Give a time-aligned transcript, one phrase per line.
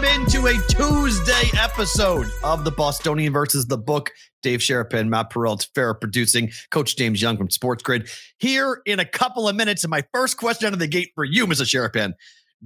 [0.00, 4.12] Welcome into a Tuesday episode of the Bostonian versus the book.
[4.42, 8.10] Dave Sharapan, Matt Perrault, Farrah producing, Coach James Young from SportsGrid.
[8.38, 11.24] Here in a couple of minutes, and my first question out of the gate for
[11.24, 11.64] you, Mr.
[11.64, 12.14] Sharapan.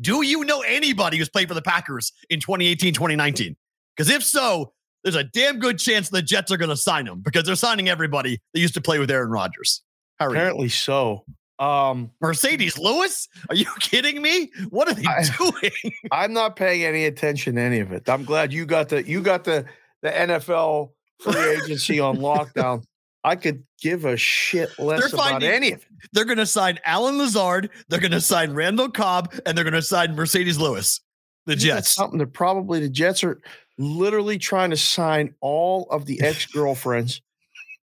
[0.00, 3.56] Do you know anybody who's played for the Packers in 2018, 2019?
[3.96, 7.20] Because if so, there's a damn good chance the Jets are going to sign him
[7.20, 9.82] because they're signing everybody that used to play with Aaron Rodgers.
[10.20, 10.36] Are you?
[10.36, 11.24] Apparently so.
[11.58, 13.28] Um, Marcedes Lewis?
[13.48, 14.50] Are you kidding me?
[14.70, 15.92] What are they I- doing?
[16.10, 18.08] I'm not paying any attention to any of it.
[18.08, 19.64] I'm glad you got the you got the
[20.02, 22.84] the NFL free agency on lockdown.
[23.22, 25.86] I could give a shit less about finding- any of it.
[26.12, 27.70] They're going to sign Allen Lazard.
[27.88, 31.00] They're going to sign Randall Cobb, and they're going to sign Marcedes Lewis.
[31.46, 31.90] The Jets.
[31.90, 33.40] something that probably the Jets are
[33.78, 37.20] literally trying to sign all of the ex girlfriends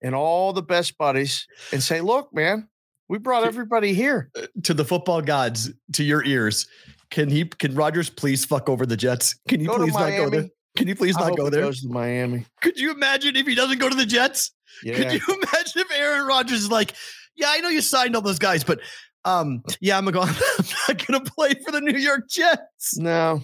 [0.02, 2.68] and all the best buddies and say, look, man,
[3.10, 4.32] we brought everybody here.
[4.64, 6.68] to the football gods, to your ears.
[7.10, 7.46] Can he?
[7.46, 9.36] Can Rodgers please fuck over the Jets?
[9.48, 10.48] Can you Go please not go there?
[10.78, 11.64] Can you please not go there?
[11.64, 12.46] goes to Miami.
[12.62, 14.52] Could you imagine if he doesn't go to the Jets?
[14.84, 14.96] Yeah.
[14.96, 16.94] Could you imagine if Aaron Rodgers is like,
[17.36, 18.80] yeah, I know you signed all those guys, but
[19.26, 20.22] um, yeah, I'm gonna go.
[20.60, 22.98] I'm not gonna play for the New York Jets.
[22.98, 23.42] no,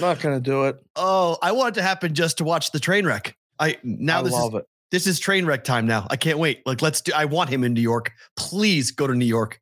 [0.00, 0.76] not gonna do it.
[0.96, 3.36] Oh, I want it to happen just to watch the train wreck.
[3.58, 4.66] I now I this is it.
[4.90, 6.06] This is train wreck time now.
[6.10, 6.62] I can't wait.
[6.66, 7.12] Like, let's do.
[7.14, 8.12] I want him in New York.
[8.36, 9.60] Please go to New York.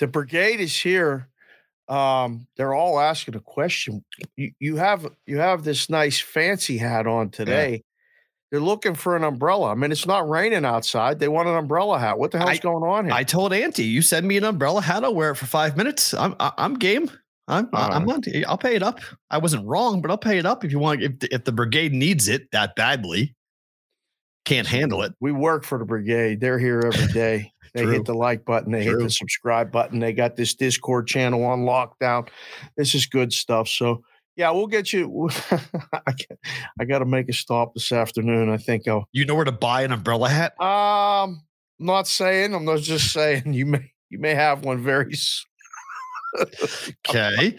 [0.00, 1.28] the brigade is here.
[1.88, 4.04] Um, they're all asking a question.
[4.36, 7.82] You, you have you have this nice fancy hat on today.
[8.50, 9.72] They're looking for an umbrella.
[9.72, 11.18] I mean, it's not raining outside.
[11.18, 12.18] They want an umbrella hat.
[12.18, 13.14] What the hell's I- going on here?
[13.14, 16.14] I told Auntie, you send me an umbrella hat, I'll wear it for five minutes.
[16.14, 17.10] I'm I- I'm game.
[17.48, 18.22] I'm I'm on.
[18.46, 19.00] I'll pay it up.
[19.30, 21.02] I wasn't wrong, but I'll pay it up if you want.
[21.02, 23.34] If if the brigade needs it that badly,
[24.44, 25.12] can't handle it.
[25.20, 26.40] we work for the brigade.
[26.40, 27.50] They're here every day.
[27.74, 27.90] They True.
[27.94, 28.70] hit the like button.
[28.70, 29.98] They hit the subscribe button.
[29.98, 32.28] They got this Discord channel on lockdown.
[32.76, 33.66] This is good stuff.
[33.66, 34.04] So
[34.36, 35.28] yeah, we'll get you.
[35.50, 35.58] I,
[36.06, 36.38] got-
[36.78, 38.48] I got to make a stop this afternoon.
[38.48, 40.52] I think I'll You know where to buy an umbrella hat?
[40.60, 41.42] Um,
[41.80, 42.54] I'm not saying.
[42.54, 43.52] I'm not just saying.
[43.54, 45.12] You may you may have one very.
[45.12, 45.44] s-
[47.08, 47.56] Okay.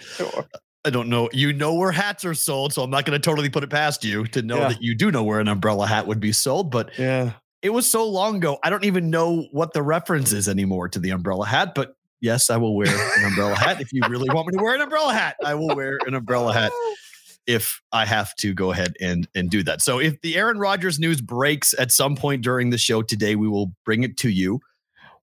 [0.86, 1.30] I don't know.
[1.34, 4.04] You know where hats are sold, so I'm not going to totally put it past
[4.04, 4.68] you to know Yeah.
[4.70, 6.70] that you do know where an umbrella hat would be sold.
[6.72, 10.48] But Yeah, it was so long ago, I don't even know what the reference is
[10.48, 11.74] anymore to the umbrella hat.
[11.74, 12.88] But yes, I will wear
[13.18, 13.82] an umbrella hat.
[13.82, 16.54] If you really want me to wear an umbrella hat, I will wear an umbrella
[16.54, 16.72] hat
[17.48, 19.82] if I have to go ahead and and do that.
[19.82, 23.48] So if the Aaron Rodgers news breaks at some point during the show today, we
[23.48, 24.60] will bring it to you.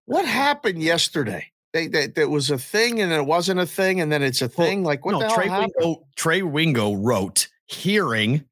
[0.07, 1.52] what happened yesterday?
[1.73, 4.47] They, they, that was a thing, and it wasn't a thing, and then it's a
[4.57, 4.85] Well, thing.
[4.85, 5.73] Like what no, the hell Trey happened?
[5.81, 8.45] Wingo, Trey Wingo wrote hearing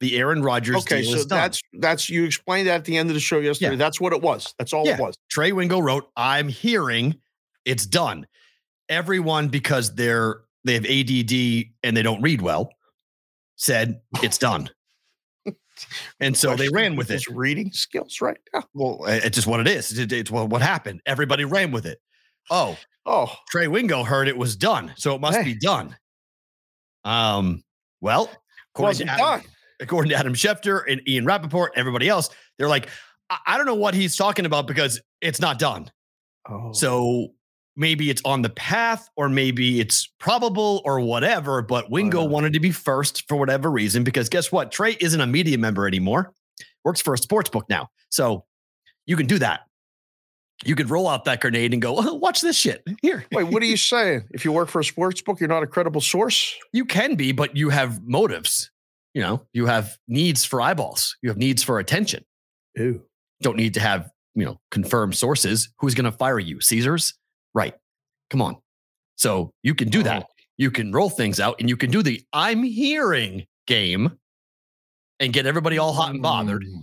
[0.00, 1.38] the Aaron Rodgers Okay, so is done.
[1.38, 3.70] that's that's you explained that at the end of the show yesterday.
[3.72, 3.76] Yeah.
[3.76, 4.52] That's what it was.
[4.58, 4.94] That's all Yeah.
[4.94, 5.14] it was.
[5.30, 7.18] Trey Wingo wrote, I'm hearing
[7.64, 8.26] it's done.
[8.90, 12.70] Everyone, because they're they have ADD and they don't read well,
[13.56, 14.68] said it's done.
[16.20, 17.26] and so they ran with it.
[17.28, 18.64] reading skills right now.
[18.74, 19.98] Well, it's just what it is.
[19.98, 21.00] It's what what happened.
[21.06, 21.98] Everybody ran with it.
[22.50, 25.44] Oh, Oh, Trey Wingo heard it was done, so it must Hey.
[25.44, 25.94] be done.
[27.04, 27.62] Um,
[28.00, 28.30] well,
[28.74, 29.46] according wasn't to Adam,
[29.80, 32.88] according to Adam Schefter and Ian Rapoport, everybody else, they're like,
[33.30, 35.90] I, I don't know what he's talking about because it's not done.
[36.48, 37.28] Oh, So
[37.76, 41.60] maybe it's on the path, or maybe it's probable, or whatever.
[41.62, 44.72] But Wingo wanted to be first for whatever reason because guess what?
[44.72, 46.32] Trey isn't a media member anymore.
[46.84, 48.44] Works for a sports book now, so
[49.06, 49.60] you can do that.
[50.64, 53.24] You could roll out that grenade and go, oh, watch this shit here.
[53.32, 54.28] wait, what are you saying?
[54.30, 56.54] If you work for a sports book, you're not a credible source.
[56.72, 58.70] You can be, but you have motives.
[59.14, 61.16] You know, you have needs for eyeballs.
[61.22, 62.24] You have needs for attention.
[62.76, 63.02] Ew.
[63.42, 65.68] Don't need to have, you know, confirmed sources.
[65.78, 66.60] Who's going to fire you?
[66.60, 67.14] Caesars?
[67.54, 67.74] Right.
[68.30, 68.56] Come on.
[69.16, 70.26] So you can do that.
[70.56, 74.18] You can roll things out and you can do the I'm hearing game
[75.20, 76.64] and get everybody all hot and bothered.
[76.64, 76.82] Mm.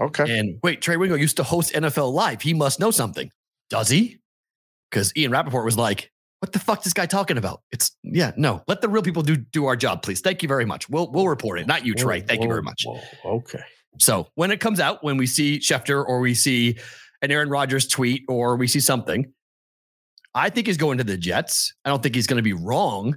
[0.00, 0.38] Okay.
[0.38, 2.42] And wait, Trey Wingo used to host NFL Live.
[2.42, 3.30] He must know something.
[3.70, 4.18] Does he?
[4.90, 6.10] Because Ian Rapoport was like,
[6.40, 7.62] what the fuck is this guy talking about?
[7.70, 8.62] It's yeah, no.
[8.66, 10.20] Let the real people do do our job, please.
[10.20, 10.88] Thank you very much.
[10.88, 11.66] We'll we'll report it.
[11.66, 12.20] Not you, Trey.
[12.20, 12.82] Whoa, Thank you very much.
[12.84, 13.60] whoa, Okay.
[13.98, 16.78] So when it comes out, when we see Schefter or we see
[17.20, 19.32] an Aaron Rodgers tweet or we see something,
[20.34, 21.74] I think he's going to the Jets.
[21.84, 23.16] I don't think he's going to be wrong.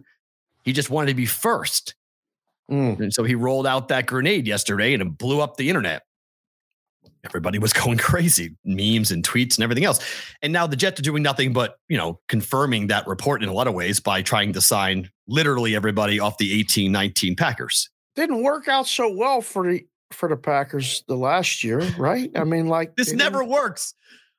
[0.63, 1.95] He just wanted to be first.
[2.69, 2.99] Mm.
[2.99, 6.03] And so he rolled out that grenade yesterday and it blew up the internet.
[7.25, 9.99] Everybody was going crazy, memes and tweets and everything else.
[10.41, 13.53] And now the Jets are doing nothing but, you know, confirming that report in a
[13.53, 17.89] lot of ways by trying to sign literally everybody off the 18 19 Packers.
[18.15, 22.31] Didn't work out so well for the for the Packers the last year, right?
[22.35, 23.93] I mean, like This never works.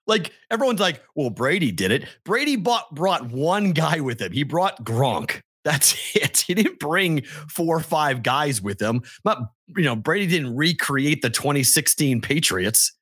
[0.06, 2.06] Like everyone's like, well, Brady did it.
[2.24, 4.32] Brady bought brought one guy with him.
[4.32, 5.40] He brought Gronk.
[5.66, 6.38] That's it.
[6.46, 9.02] He didn't bring four or five guys with him.
[9.24, 9.38] But
[9.76, 12.92] you know, Brady didn't recreate the 2016 Patriots.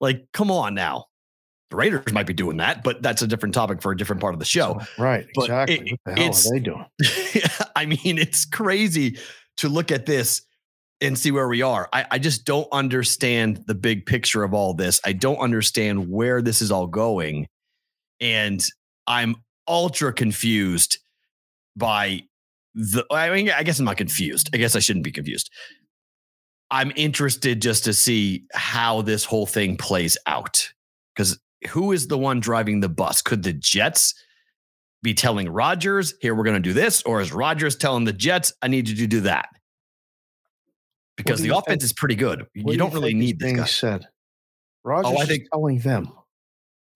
[0.00, 1.06] Like, come on now.
[1.70, 4.34] The Raiders might be doing that, but that's a different topic for a different part
[4.34, 4.80] of the show.
[4.98, 5.26] Right.
[5.34, 5.74] But Exactly.
[5.78, 6.86] it- what the hell are they doing?
[7.76, 9.18] I mean, it's crazy
[9.56, 10.42] to look at this
[11.00, 11.88] and see where we are.
[11.92, 15.00] I, I just don't understand the big picture of all this.
[15.04, 17.48] I don't understand where this is all going.
[18.20, 18.64] And
[19.08, 19.34] I'm
[19.66, 20.98] ultra confused
[21.76, 22.22] by
[22.74, 24.50] the, I mean, I guess I'm not confused.
[24.52, 25.50] I guess I shouldn't be confused.
[26.70, 30.72] I'm interested just to see how this whole thing plays out.
[31.14, 31.38] Because
[31.68, 33.22] who is the one driving the bus?
[33.22, 34.14] Could the Jets
[35.02, 37.02] be telling Rodgers, here, we're going to do this?
[37.04, 39.48] Or is Rodgers telling the Jets, I need you to do that?
[41.16, 42.46] Because do the offense think- is pretty good.
[42.54, 43.64] You do don't really need this guy.
[43.64, 44.06] said.
[44.84, 46.08] Rodgers I is think- telling them.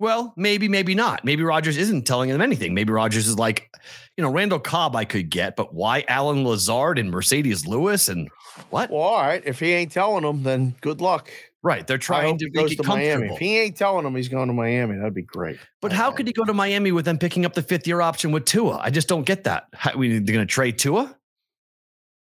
[0.00, 1.26] Well, maybe, maybe not.
[1.26, 2.72] Maybe Rodgers isn't telling them anything.
[2.72, 3.70] Maybe Rodgers is like,
[4.16, 8.30] you know, Randall Cobb I could get, but why Allen Lazard and Marcedes Lewis and
[8.70, 8.90] what?
[8.90, 9.42] Well, all right.
[9.44, 11.30] If he ain't telling them, then good luck.
[11.62, 11.86] right.
[11.86, 13.28] They're trying to make it to Miami.
[13.28, 15.58] If he ain't telling them he's going to Miami, that'd be great.
[15.82, 18.32] But how could he go to Miami with them picking up the fifth year option
[18.32, 18.78] with Tua?
[18.82, 19.66] I just don't get that.
[19.74, 21.14] How, we, they're going to trade Tua?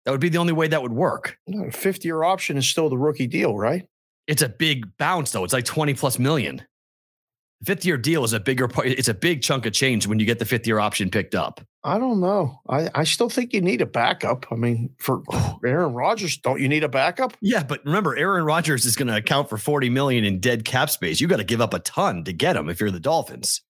[0.04, 1.38] That would be the only way that would work.
[1.46, 3.88] No, fifth year option is still the rookie deal, right?
[4.26, 5.44] It's a big bounce though.
[5.44, 6.62] It's like 20 plus million.
[7.64, 8.86] Fifth year deal is a bigger part.
[8.88, 11.60] It's a big chunk of change when you get the fifth year option picked up.
[11.82, 12.60] I don't know.
[12.68, 14.46] I, I still think you need a backup.
[14.50, 15.58] I mean, for oh.
[15.64, 17.36] Aaron Rodgers, don't you need a backup?
[17.40, 20.90] Yeah, but remember, Aaron Rodgers is going to account for 40 million in dead cap
[20.90, 21.20] space.
[21.20, 23.62] You got to give up a ton to get him if you're the Dolphins.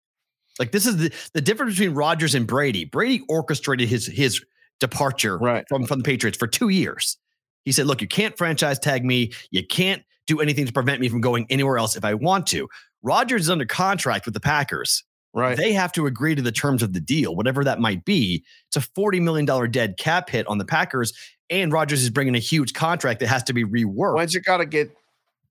[0.59, 2.85] Like this is the, the difference between Rodgers and Brady.
[2.85, 4.45] Brady orchestrated his his
[4.81, 5.65] departure Right.
[5.69, 7.17] from, from the Patriots for two years.
[7.65, 9.33] He said, look, you can't franchise tag me.
[9.51, 12.69] You can't do anything to prevent me from going anywhere else if I want to.
[13.05, 15.05] Rodgers is under contract with the Packers.
[15.33, 15.57] Right.
[15.57, 18.45] They have to agree to the terms of the deal, whatever that might be.
[18.69, 21.13] It's a $40 million dead cap hit on the Packers.
[21.51, 24.15] And Rodgers is bringing a huge contract that has to be reworked.
[24.17, 24.91] When's it got to get?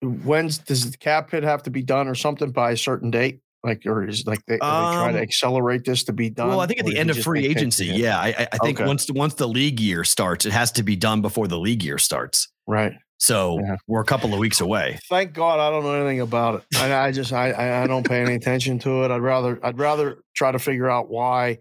[0.02, 3.40] When's does the cap hit have to be done or something by a certain date?
[3.64, 6.50] Like, or is like they, are they try to Um, accelerate this to be done?
[6.50, 8.88] Well, I think at the end of free agency, yeah, I, I- I think Okay.
[8.88, 11.84] once the, once the league year starts, it has to be done before the league
[11.84, 12.50] year starts.
[12.68, 12.94] Right.
[13.24, 13.78] So Yeah.
[13.88, 15.00] we're a couple of weeks away.
[15.08, 16.78] Thank God I don't know anything about it.
[16.78, 19.12] I, I just I, I I don't pay any attention to it.
[19.12, 21.60] I'd rather I'd rather try to figure out why,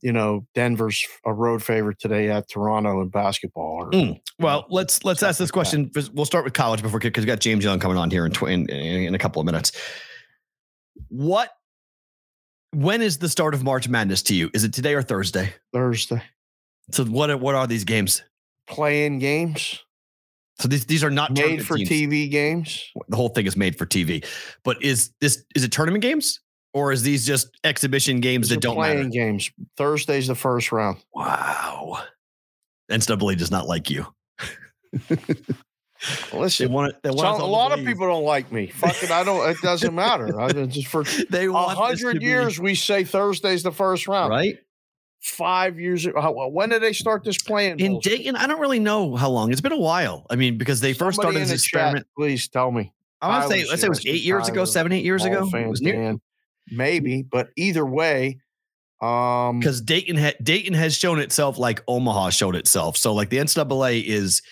[0.00, 3.84] you know, Denver's a road favorite today at Toronto in basketball.
[3.84, 4.20] Or, Mm.
[4.38, 5.90] Well, let's let's ask this like that.
[5.92, 6.10] question.
[6.14, 8.44] We'll start with college before because we got James Young coming on here in, tw-
[8.44, 9.72] in in in a couple of minutes.
[11.08, 11.50] What?
[12.70, 14.50] When is the start of March Madness to you?
[14.54, 15.52] Is it today or Thursday?
[15.74, 16.22] Thursday
[16.90, 18.22] So what what are these games?
[18.66, 19.78] playing games
[20.58, 21.88] So these these are not made for teams.
[21.88, 22.84] TV games.
[23.08, 24.24] The whole thing is made for TV.
[24.64, 26.40] But is this is it tournament games
[26.74, 29.08] or is these just exhibition games These that don't playing matter?
[29.10, 29.50] games.
[29.76, 30.98] Thursday's the first round.
[31.14, 32.02] Wow.
[32.90, 34.06] NCAA does not like you.
[36.32, 37.00] They Listen, want it.
[37.04, 38.66] They want so a lot of people don't like me.
[38.66, 39.48] Fuck it, I don't.
[39.48, 40.40] It doesn't matter.
[40.40, 44.08] I just for They a want this hundred be- years, we say Thursday's the first
[44.08, 44.30] round.
[44.30, 44.58] right?
[45.22, 46.04] Five years.
[46.04, 47.78] how- When did they start this plan?
[47.78, 48.18] In bullshit?
[48.18, 49.52] Dayton, I don't really know how long.
[49.52, 50.26] It's been a while.
[50.28, 52.06] I mean, because they first Somebody started this the chat, experiment.
[52.16, 52.92] please tell me.
[53.20, 55.48] I want to say, let's say it was eight years ago, seven, eight years ago.
[55.68, 56.16] was near.
[56.70, 58.38] Maybe, but either way,
[59.00, 62.96] um, because Dayton ha- Dayton has shown itself like Omaha showed itself.
[62.96, 64.42] So like the NCAA is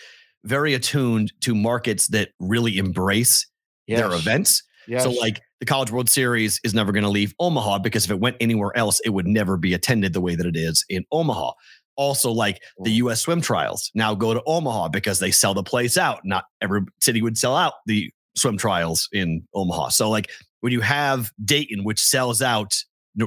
[0.45, 3.47] very attuned to markets that really embrace
[3.89, 4.62] their events.
[4.89, 5.03] Yes.
[5.05, 8.19] So like the College World Series is never going to leave Omaha because if it
[8.19, 11.52] went anywhere else, it would never be attended the way that it is in Omaha.
[11.97, 13.21] Also, like the U.S.
[13.21, 16.21] swim trials now go to Omaha because they sell the place out.
[16.25, 19.90] Not every city would sell out the swim trials in Omaha.
[19.90, 22.83] So like when you have Dayton, which sells out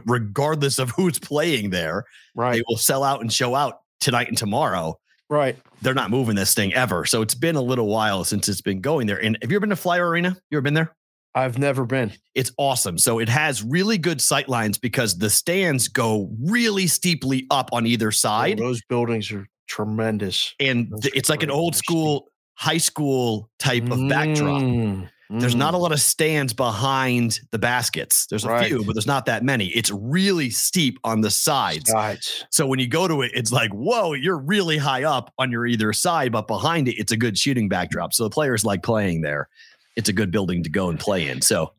[0.05, 4.37] regardless of who's playing there, right, they will sell out and show out tonight and
[4.37, 4.97] tomorrow.
[5.29, 5.55] right.
[5.83, 7.05] They're not moving this thing ever.
[7.05, 9.21] So it's been a little while since it's been going there.
[9.21, 10.35] And have you ever been to Flyer Arena?
[10.49, 10.95] You ever been there?
[11.35, 12.13] I've never been.
[12.35, 12.97] It's awesome.
[12.97, 17.85] So it has really good sight lines because the stands go really steeply up on
[17.87, 18.59] either Oh, side.
[18.59, 20.53] those buildings are tremendous.
[20.59, 24.61] and those it's like an old school high school type of backdrop.
[24.61, 25.09] Mm,
[25.39, 25.81] There's not a mm.
[25.81, 28.27] lot of stands behind the baskets.
[28.27, 28.67] There's a Right.
[28.67, 29.69] few, but there's not that many.
[29.69, 31.89] It's really steep on the sides.
[31.89, 32.45] sides.
[32.51, 35.65] So when you go to it, it's like, whoa, you're really high up on your
[35.65, 38.13] either side, but behind it, it's a good shooting backdrop.
[38.13, 39.49] So the players like playing there.
[39.95, 41.41] It's a good building to go and play in.
[41.41, 41.73] So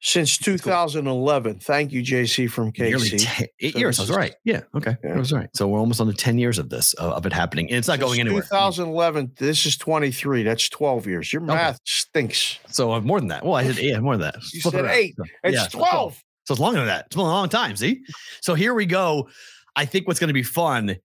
[0.00, 1.60] Since 2011.
[1.60, 3.22] Thank you, JC from KC.
[3.24, 3.98] 10, eight So years.
[3.98, 4.34] I was right.
[4.44, 4.62] Yeah.
[4.74, 4.96] Okay.
[5.04, 5.14] Yeah.
[5.14, 5.48] I was right.
[5.54, 7.68] So we're almost on the 10 years of this, uh, of it happening.
[7.68, 8.42] And it's not Since going anywhere.
[8.42, 9.32] 2011.
[9.36, 10.42] This is 23.
[10.42, 11.32] That's 12 years.
[11.32, 11.52] Your Okay.
[11.54, 12.58] math stinks.
[12.68, 13.44] So uh, more than that.
[13.44, 14.36] Well, I did, yeah, more than that.
[14.52, 14.94] You Flip said around.
[14.94, 15.14] eight.
[15.16, 16.22] So, It's yeah, 12.
[16.46, 17.06] So it's longer than that.
[17.06, 17.76] It's been a long time.
[17.76, 18.00] See?
[18.40, 19.28] So here we go.
[19.76, 20.96] I think what's going to be fun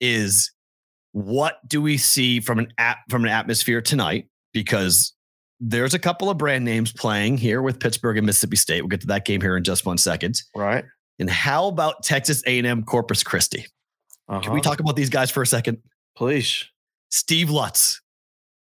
[0.00, 0.52] is
[1.12, 4.28] what do we see from an app from an atmosphere tonight?
[4.52, 5.12] Because
[5.66, 8.82] there's a couple of brand names playing here with Pittsburgh and Mississippi State.
[8.82, 10.40] We'll get to that game here in just one second.
[10.54, 10.84] Right.
[11.18, 13.66] And how about Texas A&M Corpus Christi?
[14.28, 14.60] Can we Uh-huh.
[14.60, 15.78] talk about these guys for a second?
[16.16, 16.64] Please.
[17.10, 18.00] Steve Lutz,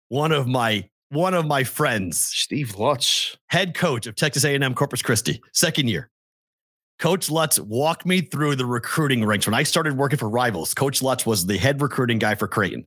[0.09, 3.35] one of my one of my friends, Steve Lutz.
[3.47, 6.11] head coach of Texas A&M Corpus Christi, second year.
[6.99, 9.47] Coach Lutz walked me through the recruiting ranks.
[9.47, 12.85] When I started working for Rivals, Coach Lutz was the head recruiting guy for Creighton.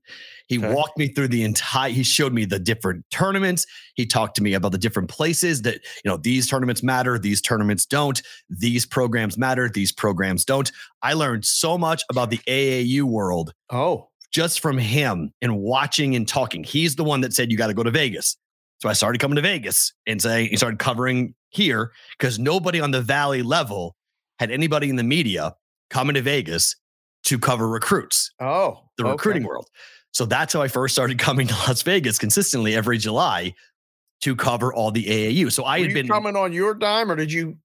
[0.48, 0.72] He Okay.
[0.74, 3.64] walked me through the entire, he showed me the different tournaments.
[3.94, 7.40] He talked to me about the different places that, you know, these tournaments matter, these
[7.40, 10.70] tournaments don't, these programs matter, these programs don't.
[11.02, 16.28] I learned so much about the AAU world Oh, just from him and watching and
[16.28, 16.64] talking.
[16.64, 18.36] He's the one that said you got to go to Vegas.
[18.82, 22.90] So I started coming to Vegas and saying he started covering here because nobody on
[22.90, 23.94] the valley level
[24.42, 25.54] had anybody in the media
[25.88, 26.76] coming to Vegas
[27.24, 29.12] to cover recruits, oh, the okay.
[29.12, 29.68] recruiting world.
[30.10, 33.54] So that's how I first started coming to Las Vegas consistently every July
[34.22, 35.50] to cover all the AAU.
[35.52, 37.56] So I Were had you been coming on your dime, or did you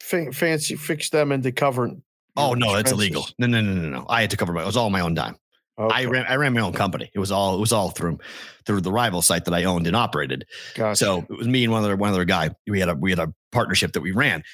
[0.00, 2.02] fa- fancy fix them into covering?
[2.36, 3.26] Oh no, that's illegal.
[3.38, 4.06] No, no, no, no, no.
[4.08, 4.62] I had to cover my.
[4.62, 5.36] It was all my own dime.
[5.78, 6.24] I ran.
[6.28, 7.10] I ran my own company.
[7.14, 7.56] It was all.
[7.56, 8.18] It was all through
[8.64, 10.46] through the rival site that I owned and operated.
[10.74, 10.96] gotcha.
[10.96, 12.50] So it was me and one other one other guy.
[12.66, 14.44] We had a we had a partnership that we ran.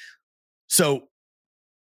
[0.67, 1.08] So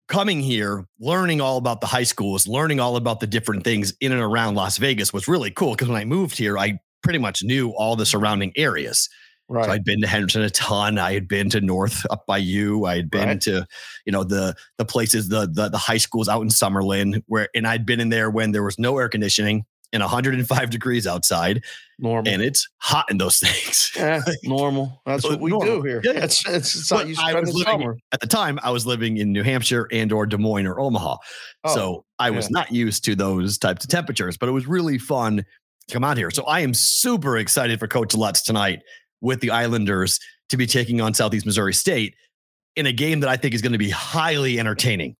[0.09, 4.13] coming here, learning all about the high schools, learning all about the different things in
[4.13, 5.73] and around Las Vegas was really cool.
[5.73, 9.09] Because when I moved here, I pretty much knew all the surrounding areas.
[9.49, 9.65] right.
[9.67, 10.99] So I'd been to Henderson a ton.
[10.99, 12.85] I had been to North up by you.
[12.87, 13.41] I had been Right.
[13.43, 13.67] to,
[14.07, 17.67] you know, the the places, the, the the high schools out in Summerlin, where and
[17.67, 21.65] I'd been in there when there was no air conditioning and 105 degrees outside,
[21.99, 22.31] normal.
[22.31, 23.91] and it's hot in those things.
[24.43, 25.01] Normal.
[25.07, 25.81] That's what we normal.
[25.81, 26.03] do here.
[26.05, 26.25] Yeah.
[26.25, 27.97] It's, it's, it's how you spend was the living- summer.
[28.13, 31.17] At the time, I was living in New Hampshire and or Des Moines or Omaha,
[31.65, 32.51] Oh, so I was yeah.
[32.59, 34.37] not used to those types of temperatures.
[34.37, 35.39] But it was really fun
[35.89, 36.31] to come out here.
[36.31, 38.81] So I am super excited for Coach Lutz tonight
[39.23, 40.19] with the Islanders
[40.51, 42.15] to be taking on Southeast Missouri State
[42.77, 45.17] in a game that I think is going to be highly entertaining.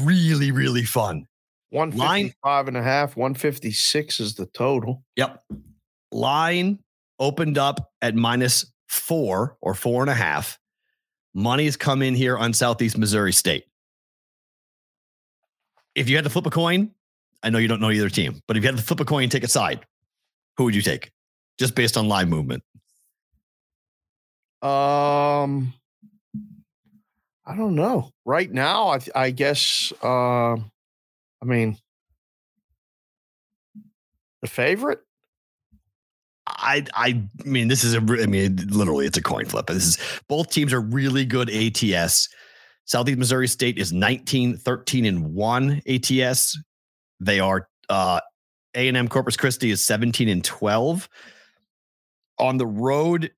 [0.00, 1.26] Really, really fun.
[1.72, 5.02] 155 and a half, 156 is the total.
[5.16, 5.42] Yep.
[6.12, 6.78] Line
[7.18, 10.58] opened up at minus four or four and a half.
[11.32, 13.64] Money's come in here on Southeast Missouri State.
[15.94, 16.90] If you had to flip a coin,
[17.42, 19.22] I know you don't know either team, but if you had to flip a coin
[19.22, 19.86] and take a side,
[20.58, 21.10] who would you take?
[21.58, 22.62] Just based on line movement.
[24.60, 25.72] Um,
[27.46, 28.10] I don't know.
[28.26, 30.56] Right now, I, I guess, uh,
[31.42, 31.76] I mean,
[34.40, 35.00] the favorite?
[36.46, 39.66] I I mean, this is a I mean, literally, it's a coin flip.
[39.66, 42.28] This is both teams are really good ATS.
[42.84, 46.58] Southeast Missouri State is 19, 13, and 1 ATS.
[47.20, 48.20] They are uh
[48.74, 51.08] A&M Corpus Christi is 17 and 12.
[52.38, 53.30] On the road,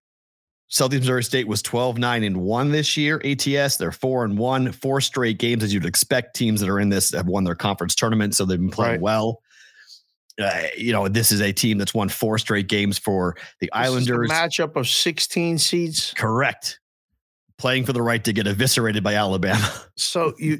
[0.68, 3.21] Southeast Missouri State was 12, 9, and 1 this year.
[3.25, 6.35] ATS, they're 4 and 1, four straight games, as you'd expect.
[6.35, 9.00] Teams that are in this have won their conference tournament, so they've been playing Right.
[9.00, 9.40] well.
[10.40, 13.71] Uh, you know, this is a team that's won four straight games for the This
[13.73, 14.30] Islanders.
[14.30, 16.12] matchup of 16 seeds.
[16.16, 16.80] Correct.
[17.56, 19.71] Playing for the right to get eviscerated by Alabama.
[19.97, 20.59] So you,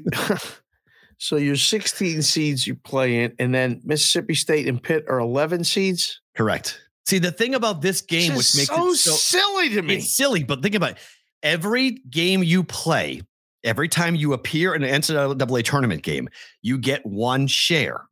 [1.17, 5.65] so your 16 seeds you play in, and then Mississippi State and Pitt are 11
[5.65, 6.21] seeds.
[6.37, 6.79] Correct.
[7.05, 9.95] See, the thing about this game, which makes so, it so silly to me.
[9.97, 10.97] it's silly, but think about it.
[11.43, 13.21] Every game you play,
[13.63, 16.27] every time you appear in an NCAA tournament game,
[16.61, 18.05] you get one share.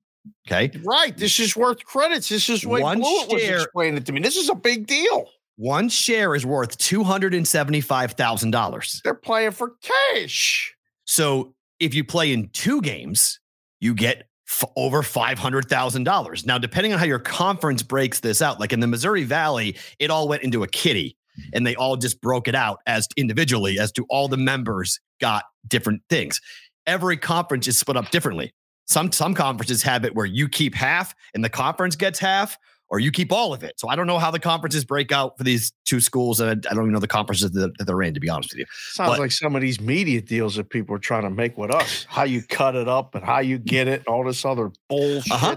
[0.48, 0.72] Okay.
[0.84, 1.18] Right.
[1.18, 2.30] This is worth credits.
[2.30, 4.22] This is what One Blewett was share- explaining it to me.
[4.22, 5.28] This is a big deal.
[5.58, 9.02] One share is worth $275,000.
[9.02, 10.74] They're playing for cash.
[11.06, 13.40] So if you play in two games,
[13.80, 14.28] you get
[14.62, 16.46] f- over $500,000.
[16.46, 20.10] Now, depending on how your conference breaks this out, like in the Missouri Valley, it
[20.10, 21.18] all went into a kitty.
[21.52, 25.46] and they all just broke it out as individually as to all the members got
[25.68, 26.40] different things.
[26.86, 28.54] Every conference is split up differently.
[28.86, 32.56] Some some conferences have it where you keep half and the conference gets half,
[32.94, 33.74] or you keep all of it.
[33.80, 36.76] So I don't know how the conferences break out for these two schools, and I
[36.76, 38.14] don't even know the conferences that, that they're in.
[38.14, 40.96] To be honest with you, sounds but, like some of these media deals that people
[40.96, 42.06] are trying to make with us.
[42.08, 45.32] How you cut it up and how you get it, and all this other bullshit.
[45.32, 45.56] Uh-huh.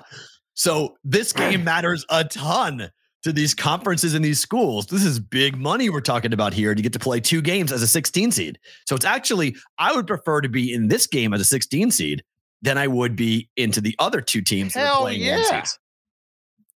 [0.55, 2.90] So this game matters a ton
[3.23, 4.87] to these conferences and these schools.
[4.87, 7.83] This is big money we're talking about here to get to play two games as
[7.83, 8.59] a 16 seed.
[8.87, 12.23] So it's actually, I would prefer to be in this game as a 16 seed
[12.62, 15.64] than I would be into the other two teams Hell that are playing yeah.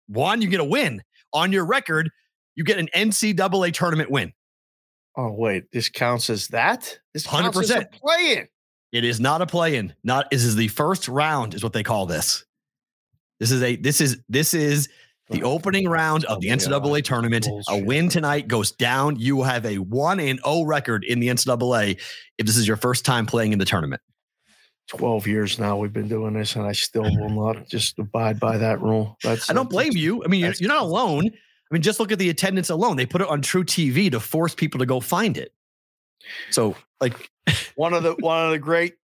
[0.10, 1.02] One, you get a win
[1.34, 2.10] on your record.
[2.56, 4.34] You get an NCAA tournament win.
[5.16, 7.00] Oh wait, this counts as that.
[7.14, 8.48] This hundred percent play-in.
[8.92, 9.94] It is not a play-in.
[10.04, 12.46] Not this is the first round, is what they call this.
[13.40, 14.90] This is a this is this is
[15.30, 17.48] the opening round of the oh NCAA tournament.
[17.70, 19.18] A win tonight goes down.
[19.18, 22.00] You have a one and zero oh record in the NCAA
[22.38, 24.02] if this is your first time playing in the tournament.
[24.90, 28.58] 12 years now we've been doing this and I still will not just abide by
[28.58, 29.18] that rule.
[29.24, 30.24] That's I don't blame you.
[30.24, 31.28] I mean, you're, you're not alone.
[31.28, 32.98] I mean, just look at the attendance alone.
[32.98, 35.54] They put it on truTV to force people to go find it.
[36.50, 37.30] So, like
[37.76, 38.96] one of the one of the great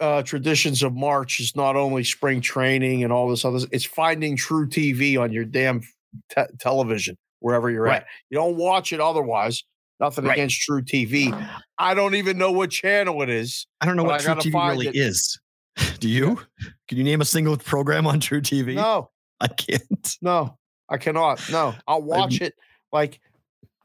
[0.00, 3.60] uh, traditions of March is not only spring training and all this other.
[3.70, 5.82] It's finding truTV on your damn
[6.30, 8.02] te- television wherever you're right.
[8.02, 8.06] at.
[8.30, 9.62] You don't watch it otherwise.
[10.00, 10.32] Nothing right.
[10.32, 11.48] against truTV.
[11.78, 13.66] I don't even know what channel it is.
[13.80, 14.96] I don't know what truTV really it.
[14.96, 15.38] is.
[16.00, 16.40] Do you?
[16.88, 18.74] Can you name a single program on truTV?
[18.74, 20.16] No, I can't.
[20.20, 20.58] No,
[20.88, 21.40] I cannot.
[21.50, 22.54] No, I'll watch it
[22.92, 23.20] like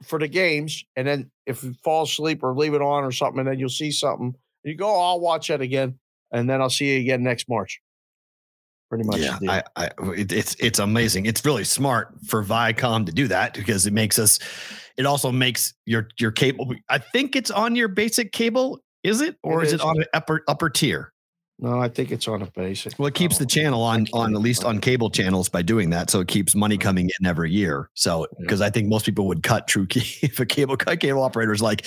[0.04, 3.40] for the games, and then if you fall asleep or leave it on or something,
[3.40, 4.36] and then you'll see something.
[4.64, 6.00] You go, oh, I'll watch it again,
[6.32, 7.82] and then I'll see you again next March.
[8.90, 9.20] Pretty much.
[9.20, 11.26] Yeah, I, I, it's it's amazing.
[11.26, 14.40] It's really smart for Viacom to do that because it makes us
[14.98, 16.74] it also makes your your cable.
[16.90, 18.80] I think it's on your basic cable.
[19.04, 21.12] Is it, or it is, is, it on an upper upper tier?
[21.60, 22.98] No, I think it's on a basic.
[22.98, 26.10] Well, it keeps the channel on on at least on cable channels by doing that,
[26.10, 27.90] so it keeps money coming in every year.
[27.94, 31.24] So because I think most people would cut True key if a cable cut cable
[31.24, 31.86] operators like.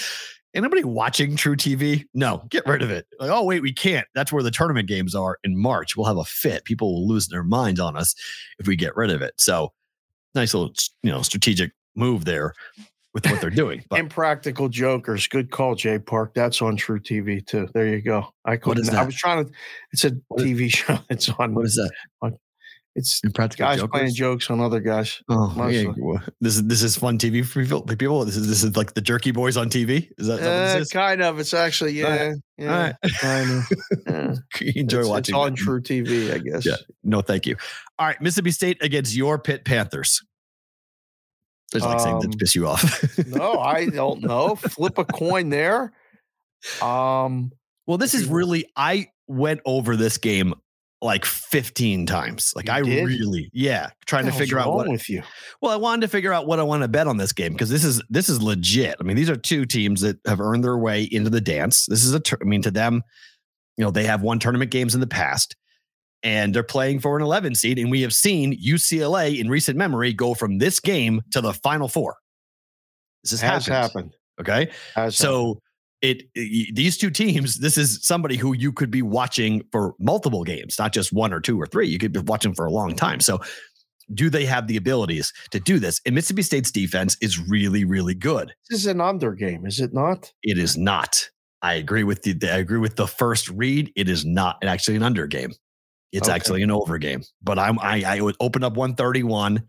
[0.55, 2.05] Anybody watching truTV?
[2.15, 3.05] No, get rid of it.
[3.21, 4.07] Like, oh wait, we can't.
[4.15, 5.99] That's where the tournament games are in March.
[5.99, 6.65] We'll have a fit.
[6.65, 8.15] People will lose their minds on us
[8.59, 9.35] if we get rid of it.
[9.37, 9.75] So,
[10.35, 12.55] nice little you know strategic move there
[13.17, 13.83] with what they're doing.
[13.89, 14.01] But.
[14.01, 15.27] Impractical Jokers.
[15.29, 16.35] Good call, Jay Park.
[16.35, 17.69] That's on truTV too.
[17.73, 18.29] There you go.
[18.45, 18.93] I couldn't.
[18.93, 19.53] I was trying to.
[19.93, 20.99] It's a what TV is, show.
[21.09, 21.55] It's on.
[21.55, 21.91] What is that?
[22.21, 22.37] On,
[22.95, 23.91] it's Impractical guys Jokers?
[23.99, 25.23] playing jokes on other guys.
[25.29, 25.93] Oh, yeah.
[26.41, 27.65] This is this is fun TV for
[27.97, 28.25] people.
[28.25, 30.11] This is this is like the Jerky Boys on TV.
[30.19, 31.39] Is that, uh, kind of?
[31.39, 33.69] It's actually yeah, yeah, kind of.
[34.61, 34.73] Yeah.
[34.75, 36.67] enjoy it's, watching it's on truTV, I guess.
[36.67, 36.77] Yeah.
[37.05, 37.57] No, thank you.
[37.99, 40.23] All right, Mississippi State against your Pitt Panthers.
[41.73, 43.19] There's like um, saying that to piss you off.
[43.27, 44.55] no, I don't know.
[44.55, 45.93] Flip a coin there.
[46.81, 47.53] Um,
[47.87, 50.55] well, this is really I went over this game
[51.03, 52.53] like 15 times.
[52.55, 53.07] Like I did?
[53.07, 55.23] really, yeah, trying to figure out what with you.
[55.61, 57.69] Well, I wanted to figure out what I want to bet on this game because
[57.69, 58.97] this is this is legit.
[59.01, 61.87] I mean, these are two teams that have earned their way into the dance.
[61.87, 63.03] This is a, I mean, to them,
[63.77, 65.57] you know, they have won tournament games in the past
[66.23, 67.79] and they're playing for an 11 seed.
[67.79, 71.89] And we have seen UCLA in recent memory go from this game to the Final
[71.89, 72.17] Four.
[73.23, 73.83] This has, has happened.
[73.83, 74.17] happened.
[74.41, 75.47] Okay, has so.
[75.47, 75.61] Happened.
[76.03, 80.45] It, it, these two teams this is somebody who you could be watching for multiple
[80.45, 82.95] games not just one or two or three you could be watching for a long
[82.95, 83.41] time so
[84.13, 88.15] do they have the abilities to do this and mississippi state's defense is really really
[88.15, 91.31] good this is an under game is it not it is not
[91.63, 95.03] i agree with the i agree with the first read it is not actually an
[95.03, 95.55] under game
[96.13, 96.35] it's okay.
[96.35, 97.23] actually an over game.
[97.43, 99.63] But I'm I, I would open up 131.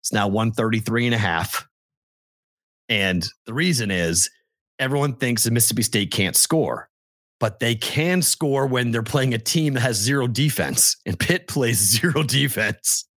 [0.00, 1.66] It's now 133 and a half.
[2.88, 4.30] And the reason is
[4.78, 6.88] everyone thinks that Mississippi State can't score,
[7.40, 10.96] but they can score when they're playing a team that has zero defense.
[11.06, 13.08] And Pitt plays zero defense.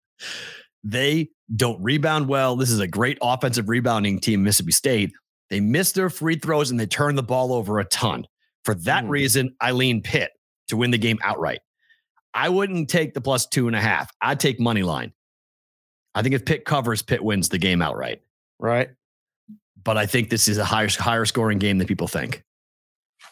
[0.84, 2.56] They don't rebound well.
[2.56, 5.12] This is a great offensive rebounding team, Mississippi State.
[5.50, 8.26] They miss their free throws and they turn the ball over a ton.
[8.66, 9.10] For that mm.
[9.10, 10.32] reason, I lean Pitt
[10.68, 11.60] to win the game outright.
[12.34, 14.12] I wouldn't take the plus two and a half.
[14.22, 15.14] I'd take money line.
[16.16, 18.22] I think if Pitt covers, Pitt wins the game outright.
[18.60, 18.90] Right.
[19.84, 22.44] But I think this is a higher higher scoring game than people think.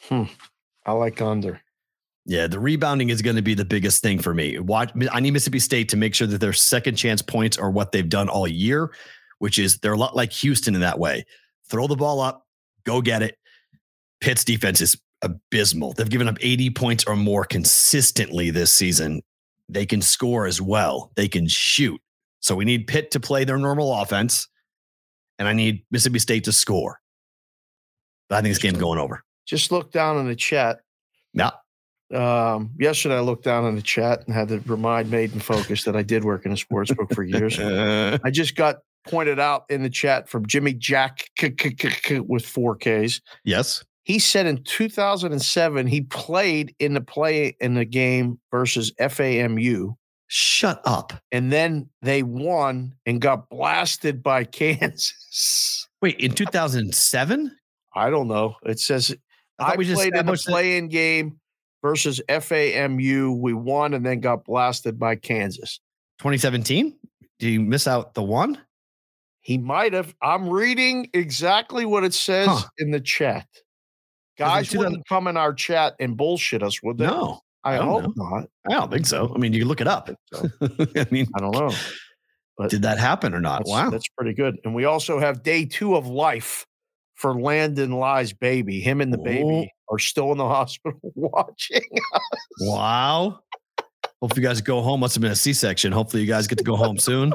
[0.03, 0.23] Hmm.
[0.85, 1.61] I like under.
[2.25, 4.59] Yeah, the rebounding is going to be the biggest thing for me.
[4.59, 7.93] Watch, I need Mississippi State to make sure that their second chance points are what
[7.93, 8.91] they've done all year,
[9.39, 11.25] which is they're a lot like Houston in that way.
[11.69, 12.45] Throw the ball up,
[12.85, 13.37] go get it.
[14.19, 15.93] Pitt's defense is abysmal.
[15.93, 19.21] They've given up 80 points or more consistently this season.
[19.69, 21.11] They can score as well.
[21.15, 21.99] They can shoot.
[22.39, 24.47] So we need Pitt to play their normal offense.
[25.39, 26.99] and I need Mississippi State to score.
[28.29, 29.23] But I think this game's going over.
[29.45, 30.79] Just look down in the chat.
[31.33, 31.51] Yeah.
[32.13, 35.95] Um, yesterday I looked down in the chat and had to remind Maiden Focus that
[35.95, 37.59] I did work in a sports book for years.
[38.23, 38.77] I just got
[39.07, 41.29] pointed out in the chat from Jimmy Jack
[42.27, 43.21] with four Ks.
[43.43, 43.83] yes.
[44.07, 49.95] He said in 2007 he played in the play in the game versus FAMU,
[50.27, 51.11] Shut up.
[51.33, 55.89] and then they won and got blasted by Kansas.
[56.01, 57.51] Wait, in 2007?
[57.95, 58.55] I don't know.
[58.63, 59.13] It says
[59.59, 61.37] I I, played in the play-in game
[61.81, 63.37] versus FAMU.
[63.37, 65.81] We won and then got blasted by Kansas.
[66.19, 66.95] 2017?
[67.39, 68.57] Did you miss out the one?
[69.41, 70.15] He might have.
[70.21, 72.69] I'm reading exactly what it says Huh.
[72.77, 73.45] in the chat.
[74.37, 77.07] Guys 2000 wouldn't come in our chat and bullshit us, would they?
[77.07, 78.13] No, I, I hope know.
[78.15, 78.49] not.
[78.69, 79.31] I don't think so.
[79.33, 80.09] I mean, you look it up.
[80.33, 80.49] So,
[80.95, 81.71] I mean, I don't know.
[82.57, 83.59] But did that happen or not?
[83.59, 83.89] that's, Wow.
[83.89, 84.57] that's pretty good.
[84.63, 86.65] And we also have day two of life
[87.15, 88.79] for Landon Lie's baby.
[88.79, 91.81] Him and the baby are still in the hospital watching.
[92.61, 93.39] Wow.
[94.21, 94.99] Hope you guys go home.
[95.01, 95.91] Must have been a C section.
[95.91, 97.33] Hopefully, you guys get to go home soon.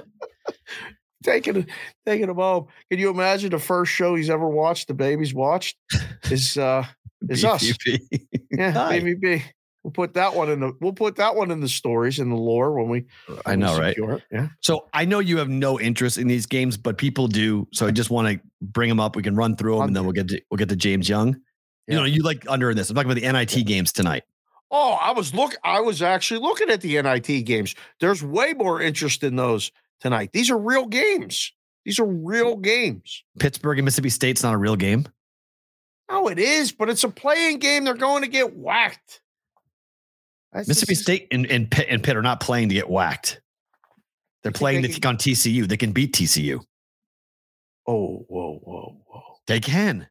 [1.23, 1.67] Taking
[2.07, 2.67] taking him home.
[2.91, 4.89] Can you imagine the first show he's ever watched?
[4.89, 5.77] The baby's watched
[6.31, 6.85] is uh
[7.29, 7.73] is us.
[8.51, 9.01] Yeah, Hi.
[9.01, 9.43] B.
[9.83, 12.37] We'll put that one in the we'll put that one in the stories in the
[12.37, 13.05] lore when we.
[13.45, 13.97] I when we know, right?
[13.97, 14.23] it.
[14.31, 14.49] Yeah.
[14.61, 17.67] So I know you have no interest in these games, but people do.
[17.73, 19.17] So I just want to bring them up.
[19.17, 21.37] We can run through them, and then we'll get to we'll get to James Young.
[21.89, 22.91] You know, you like under in this.
[22.91, 24.23] I'm talking about the NIT games tonight.
[24.71, 25.57] Oh, I was look.
[25.65, 27.75] I was actually looking at the NIT games.
[27.99, 30.31] There's way more interest in those tonight.
[30.33, 31.53] These are real games.
[31.85, 33.25] These are real games.
[33.39, 35.07] Pittsburgh and Mississippi State's not a real game.
[36.09, 37.85] Oh, it is, but it's a playing game.
[37.85, 39.21] They're going to get whacked.
[40.53, 43.41] That's- Mississippi is- State and, and Pitt and Pitt are not playing to get whacked.
[44.43, 45.67] They're playing they to take on TCU.
[45.69, 46.61] They can beat TCU.
[47.87, 49.23] Oh, whoa, whoa, whoa.
[49.47, 50.09] They can.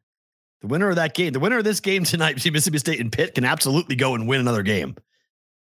[0.62, 3.12] The winner of that game, the winner of this game tonight between Mississippi State and
[3.12, 4.94] Pitt can absolutely go and win another game.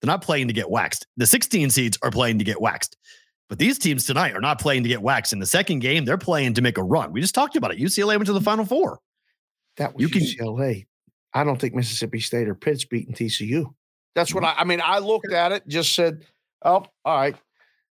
[0.00, 1.06] They're not playing to get waxed.
[1.16, 2.96] The 16 seeds are playing to get waxed.
[3.48, 5.32] But these teams tonight are not playing to get waxed.
[5.32, 7.12] In the second game, they're playing to make a run.
[7.12, 7.78] We just talked about it.
[7.78, 8.98] UCLA went to the Final Four.
[9.76, 10.86] That was You can- UCLA.
[11.32, 13.66] I don't think Mississippi State or Pitt's beating TCU.
[14.14, 14.80] That's what I, I mean.
[14.82, 16.24] I looked at it, just said,
[16.64, 17.36] "Oh, all right,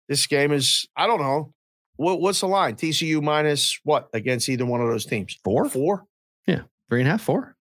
[0.07, 1.53] this game is." I don't know
[1.97, 2.75] what what's the line.
[2.75, 5.37] TCU minus what against either one of those teams?
[5.43, 5.67] Four?
[5.67, 6.05] Four.
[6.47, 7.57] Yeah, Three and a half, four.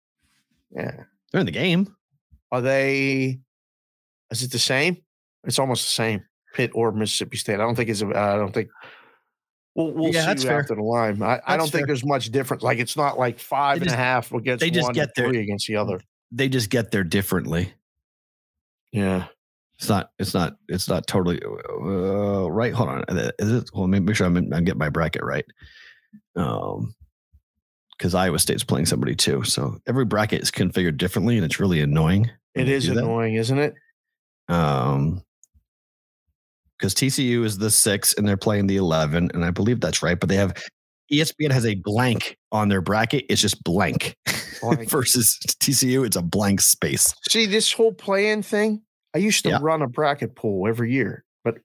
[0.71, 0.93] Yeah.
[1.33, 1.95] They're in the game.
[2.53, 3.41] Are they?
[4.31, 4.99] Is it the same?
[5.45, 6.25] It's almost the same.
[6.53, 7.55] Pitt or Mississippi State.
[7.55, 8.03] I don't think it's.
[8.03, 8.69] a- I don't think.
[9.75, 10.61] We'll, we'll Yeah, see that's you fair.
[10.61, 11.23] after the line.
[11.23, 11.87] I, I don't think fair.
[11.87, 12.62] there's much difference.
[12.62, 15.41] Like it's not like five They and a half against they just one, get three
[15.41, 16.01] against the other.
[16.31, 17.73] They just get there differently.
[18.93, 19.27] Yeah.
[19.79, 20.11] It's not.
[20.19, 20.57] It's not.
[20.69, 22.73] It's not totally uh, right.
[22.75, 23.05] Hold on.
[23.09, 23.71] Is it?
[23.73, 25.45] Well, let me make sure I'm, I'm getting my bracket right.
[26.37, 26.95] Um,
[27.97, 31.81] because Iowa State's playing somebody too, so every bracket is configured differently, and it's really
[31.81, 32.31] annoying.
[32.55, 33.75] It is It is annoying, isn't it?
[34.49, 35.23] Um,
[36.83, 40.18] because TCU is the six and they're playing the eleven, and I believe that's right.
[40.18, 40.53] But they have
[41.12, 43.25] ESPN has a blank on their bracket.
[43.29, 44.16] It's just blank.
[44.61, 44.90] Blank.
[44.90, 47.12] Versus TCU, it's a blank space.
[47.29, 48.81] See, this whole play-in thing,
[49.12, 49.59] I used to Yeah.
[49.61, 51.57] run a bracket pool every year, but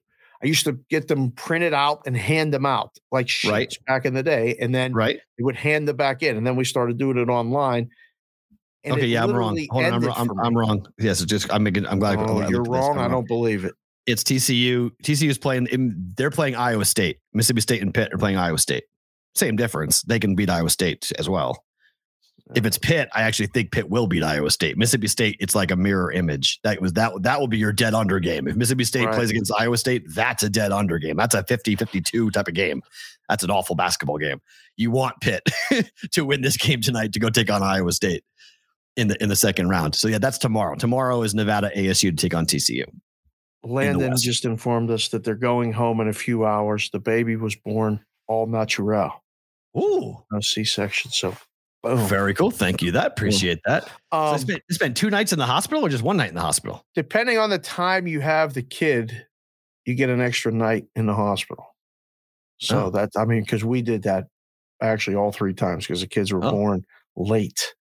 [0.42, 3.72] I used to get them printed out and hand them out like sheets Right.
[3.86, 5.20] back in the day, and then Right?
[5.38, 7.88] they would hand them back in, and then we started doing it online.
[8.82, 9.56] and okay, yeah, I'm wrong.
[9.70, 10.16] Hold on, I'm, wrong.
[10.16, 10.86] I'm, I'm wrong.
[10.98, 11.86] Yes, it's just I'm making.
[11.86, 12.18] I'm glad.
[12.18, 12.98] Oh, you're wrong.
[12.98, 13.74] I don't believe it.
[14.08, 14.90] It's TCU.
[15.04, 15.66] TCU is playing.
[15.66, 17.18] in- They're playing Iowa State.
[17.34, 18.84] Mississippi State and Pitt are playing Iowa State.
[19.34, 20.02] Same difference.
[20.02, 21.62] They can beat Iowa State as well.
[22.56, 24.78] If it's Pitt, I actually think Pitt will beat Iowa State.
[24.78, 26.58] Mississippi State, it's like a mirror image.
[26.64, 28.48] That was that that will be your dead under game.
[28.48, 29.14] If Mississippi State Right.
[29.14, 31.16] plays against Iowa State, that's a dead under game.
[31.18, 32.80] That's a 50-52 type of game.
[33.28, 34.40] That's an awful basketball game.
[34.78, 35.42] You want Pitt
[36.12, 38.24] to win this game tonight to go take on Iowa State
[38.96, 39.94] in the in the second round.
[39.94, 40.74] So yeah, that's tomorrow.
[40.76, 42.84] Tomorrow is Nevada ASU to take on TCU.
[43.64, 46.90] Landon just informed us that they're going home in a few hours.
[46.90, 49.12] The baby was born all natural,
[49.76, 51.10] Ooh, no C-section.
[51.10, 51.36] So,
[51.82, 52.06] boom.
[52.08, 52.50] very cool.
[52.50, 52.92] Thank you.
[52.92, 53.84] That appreciate that.
[53.84, 56.28] So Um, they spent, they spent two nights in the hospital or just one night
[56.28, 56.84] in the hospital?
[56.94, 59.26] depending on the time you have the kid,
[59.86, 61.74] you get an extra night in the hospital.
[62.60, 62.90] So Oh.
[62.90, 64.26] that's, I mean, because we did that
[64.82, 66.50] actually all three times because the kids were Oh.
[66.50, 66.84] born
[67.16, 67.74] late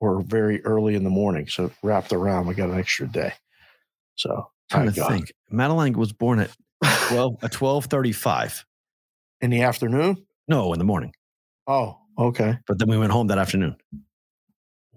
[0.00, 1.46] or very early in the morning.
[1.48, 3.32] So wrapped around, we got an extra day.
[4.16, 5.08] So trying to God.
[5.08, 5.32] think.
[5.50, 6.50] Madeline was born at
[7.08, 8.64] 12 at 12:35.
[9.40, 10.16] in the afternoon.
[10.48, 11.12] No, in the morning.
[11.66, 12.58] Oh, okay.
[12.66, 13.76] But then we went home that afternoon.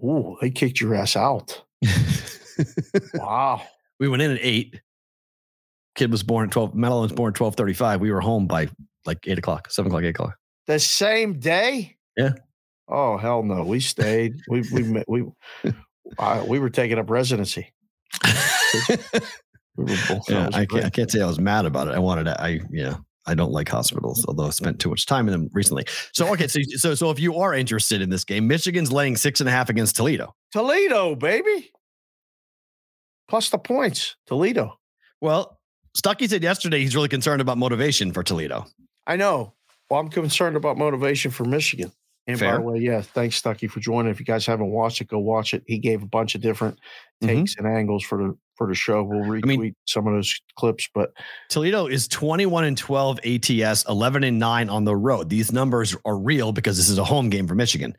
[0.02, 1.62] Ooh, they kicked your ass out.
[3.14, 3.62] Wow.
[3.98, 4.80] we went in at eight.
[5.94, 6.74] Kid was born at 12.
[6.74, 8.00] Madeline was born at 12:35.
[8.00, 8.68] We were home by
[9.06, 10.36] like eight o'clock, seven o'clock, eight o'clock.
[10.66, 11.96] The same day?
[12.18, 12.32] Yeah.
[12.88, 13.64] Oh hell no!
[13.64, 14.34] We stayed.
[14.50, 15.24] we we we
[16.18, 17.72] uh, we were taking up residency.
[19.76, 20.26] We were both.
[20.26, 20.84] that Yeah, I can't.
[20.84, 21.94] I can't say I was mad about it.
[21.94, 25.28] I wanted to, I, yeah, I don't like hospitals, although I spent too much time
[25.28, 25.84] in them recently.
[26.12, 26.46] So, okay.
[26.48, 29.52] So, so, so if you are interested in this game, Michigan's laying six and a
[29.52, 30.34] half against Toledo.
[30.52, 31.70] Toledo, baby.
[33.28, 34.16] Plus the points.
[34.26, 34.78] Toledo.
[35.20, 35.58] Well,
[35.94, 38.66] Stucky said yesterday he's really concerned about motivation for Toledo.
[39.06, 39.54] I know.
[39.88, 41.92] Well, I'm concerned about motivation for Michigan.
[42.26, 42.54] And by Fair.
[42.56, 44.10] the way, yeah, thanks, Stucky, for joining.
[44.12, 45.62] If you guys haven't watched it, go watch it.
[45.66, 46.78] He gave a bunch of different
[47.22, 47.26] Mhm.
[47.26, 49.02] takes and angles for the for the show.
[49.02, 51.12] We'll retweet mean- some of those clips, but
[51.48, 55.30] Toledo is 21 and 12 ATS, 11 and 9 on the road.
[55.30, 57.96] These numbers are real because this is a home game for Michigan.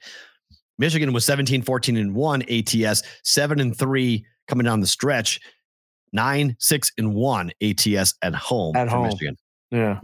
[0.78, 5.39] Michigan was 17, 14 and 1 ATS, 7 and 3 coming down the stretch,
[6.13, 9.08] 9, 6 and 1 ATS at home At for home.
[9.08, 9.38] Michigan.
[9.71, 9.97] yeah.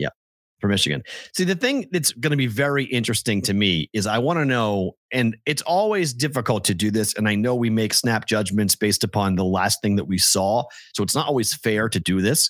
[0.59, 1.03] For Michigan.
[1.35, 4.45] See, the thing that's going to be very interesting to me is I want to
[4.45, 7.13] know, and it's always difficult to do this.
[7.13, 10.63] And I know we make snap judgments based upon the last thing that we saw.
[10.95, 12.49] So it's not always fair to do this.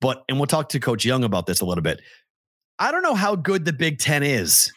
[0.00, 2.00] But, and we'll talk to Coach Young about this a little bit.
[2.80, 4.72] I don't know how good the Big Ten is.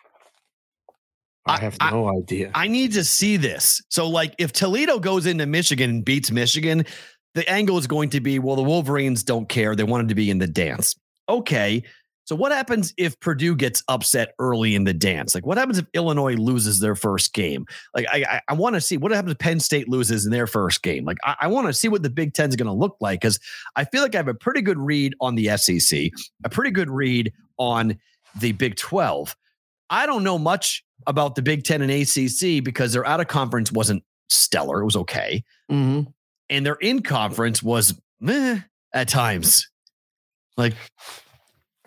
[1.48, 2.52] I I- have I- no idea.
[2.54, 3.82] I need to see this.
[3.90, 6.86] So, like, if Toledo goes into Michigan and beats Michigan,
[7.34, 9.76] the angle is going to be, well, the Wolverines don't care.
[9.76, 10.94] They wanted to be in the dance.
[11.28, 11.82] Okay.
[12.28, 15.34] So, what happens if Purdue gets upset early in the dance?
[15.34, 17.66] Like, what happens if Illinois loses their first game?
[17.96, 20.46] Like, I I, I want to see what happens if Penn State loses in their
[20.46, 21.06] first game.
[21.06, 23.22] Like, I, I want to see what the Big Ten is going to look like
[23.22, 23.40] because
[23.78, 26.12] I feel like I have a pretty good read on the SEC,
[26.44, 27.98] a pretty good read on
[28.42, 29.34] the Big 12.
[29.90, 33.72] I don't know much about the Big Ten and ACC because their out of conference
[33.72, 34.82] wasn't stellar.
[34.82, 35.46] It was okay.
[35.72, 36.12] Mhm.
[36.50, 38.60] And their in conference was meh
[38.94, 39.70] at times.
[40.58, 40.74] Like,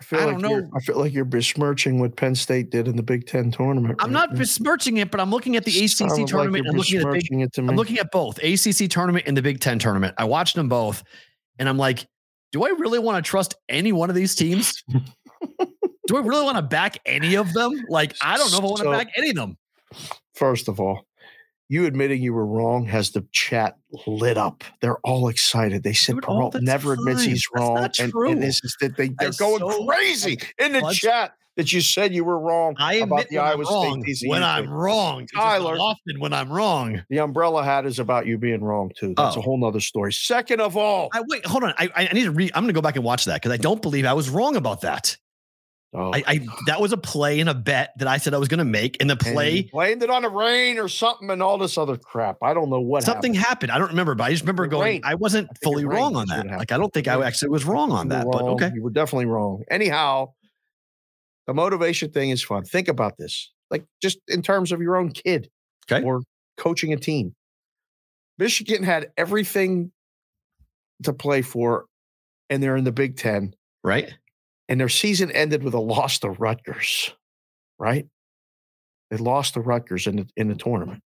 [0.01, 0.69] I feel I like don't you're- know.
[0.75, 3.95] I feel like you're besmirching what Penn State did in the Big Ten tournament.
[3.99, 4.39] I'm right not now.
[4.39, 6.63] besmirching it, but I'm looking at the ACC Sounded like tournament.
[6.65, 7.69] you're I'm looking at Big it to me.
[7.69, 10.15] I'm looking at both ACC tournament and the Big Ten tournament.
[10.17, 11.03] I watched them both,
[11.59, 12.05] and I'm like,
[12.51, 14.73] do I really want to trust any one of these teams?
[14.89, 17.71] do I really want to back any of them?
[17.87, 19.57] Like, I don't know if I want to So- back any of them.
[20.35, 21.05] First of all,
[21.71, 24.65] you admitting you were wrong has the chat lit up.
[24.81, 25.83] They're all excited.
[25.83, 27.29] They said Dude, all Perrault the never admits time.
[27.29, 28.11] he's That's wrong.
[28.27, 31.71] and, and this is that they, they're That's going so crazy in the chat that
[31.71, 34.43] you said you were wrong I about the when Iowa I'm wrong State TCU when.
[34.43, 35.21] I'm wrong.
[35.21, 35.77] It's just not Tyler.
[35.79, 37.03] often when I'm wrong.
[37.09, 39.13] The umbrella hat is about you being wrong too.
[39.15, 39.39] That's Oh.
[39.39, 40.11] a whole nother story.
[40.11, 41.73] Second of all, I wait, hold on.
[41.77, 42.51] I I need to read.
[42.53, 44.57] I'm going to go back and watch that because I don't believe I was wrong
[44.57, 45.15] about that.
[45.93, 48.47] Oh, I, I that was a play and a bet that I said I was
[48.47, 51.41] going to make, and the and play blamed it on the rain or something and
[51.43, 52.37] all this other crap.
[52.41, 53.69] I don't know what something happened.
[53.69, 53.71] happened.
[53.71, 54.85] I don't remember, but I just remember It going.
[54.85, 55.03] rained.
[55.05, 56.45] I wasn't I fully wrong on that.
[56.47, 56.71] Like.
[56.71, 58.25] I don't think I actually was wrong on that.
[58.31, 59.63] But okay, You were definitely wrong.
[59.69, 60.33] Anyhow,
[61.47, 62.63] the motivation thing is fun.
[62.63, 63.51] Think about this.
[63.69, 65.49] Like just in terms of your own kid
[65.91, 66.05] Okay.
[66.05, 66.21] or
[66.57, 67.35] coaching a team.
[68.37, 69.91] Michigan had everything
[71.03, 71.85] to play for,
[72.49, 74.13] and they're in the Big Ten, right?
[74.71, 77.13] And their season ended with a loss to Rutgers,
[77.77, 78.05] right?
[79.09, 81.03] They lost to Rutgers in the in the tournament.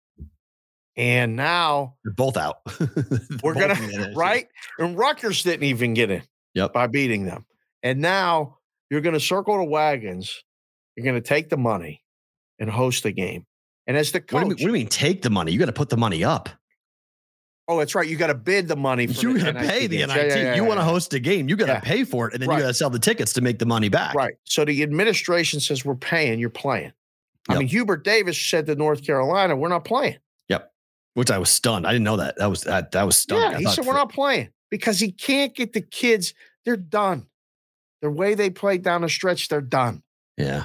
[0.95, 2.57] And now They're both out.
[2.79, 2.85] we're
[3.55, 4.15] the NFC.
[4.15, 4.47] right?
[4.77, 6.21] And Rutgers didn't even get in.
[6.53, 6.73] Yep.
[6.73, 7.47] By beating them.
[7.81, 8.59] And now
[8.91, 10.43] you're gonna circle the wagons,
[10.95, 12.03] you're gonna take the money
[12.59, 13.47] and host the game.
[13.87, 14.87] And as the What do, you mean, coach, what do you mean?
[14.89, 15.51] Take the money.
[15.51, 16.49] You got to put the money up.
[17.67, 18.07] Oh, that's right.
[18.07, 19.07] You got to bid the money.
[19.07, 19.97] For You got to pay the.
[20.05, 20.15] NIT.
[20.15, 21.49] Yeah, yeah, you want to host a game.
[21.49, 22.57] You got to pay for it, and then Right.
[22.57, 24.13] you got to sell the tickets to make the money back.
[24.15, 24.35] right?
[24.43, 26.39] So the administration says we're paying.
[26.39, 26.93] You're playing.
[27.47, 30.17] I mean, Hubert Davis said to North Carolina, "We're not playing."
[30.49, 30.71] Yep.
[31.13, 31.85] Which I was stunned.
[31.85, 32.37] I didn't know that.
[32.37, 32.91] That was that.
[32.91, 33.51] That was stunned.
[33.53, 36.33] Yeah, I he said we're not playing because he can't get the kids.
[36.65, 37.27] They're done.
[38.01, 40.01] The way they played down the stretch, they're done.
[40.37, 40.63] Yeah.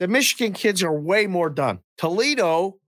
[0.00, 1.80] The Michigan kids are way more done.
[1.96, 2.78] Toledo,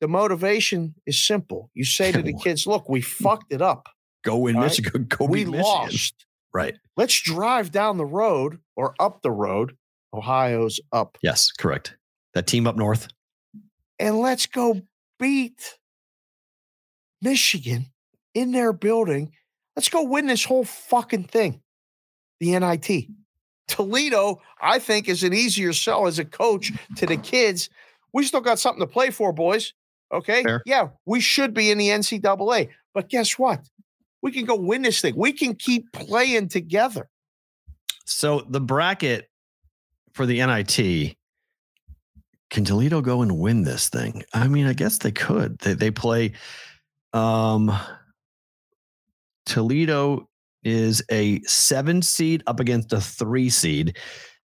[0.00, 1.70] the motivation is simple.
[1.74, 3.88] You say to the kids, "Look, we fucked it up.
[4.24, 4.64] Go in right.
[4.64, 5.04] Michigan.
[5.08, 5.62] Go we Michigan.
[5.62, 6.26] lost.
[6.52, 6.74] Right.
[6.96, 9.76] Let's drive down the road or up the road.
[10.14, 11.50] Ohio's up, Yes.
[11.52, 11.96] Correct.
[12.34, 13.08] That team up north.
[13.98, 14.80] and let's go
[15.18, 15.78] beat
[17.22, 17.86] Michigan
[18.34, 19.32] in their building.
[19.74, 21.60] Let's go win this whole fucking thing.
[22.40, 23.08] The NIT.
[23.68, 27.68] Toledo, I think, is an easier sell as a coach to the kids.
[28.12, 29.74] We still got something to play for, boys.
[30.12, 30.42] Okay.
[30.42, 30.62] Fair.
[30.66, 32.70] Yeah, we should be in the NCAA.
[32.94, 33.60] But guess what?
[34.22, 35.14] We can go win this thing.
[35.16, 37.08] We can keep playing together.
[38.04, 39.28] So the bracket
[40.12, 41.16] for the NIT,
[42.50, 44.24] can Toledo go and win this thing?
[44.32, 45.58] I mean, I guess they could.
[45.58, 46.32] They they play
[47.12, 47.76] um
[49.44, 50.28] Toledo
[50.64, 53.96] is a seven seed up against a three seed.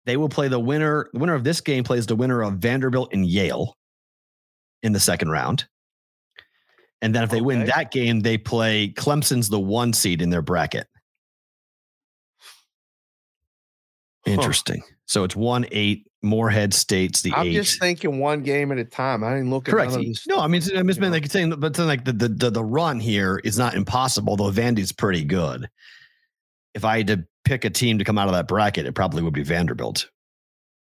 [0.05, 1.09] They will play the winner.
[1.13, 3.75] The winner of this game plays the winner of Vanderbilt and Yale
[4.83, 5.65] in the second round.
[7.01, 10.43] And then if they win that game, they play Clemson's the one seed in their
[10.43, 10.87] bracket.
[14.25, 14.83] Interesting.
[15.05, 16.07] So it's one eight.
[16.23, 17.53] Morehead State's the I'm eight.
[17.53, 19.23] just thinking one game at a time.
[19.23, 19.91] I didn't look at Correct.
[20.27, 21.09] No, I mean, I'm just know.
[21.09, 24.35] like saying, but then like the, the the the run here is not impossible.
[24.35, 25.67] Though Vandy's pretty good.
[26.75, 29.23] If I had to pick a team to come out of that bracket, it probably
[29.23, 30.09] would be Vanderbilt.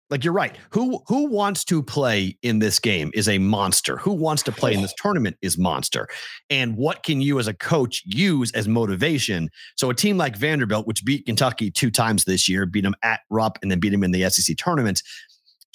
[0.09, 0.57] Like you're right.
[0.71, 3.97] Who who wants to play in this game is a monster.
[3.97, 6.09] Who wants to play in this tournament is monster.
[6.49, 9.51] And what can you as a coach use as motivation?
[9.77, 13.21] So a team like Vanderbilt, which beat Kentucky two times this year, beat them at
[13.31, 15.03] Rupp and then beat them in the SEC tournament,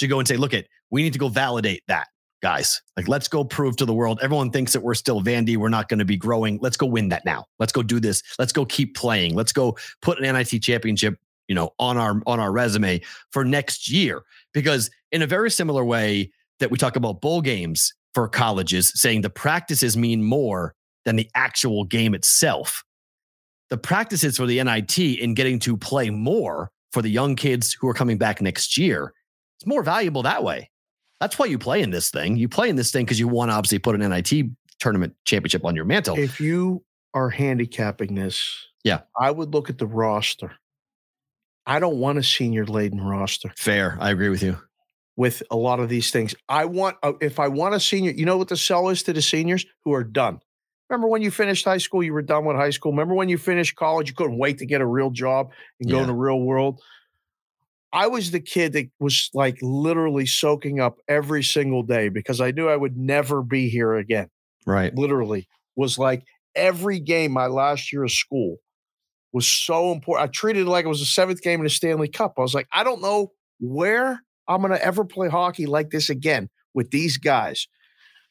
[0.02, 2.08] to go and say, look at, we need to go validate that,
[2.42, 2.82] guys.
[2.98, 4.20] Like, let's go prove to the world.
[4.22, 5.58] Everyone thinks that we're still Vandy.
[5.58, 6.60] We're not going to be growing.
[6.62, 7.46] Let's go win that now.
[7.60, 8.22] Let's go do this.
[8.38, 9.36] Let's go keep playing.
[9.36, 11.18] Let's go put an NIT championship,
[11.52, 14.22] you know, on our on our resume for next year.
[14.54, 19.20] Because in a very similar way that we talk about bowl games for colleges, saying
[19.20, 22.86] the practices mean more than the actual game itself.
[23.70, 27.90] The practices for the NIT in getting to play more for the young kids who
[27.90, 29.14] are coming back next year,
[29.58, 30.70] it's more valuable that way.
[31.20, 32.38] That's why you play in this thing.
[32.38, 34.32] You play in this thing because you want to obviously put an NIT
[34.80, 36.18] tournament championship on your mantle.
[36.18, 39.02] If you are handicapping this, Yeah.
[39.20, 40.54] I would look at the roster.
[41.66, 43.98] I don't want a senior laden roster Fair.
[44.00, 44.58] I agree with you.
[45.16, 46.34] with a lot of these things.
[46.50, 49.14] I want, uh, if I want a senior, you know what the sell is to
[49.14, 50.40] the seniors who are done.
[50.90, 52.92] Remember when you finished high school, you were done with high school.
[52.92, 55.98] Remember when you finished college, you couldn't wait to get a real job and go
[55.98, 56.02] Yeah.
[56.02, 56.82] in the real world.
[57.94, 62.52] I was the kid that was like literally soaking up every single day because I
[62.52, 64.30] knew I would never be here again.
[64.66, 64.94] Right.
[64.96, 66.24] literally was like
[66.56, 68.58] every game my last year of school
[69.34, 70.28] was so important.
[70.30, 72.34] I treated it like it was the seventh game in the Stanley Cup.
[72.38, 76.10] I was like, I don't know where I'm going to ever play hockey like this
[76.10, 77.68] again with these guys.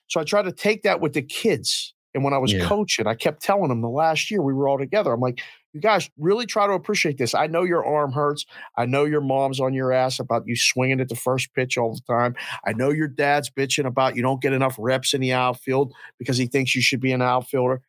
[0.08, 1.94] So I tried to take that with the kids.
[2.12, 2.64] And when I was Yeah.
[2.64, 5.12] coaching, I kept telling them the last year we were all together.
[5.12, 5.40] I'm like,
[5.72, 7.32] you guys really try to appreciate this.
[7.32, 8.44] I know your arm hurts.
[8.76, 11.94] I know your mom's on your ass about you swinging at the first pitch all
[11.94, 12.34] the time.
[12.66, 16.36] I know your dad's bitching about you don't get enough reps in the outfield because
[16.36, 17.80] he thinks you should be an outfielder.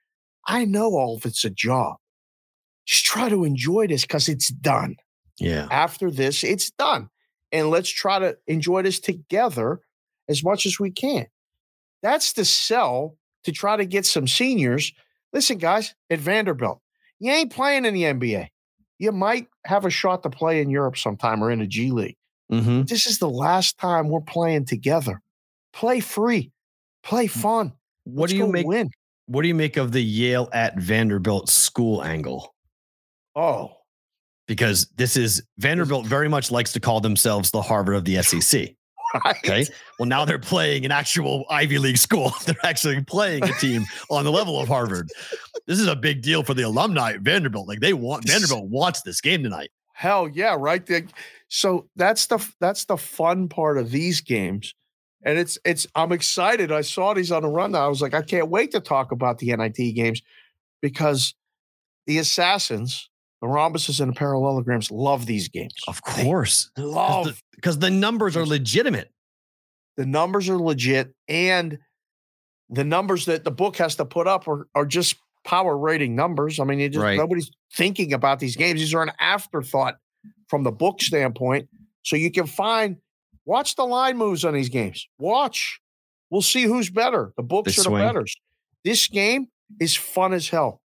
[0.46, 1.98] I know all of it's a job.
[2.86, 4.96] Just try to enjoy this because it's done.
[5.40, 5.68] Yeah.
[5.72, 7.10] After this, it's done.
[7.52, 9.82] And let's try to enjoy this together
[10.30, 11.28] as much as we can.
[12.02, 14.94] That's the sell to try to get some seniors.
[15.34, 16.82] Listen, guys, at Vanderbilt,
[17.20, 18.48] you ain't playing in the NBA.
[19.00, 22.18] You might have a shot to play in Europe sometime or in a G League.
[22.52, 22.84] Mm-hmm.
[22.84, 25.22] This is the last time we're playing together.
[25.74, 26.52] Play free,
[27.04, 27.74] play fun.
[28.04, 28.68] What Let's do you make?
[28.68, 28.90] Win.
[29.28, 32.54] What do you make of the Yale at Vanderbilt school angle?
[33.36, 33.78] Oh,
[34.48, 38.76] Because this is Vanderbilt very much likes to call themselves the Harvard of the SEC.
[39.26, 39.36] right.
[39.44, 39.66] Okay.
[40.00, 42.34] Well, now they're playing an actual Ivy League school.
[42.46, 45.10] They're actually playing a team on the level of Harvard.
[45.68, 47.68] This is a big deal for the alumni at Vanderbilt.
[47.68, 49.70] Like they want Vanderbilt wants this game tonight.
[49.94, 51.04] Hell yeah, right there.
[51.50, 54.74] So that's the that's the fun part of these games.
[55.24, 56.72] And it's it's I'm excited.
[56.72, 57.76] I saw these on the run.
[57.76, 60.22] I was like, I can't wait to talk about the NIT games
[60.82, 61.36] because
[62.08, 63.10] the assassins,
[63.42, 65.74] the rhombuses and the parallelograms love these games.
[65.88, 66.70] Of course.
[66.78, 69.12] Love Because the numbers are legitimate.
[69.98, 71.78] the numbers are legit and
[72.70, 76.60] the numbers that the book has to put up are, are just power rating numbers.
[76.60, 77.18] I mean, just Right.
[77.18, 78.80] nobody's thinking about these games.
[78.80, 79.98] These are an afterthought
[80.48, 81.68] from the book standpoint.
[82.04, 82.98] So you can find
[83.46, 85.08] watch the line moves on these games.
[85.20, 85.80] Watch.
[86.30, 87.34] We'll see who's better.
[87.38, 88.36] The books They are the betters.
[88.84, 89.48] This game
[89.80, 90.81] is fun as hell.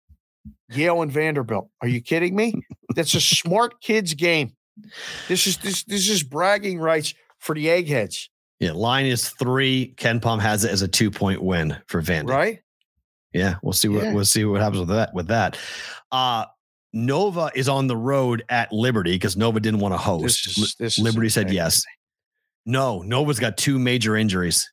[0.70, 1.68] Yale and Vanderbilt.
[1.80, 2.54] Are you kidding me?
[2.94, 4.54] That's a smart kids game.
[5.28, 8.72] This is this this is bragging rights for the eggheads, Yeah.
[8.72, 9.94] Line is three.
[9.96, 12.28] KenPom has it as a two point win for Vandy.
[12.28, 12.60] right?
[13.32, 14.12] Yeah, we'll see what Yeah.
[14.14, 15.12] we'll see what happens with that.
[15.14, 15.58] With that,
[16.10, 16.46] uh,
[16.92, 20.22] Nova is on the road at Liberty because Nova didn't want to host.
[20.46, 21.82] This is- this Liberty said yes.
[22.66, 24.70] No, Nova's got two major injuries,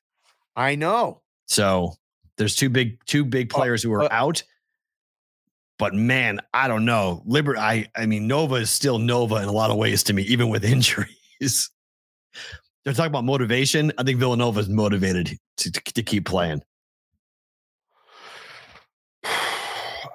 [0.56, 1.22] I know.
[1.48, 1.96] so
[2.38, 4.44] there's two big two big players who are uh, out.
[5.80, 7.24] But man, I don't know.
[7.26, 10.24] Liberty, I I mean, Nova is still Nova in a lot of ways to me,
[10.24, 11.72] even with injuries.
[12.86, 13.92] They're talking about motivation.
[13.98, 16.62] I think Villanova is motivated to, to, to keep playing.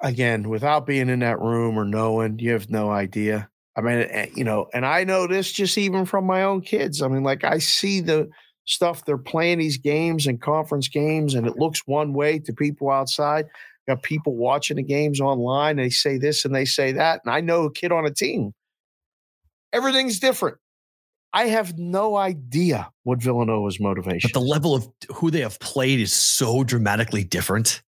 [0.03, 3.49] Again, without being in that room or knowing, you have no idea.
[3.75, 7.01] I mean, eh, you know, and I know this just even from my own kids.
[7.01, 8.29] I mean, like I see the
[8.65, 12.89] stuff they're playing these games and conference games, and it looks one way to people
[12.89, 13.45] outside.
[13.87, 15.75] Got people watching the games online.
[15.75, 18.53] They say this and they say that, and I know a kid on a team.
[19.73, 20.57] Everything's different.
[21.33, 24.29] I have no idea what Villanova's motivation.
[24.31, 27.83] But the level of who they have played is so dramatically different.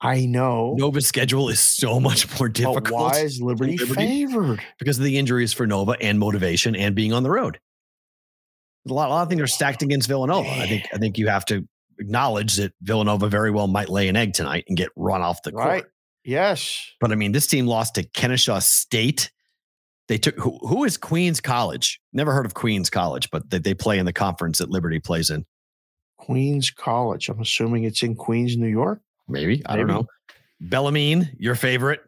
[0.00, 0.74] I know.
[0.76, 2.84] Nova's schedule is so much more difficult.
[2.84, 4.60] But why is Liberty, Liberty, favored?
[4.78, 7.60] Because of the injuries for Nova and motivation and being on the road.
[8.88, 10.50] A lot, a lot of things are stacked against Villanova.
[10.50, 11.68] I think I think you have to
[12.00, 15.52] acknowledge that Villanova very well might lay an egg tonight and get run off the
[15.52, 15.66] court.
[15.66, 15.84] Right.
[16.24, 16.90] Yes.
[17.00, 19.30] But I mean, this team lost to Kennesaw State
[20.10, 22.00] they took who, who is Queens College?
[22.12, 25.30] Never heard of Queens College, but they, they play in the conference that Liberty plays
[25.30, 25.46] in.
[26.18, 27.28] Queens College.
[27.28, 29.00] I'm assuming it's in Queens, New York.
[29.28, 30.08] Maybe I don't know.
[30.60, 32.00] Bellarmine, your favorite?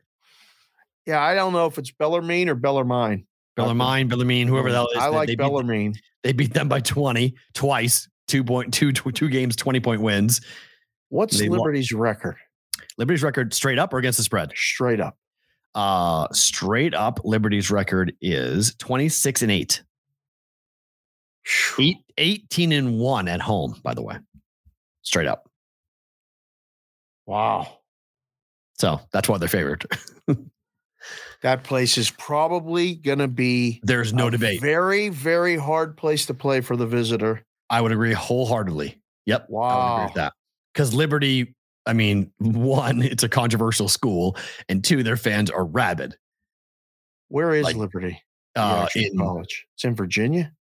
[1.06, 3.24] Yeah, I don't know if it's Bellarmine or Bellarmine.
[3.54, 4.98] Bellarmine, Bellarmine, whoever that is.
[4.98, 5.92] I like they Bellarmine.
[5.92, 10.40] Beat, they beat them by 20 twice, two point two two games, 20 point wins.
[11.10, 12.00] What's they Liberty's won.
[12.00, 12.36] record?
[12.96, 14.52] Liberty's record straight up or against the spread?
[14.56, 15.18] Straight up.
[15.74, 19.82] Uh, straight up, Liberty's record is 26 and 8.
[21.78, 24.16] Eight, 18 and 1 at home, by the way.
[25.02, 25.48] Straight up.
[27.26, 27.78] Wow.
[28.78, 29.84] So that's why they're favored.
[31.42, 33.80] that place is probably going to be.
[33.82, 34.60] There's no debate.
[34.60, 37.44] Very, very hard place to play for the visitor.
[37.72, 39.00] I would agree wholeheartedly.
[39.26, 39.46] Yep.
[39.48, 40.12] Wow.
[40.14, 40.34] that.
[40.72, 41.54] Because Liberty
[41.86, 44.36] I mean, one, it's a controversial school,
[44.68, 46.16] and two, their fans are rabid.
[47.28, 48.22] Where is like, Liberty?
[48.54, 49.66] Uh, in college.
[49.74, 50.52] It's in Virginia.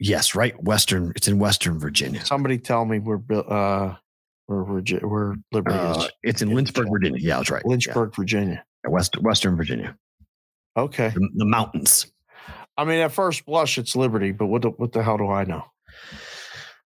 [0.00, 0.60] Yes, right.
[0.62, 1.12] Western.
[1.16, 2.24] It's in Western Virginia.
[2.24, 3.96] Somebody tell me where uh
[4.46, 6.10] where where Liberty uh, is.
[6.22, 7.20] It's in Lynchburg, Virginia.
[7.20, 7.64] Yeah, that's right.
[7.66, 8.16] Lynchburg, yeah.
[8.16, 8.64] Virginia.
[8.86, 9.96] West Western Virginia.
[10.76, 11.10] Okay.
[11.10, 12.06] The, the, mountains.
[12.76, 15.42] I mean, at first blush, it's Liberty, but what the, what the hell do I
[15.42, 15.64] know?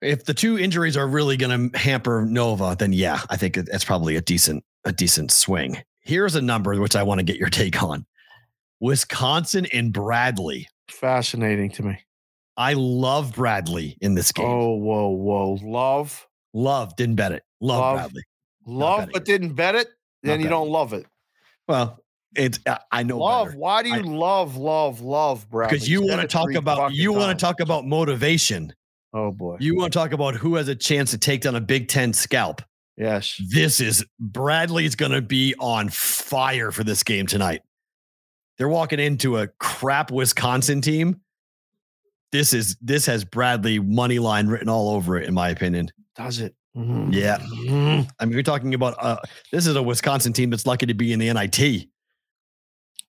[0.01, 3.83] If the two injuries are really going to hamper Nova, then yeah, I think that's
[3.85, 5.81] probably a decent a decent swing.
[6.01, 8.05] Here's a number which I want to get your take on:
[8.79, 10.67] Wisconsin and Bradley.
[10.89, 11.99] Fascinating to me.
[12.57, 14.45] I love Bradley in this game.
[14.45, 16.95] Oh, whoa, whoa, love, love.
[16.95, 17.43] Didn't bet it.
[17.61, 18.23] Love, love Bradley.
[18.65, 19.25] Love, but it.
[19.25, 19.87] didn't bet it.
[20.23, 21.05] Then Not you don't love it.
[21.67, 22.03] Well,
[22.35, 22.59] it's
[22.91, 23.47] I know love.
[23.47, 23.59] Better.
[23.59, 25.75] Why do you I, love, love, love Bradley?
[25.75, 28.73] Because you want to talk about you want to talk about motivation.
[29.13, 29.57] Oh boy.
[29.59, 32.13] You want to talk about who has a chance to take down a Big Ten
[32.13, 32.61] scalp?
[32.97, 33.41] Yes.
[33.49, 37.61] This is Bradley's going to be on fire for this game tonight.
[38.57, 41.21] They're walking into a crap Wisconsin team.
[42.31, 45.91] This is this has Bradley money line written all over it, in my opinion.
[46.15, 46.53] Does it?
[46.77, 47.11] Mm-hmm.
[47.11, 47.37] Yeah.
[47.39, 48.09] Mm-hmm.
[48.19, 49.17] I mean, you're talking about uh,
[49.51, 51.87] this is a Wisconsin team that's lucky to be in the NIT.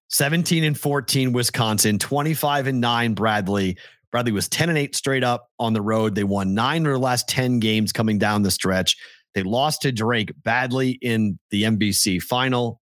[0.08, 3.76] 17 and 14 Wisconsin, 25 and 9 Bradley,
[4.10, 6.14] Bradley was 10 and 8 straight up on the road.
[6.14, 8.96] They won nine of their last 10 games coming down the stretch.
[9.34, 12.80] They lost to Drake badly in the MVC final.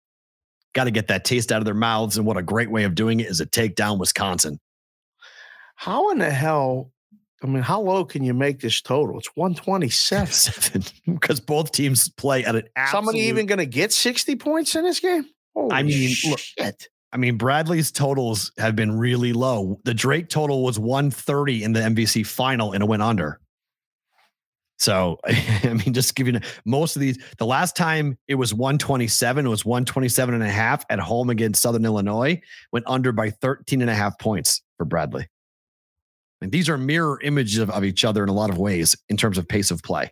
[0.74, 2.18] Got to get that taste out of their mouths.
[2.18, 4.60] And what a great way of doing it is to take down Wisconsin.
[5.76, 6.92] How in the hell?
[7.44, 9.18] I mean, how low can you make this total?
[9.18, 10.84] It's 127.
[11.14, 14.84] because both teams play at an absolute, Somebody even going to get 60 points in
[14.84, 15.26] this game?
[15.56, 16.32] Holy I mean, shit.
[16.32, 16.76] look,
[17.14, 19.80] I mean, Bradley's totals have been really low.
[19.84, 23.40] The Drake total was 130 in the MVC final and it went under.
[24.78, 29.50] So, I mean, just giving most of these, the last time it was 127, it
[29.50, 32.42] was 127 and a half at home against Southern Illinois,
[32.72, 35.28] went under by 13 and a half points for Bradley.
[36.42, 39.18] And these are mirror images of, of each other in a lot of ways in
[39.18, 40.12] terms of pace of play.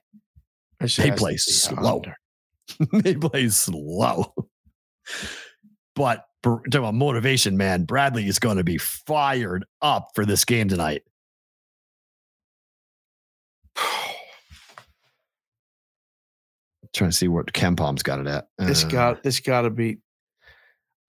[0.79, 2.03] They play slow.
[2.93, 4.33] they play slow.
[5.95, 10.67] But talking about motivation, man, Bradley is going to be fired up for this game
[10.67, 11.03] tonight.
[16.93, 18.47] trying to see what KenPom's got it at.
[18.57, 19.99] This uh, got this got to be.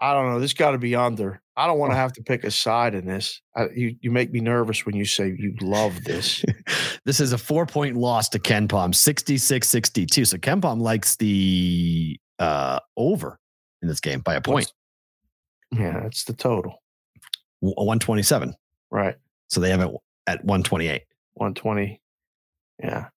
[0.02, 0.40] I don't know.
[0.40, 1.42] This got to be under.
[1.56, 3.42] I don't want to have to pick a side in this.
[3.54, 6.44] I, you you make me nervous when you say you love this.
[7.04, 10.24] this is a four point loss to KenPom, 66 62.
[10.24, 13.38] So KenPom likes the uh, over
[13.82, 14.72] in this game by a point.
[15.72, 16.82] Yeah, it's the total.
[17.60, 18.54] 127.
[18.90, 19.16] Right.
[19.48, 19.90] So they have it
[20.26, 21.02] at 128.
[21.34, 22.00] 120.
[22.82, 23.08] Yeah.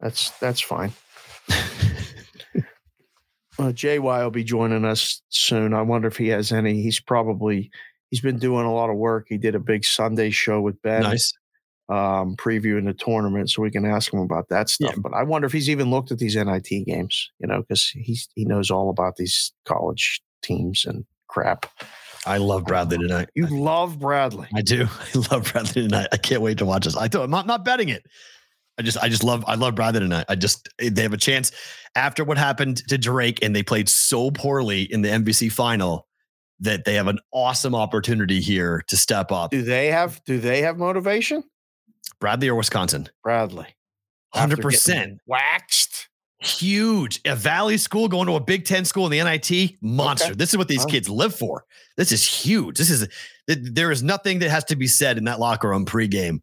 [0.00, 0.92] That's that's fine.
[1.48, 1.52] uh,
[3.58, 5.72] JY will be joining us soon.
[5.72, 6.82] I wonder if he has any.
[6.82, 7.70] He's probably
[8.10, 9.26] he's been doing a lot of work.
[9.28, 11.02] He did a big Sunday show with Ben.
[11.02, 11.32] Nice.
[11.90, 14.92] Um, previewing the tournament, so we can ask him about that stuff.
[14.94, 15.00] Yeah.
[15.02, 18.26] But I wonder if he's even looked at these NIT games, you know, because he's
[18.34, 21.04] he knows all about these college teams and
[21.34, 21.66] crap.
[22.26, 23.28] I love Bradley tonight.
[23.34, 24.46] You love Bradley.
[24.54, 24.86] I do.
[25.14, 26.08] I love Bradley tonight.
[26.12, 26.96] I can't wait to watch this.
[26.96, 28.04] I thought I'm not, not betting it.
[28.78, 30.26] I just, I just love, I love Bradley tonight.
[30.28, 31.52] I just, they have a chance
[31.96, 36.06] after what happened to Drake and they played so poorly in the MVC final
[36.60, 39.50] that they have an awesome opportunity here to step up.
[39.50, 41.42] Do they have, do they have motivation?
[42.20, 43.08] Bradley or Wisconsin?
[43.22, 43.66] Bradley.
[44.34, 45.18] 100%.
[45.26, 45.93] Waxed.
[46.40, 47.20] Huge.
[47.24, 50.28] A Valley school going to a Big Ten school in the NIT monster.
[50.28, 50.34] Okay.
[50.36, 50.88] This is what these Oh.
[50.88, 51.64] kids live for.
[51.96, 52.76] This is huge.
[52.76, 53.08] This is
[53.48, 56.40] th- there is nothing that has to be said in that locker room pregame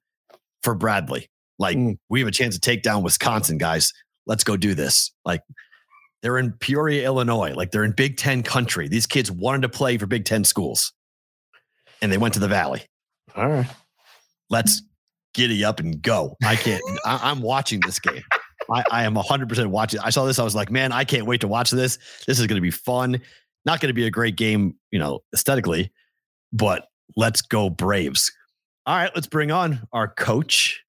[0.64, 1.30] for Bradley.
[1.60, 1.98] Like Mm.
[2.10, 3.92] we have a chance to take down Wisconsin, guys.
[4.26, 5.12] Let's go do this.
[5.26, 5.42] Like
[6.24, 7.54] they're in Peoria, Illinois.
[7.54, 8.88] Like they're in Big Ten country.
[8.88, 10.94] These kids wanted to play for Big Ten schools,
[12.02, 12.84] and they went to the Valley.
[13.36, 13.68] All right.
[14.50, 14.82] let's
[15.34, 16.36] giddy up and go.
[16.44, 16.82] I can't.
[17.06, 18.24] I, I'm watching this game.
[18.72, 20.00] I, I am 100% watching.
[20.00, 20.40] I saw this.
[20.40, 21.98] I was like, man, I can't wait to watch this.
[22.28, 23.20] This is going to be fun.
[23.66, 25.92] Not going to be a great game, you know, aesthetically,
[26.54, 28.32] but let's go Braves.
[28.86, 30.84] All right, let's bring on our coach,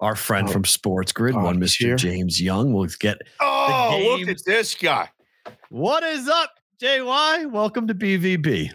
[0.00, 0.52] our friend Oh.
[0.52, 1.78] from SportsGrid, Oh, one Mr.
[1.78, 1.96] here.
[1.96, 2.72] James Young.
[2.72, 5.08] We'll get Oh, look game- at this guy.
[5.70, 6.50] what is up,
[6.82, 7.46] JY?
[7.46, 8.70] Welcome to BVB.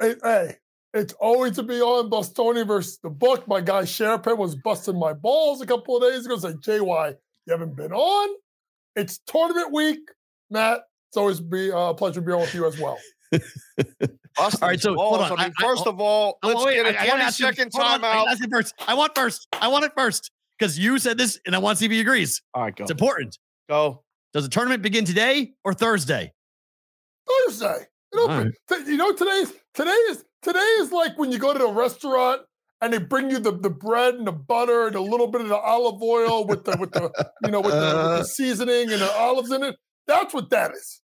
[0.00, 0.56] Hey, hey,
[0.94, 3.46] it's always to be on Bostoni versus the book.
[3.46, 6.36] My guy Sherapan was busting my balls a couple of days ago.
[6.38, 7.14] Say, JY,
[7.46, 8.28] you haven't been on.
[8.96, 9.98] It's tournament week,
[10.50, 10.80] Matt.
[11.10, 12.98] It's always be uh, a pleasure to be on with you as well.
[14.38, 15.26] Austin's All right, so, hold on.
[15.26, 17.08] I mean, I- I- first of all, Oh, let's wait, get I- a I gotta
[17.10, 18.00] 20 ask second hold I timeout.
[18.00, 18.74] gotta ask you first.
[18.86, 19.46] I want first.
[19.52, 22.00] I want it first because you said this, and I want to see if he
[22.00, 22.40] agrees.
[22.54, 22.84] All right, go.
[22.84, 23.38] It's important.
[23.68, 24.04] Go.
[24.32, 26.32] Does the tournament begin today or Thursday?
[27.46, 27.86] Thursday.
[28.14, 28.86] You know, All right.
[28.86, 32.42] you know today's today is today is like when you go to a restaurant
[32.82, 35.48] and they bring you the, the bread and the butter and a little bit of
[35.48, 37.10] the olive oil with the with the
[37.44, 38.24] you know with the, with the uh-huh.
[38.24, 39.76] seasoning and the olives in it.
[40.06, 41.00] That's what that is.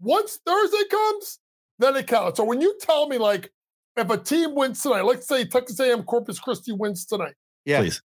[0.00, 1.38] Once Thursday comes,
[1.78, 2.36] then it counts.
[2.36, 3.52] So when you tell me like
[3.96, 7.34] if a team wins tonight, let's say Texas A&M Corpus Christi wins tonight,
[7.64, 7.80] Yeah.
[7.80, 8.02] Please.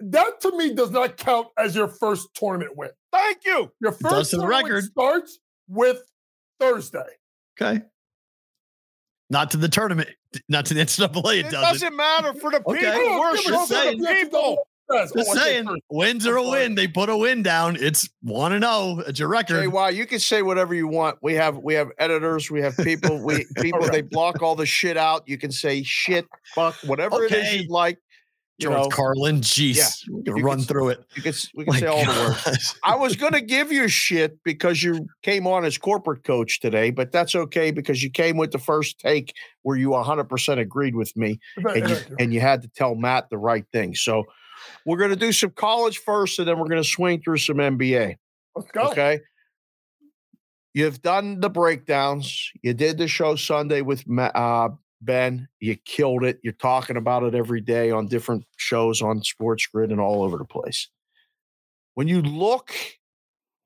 [0.00, 2.90] that to me does not count as your first tournament win.
[3.12, 3.72] Thank you.
[3.80, 4.84] Your first tournament record.
[4.84, 5.38] starts
[5.68, 6.00] with
[6.60, 7.00] Thursday.
[7.60, 7.82] Okay.
[9.30, 10.10] Not to the tournament,
[10.48, 11.40] not to the NCAA.
[11.40, 11.60] It, It doesn't.
[11.62, 12.72] doesn't matter for the people.
[12.74, 13.18] Okay.
[13.18, 14.00] We're Just just saying.
[14.00, 14.68] the people.
[14.92, 16.74] Just saying, wins are a win.
[16.74, 17.76] They put a win down.
[17.80, 18.98] It's one and zero.
[19.06, 19.64] It's your record.
[19.66, 21.16] JY, you can say whatever you want.
[21.22, 24.98] We have we have editors, we have people, we people they block all the shit
[24.98, 25.26] out.
[25.26, 27.98] You can say shit, fuck, whatever it is you'd like.
[28.58, 29.40] You George know, Carlin.
[29.40, 29.88] Jeez, Yeah.
[30.14, 31.04] we're gonna You run could- through it.
[31.16, 32.78] you can s- we can My say all the words.
[32.84, 36.90] I was going to give you shit because you came on as corporate coach today,
[36.90, 41.16] but that's okay because you came with the first take where you 100% agreed with
[41.16, 43.96] me and you, and you had to tell Matt the right thing.
[43.96, 44.22] So
[44.86, 47.56] we're going to do some college first and then we're going to swing through some
[47.56, 48.14] NBA.
[48.54, 48.82] Let's go.
[48.90, 49.18] Okay.
[50.74, 52.50] You've done the breakdowns.
[52.62, 54.68] You did the show Sunday with Ma- uh,
[55.04, 55.48] Ben.
[55.60, 56.38] You killed it.
[56.42, 60.44] You're talking about it every day on different shows on SportsGrid and all over the
[60.44, 60.88] place.
[61.94, 62.72] When you look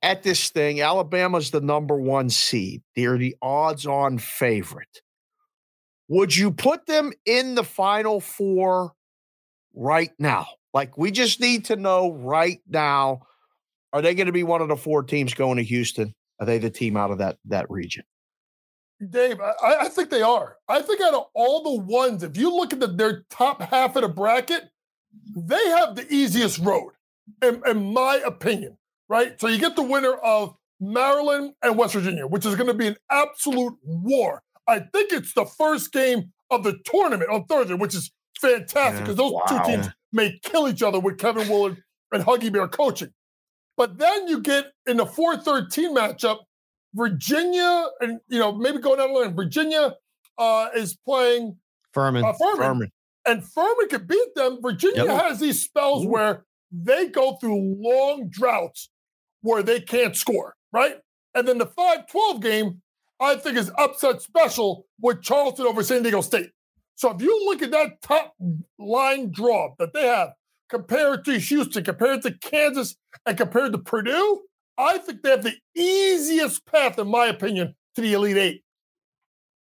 [0.02, 2.82] at this thing, Alabama's the number one seed.
[2.94, 5.02] They're the odds on favorite.
[6.08, 8.92] Would you put them in the final four
[9.74, 10.46] right now?
[10.72, 13.22] Like, we just need to know right now
[13.92, 16.14] are they going to be one of the four teams going to Houston?
[16.40, 18.04] Are they the team out of that that region?
[19.10, 20.56] Dave, I, I think they are.
[20.68, 23.94] I think out of all the ones, if you look at the, their top half
[23.96, 24.64] of the bracket,
[25.36, 26.92] they have the easiest road,
[27.42, 28.76] in, in my opinion.
[29.08, 29.40] Right.
[29.40, 32.88] So you get the winner of Maryland and West Virginia, which is going to be
[32.88, 34.42] an absolute war.
[34.66, 39.00] I think it's the first game of the tournament on Thursday, which is fantastic Yeah.
[39.00, 39.42] because those Wow.
[39.48, 41.82] two teams may kill each other with Kevin Willard
[42.12, 43.12] and Huggy Bear coaching.
[43.76, 46.38] But then you get in the 413 matchup,
[46.98, 49.94] Virginia, and you know, maybe going down the line, Virginia
[50.36, 51.56] uh, is playing
[51.94, 52.24] Furman.
[52.24, 52.92] uh, Furman, Furman.
[53.26, 54.58] and Furman could beat them.
[54.60, 55.22] Virginia Yep.
[55.22, 58.90] has these spells where they go through long droughts
[59.40, 60.96] where they can't score, right?
[61.34, 62.82] And then the 5-12 game,
[63.20, 66.50] I think, is upset special with Charleston over San Diego State.
[66.96, 68.34] So if you look at that top
[68.78, 70.30] line draw that they have
[70.68, 74.42] compared to Houston, compared to Kansas, and compared to Purdue,
[74.78, 78.64] I think they have the easiest path, in my opinion, to the Elite Eight.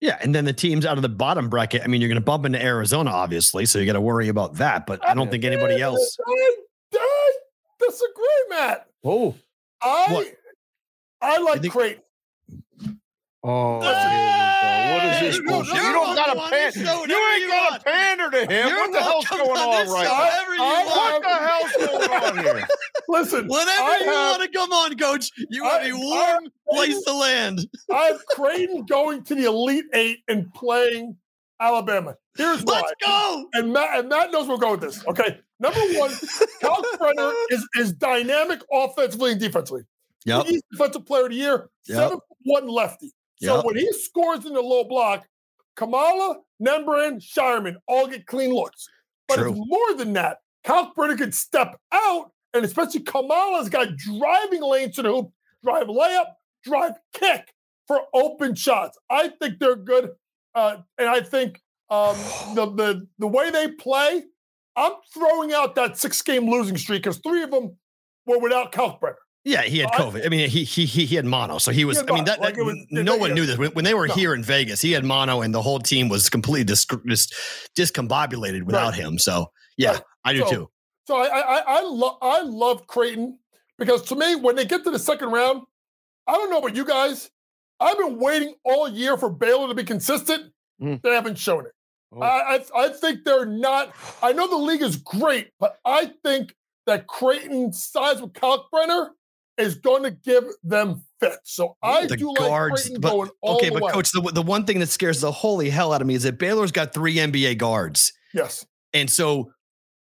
[0.01, 1.83] Yeah, and then the teams out of the bottom bracket.
[1.83, 4.55] I mean, you're going to bump into Arizona, obviously, so you got to worry about
[4.57, 4.87] that.
[4.87, 6.19] But I don't think anybody else.
[6.27, 6.57] I,
[6.95, 7.33] I
[7.79, 8.87] disagree, Matt.
[9.05, 9.35] Oh,
[9.81, 10.27] I What?
[11.23, 12.03] I like think- Creighton.
[13.45, 14.95] Oh, Listen.
[14.95, 15.75] what is this Hey, no, bullshit?
[15.75, 16.73] You don't got no, to on pan.
[16.75, 17.09] You ain't
[17.43, 17.83] you got want.
[17.85, 18.69] to pander to him.
[18.69, 20.25] You're what uh, the hell's going on on right show, now?
[20.25, 22.69] whatever you What the hell's going on here?
[23.09, 25.31] Listen, Whatever I you have- want to come on, coach.
[25.51, 27.61] You have I- a warm place to land.
[27.93, 31.17] I have Creighton going to the Elite Eight and playing
[31.61, 32.17] Alabama.
[32.37, 32.81] Here's why.
[32.81, 33.47] Let's go.
[33.53, 35.07] And Matt, and Matt knows we're going with this.
[35.07, 35.39] Okay.
[35.61, 36.11] Number one,
[36.61, 39.83] Cal Brenner is, is dynamic offensively and defensively.
[40.27, 40.47] Yep.
[40.47, 41.97] He's defensive player of the year, Yep.
[41.97, 43.13] seven foot one lefty.
[43.45, 43.65] So Yep.
[43.65, 45.27] when he scores in the low block,
[45.77, 48.87] Kamala, Nembhard, Scheierman all get clean looks.
[49.29, 49.51] But True.
[49.51, 50.39] it's more than that.
[50.67, 55.31] Kalkbrenner could step out, and especially Kamala's got driving lanes to the hoop,
[55.63, 56.27] drive layup,
[56.63, 57.53] drive kick
[57.87, 58.97] for open shots.
[59.11, 60.13] I think they're good,
[60.55, 62.17] uh, and I think um,
[62.55, 64.23] the the the way they play,
[64.77, 67.77] I'm throwing out that six game losing streak because three of them
[68.27, 69.17] were without Kalkbrenner.
[69.47, 70.25] Yeah, he had COVID.
[70.25, 71.99] I mean, he he he he had mono, so he was.
[71.99, 74.09] had I mean, that, like that- was- no one knew this when, when they were
[74.09, 74.15] No.
[74.15, 74.81] here in Vegas.
[74.81, 77.29] He had mono, and the whole team was completely dis- dis-
[77.77, 79.01] discombobulated without Right.
[79.01, 79.19] him.
[79.19, 80.03] So yeah, Right.
[80.25, 80.71] I do So- too.
[81.07, 83.39] So I I I, I love I love Creighton
[83.79, 85.63] because to me, when they get to the second round,
[86.27, 87.29] I don't know about you guys.
[87.81, 90.53] I've been waiting all year for Baylor to be consistent.
[90.81, 91.03] Mm.
[91.03, 91.73] They haven't shown it.
[92.17, 92.23] Oh.
[92.23, 93.93] I, I I think they're not.
[94.23, 96.55] I know the league is great, but I think
[96.87, 99.11] that Creighton size with Kalkbrenner
[99.59, 101.55] is going to give them fits.
[101.55, 103.93] So I the do guards, like but okay, the but way.
[103.93, 106.39] coach, the the one thing that scares the holy hell out of me is that
[106.39, 108.13] Baylor's got three NBA guards.
[108.33, 109.53] yes, And so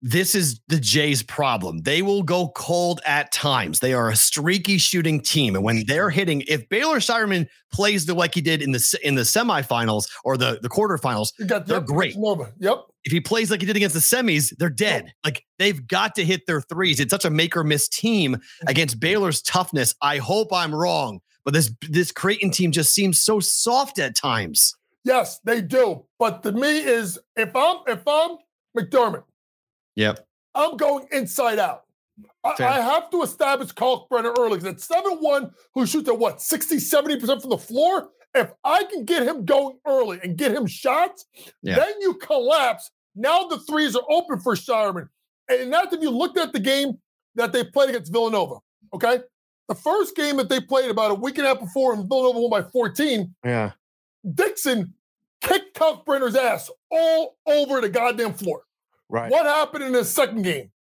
[0.05, 1.79] this is the Jays' problem.
[1.79, 3.79] They will go cold at times.
[3.79, 5.55] They are a streaky shooting team.
[5.55, 9.15] And when they're hitting, if Baylor Scheierman plays the like he did in the in
[9.15, 12.17] the semifinals or the, the quarterfinals, got They're yep, great.
[12.59, 12.83] Yep.
[13.05, 15.13] if he plays like he did against the semis, they're dead.
[15.23, 16.99] Like they've got to hit their threes.
[16.99, 18.37] It's such a make or miss team
[18.67, 19.95] against Baylor's toughness.
[20.01, 24.75] I hope I'm wrong, but this this Creighton team just seems so soft at times.
[25.05, 26.05] Yes, they do.
[26.19, 28.37] But to me, is if I'm if I'm
[28.77, 29.23] McDermott,
[29.95, 30.25] Yep.
[30.55, 31.83] I'm going inside out.
[32.43, 36.41] I, I have to establish Kalkbrenner early because it's 7 1 who shoots at what,
[36.41, 38.09] 60, 70% from the floor?
[38.35, 41.25] If I can get him going early and get him shots,
[41.61, 41.75] Yeah.
[41.75, 42.89] then you collapse.
[43.15, 45.07] Now the threes are open for Scheierman.
[45.49, 46.97] And that's if you looked at the game
[47.35, 48.55] that they played against Villanova.
[48.93, 49.19] Okay.
[49.69, 52.39] The first game that they played about a week and a half before, and Villanova
[52.39, 53.71] won by 14, Yeah.
[54.33, 54.93] Dixon
[55.41, 58.63] kicked Kalkbrenner's ass all over the goddamn floor.
[59.09, 59.31] Right.
[59.31, 60.71] What happened in the second game?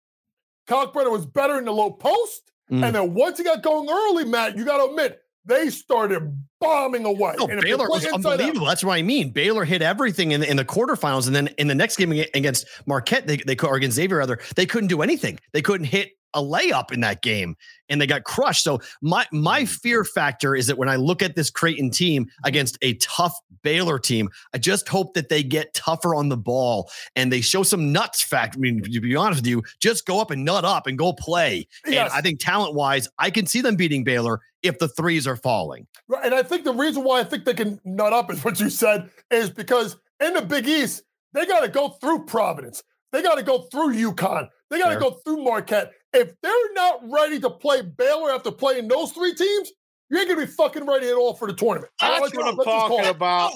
[0.69, 2.51] Kalkbrenner was better in the low post.
[2.71, 2.85] Mm.
[2.87, 7.05] And then once he got going early, Matt, you got to admit, they started bombing
[7.05, 7.35] away.
[7.37, 8.67] No, And Baylor was out- unbelievable.
[8.67, 9.31] That's what I mean.
[9.31, 12.67] Baylor hit everything in the, in the quarterfinals, and then in the next game against
[12.87, 15.39] Marquette, they they or against Xavier rather, they couldn't do anything.
[15.53, 17.57] They couldn't hit a layup in that game,
[17.89, 18.65] and they got crushed.
[18.65, 19.69] So my my mm.
[19.69, 23.99] fear factor is that when I look at this Creighton team against a tough Baylor
[23.99, 27.93] team, I just hope that they get tougher on the ball and they show some
[27.93, 28.23] nuts.
[28.23, 30.99] Fact, I mean, to be honest with you, just go up and nut up and
[30.99, 31.67] go play.
[31.87, 32.11] Yes.
[32.11, 35.37] And I think talent wise, I can see them beating Baylor if the threes are
[35.37, 35.87] falling.
[36.09, 38.61] Right, And I think the reason why I think they can nut up is what
[38.61, 41.03] you said, is because in the Big East,
[41.33, 42.83] they got to go through Providence.
[43.11, 44.49] They got to go through UConn.
[44.71, 45.93] They got to go through Marquette.
[46.15, 49.73] If they're not ready to play Baylor after playing those three teams,
[50.11, 51.91] you ain't going to be fucking ready at all for the tournament.
[52.01, 53.53] That's Let's- what I'm let's talking about.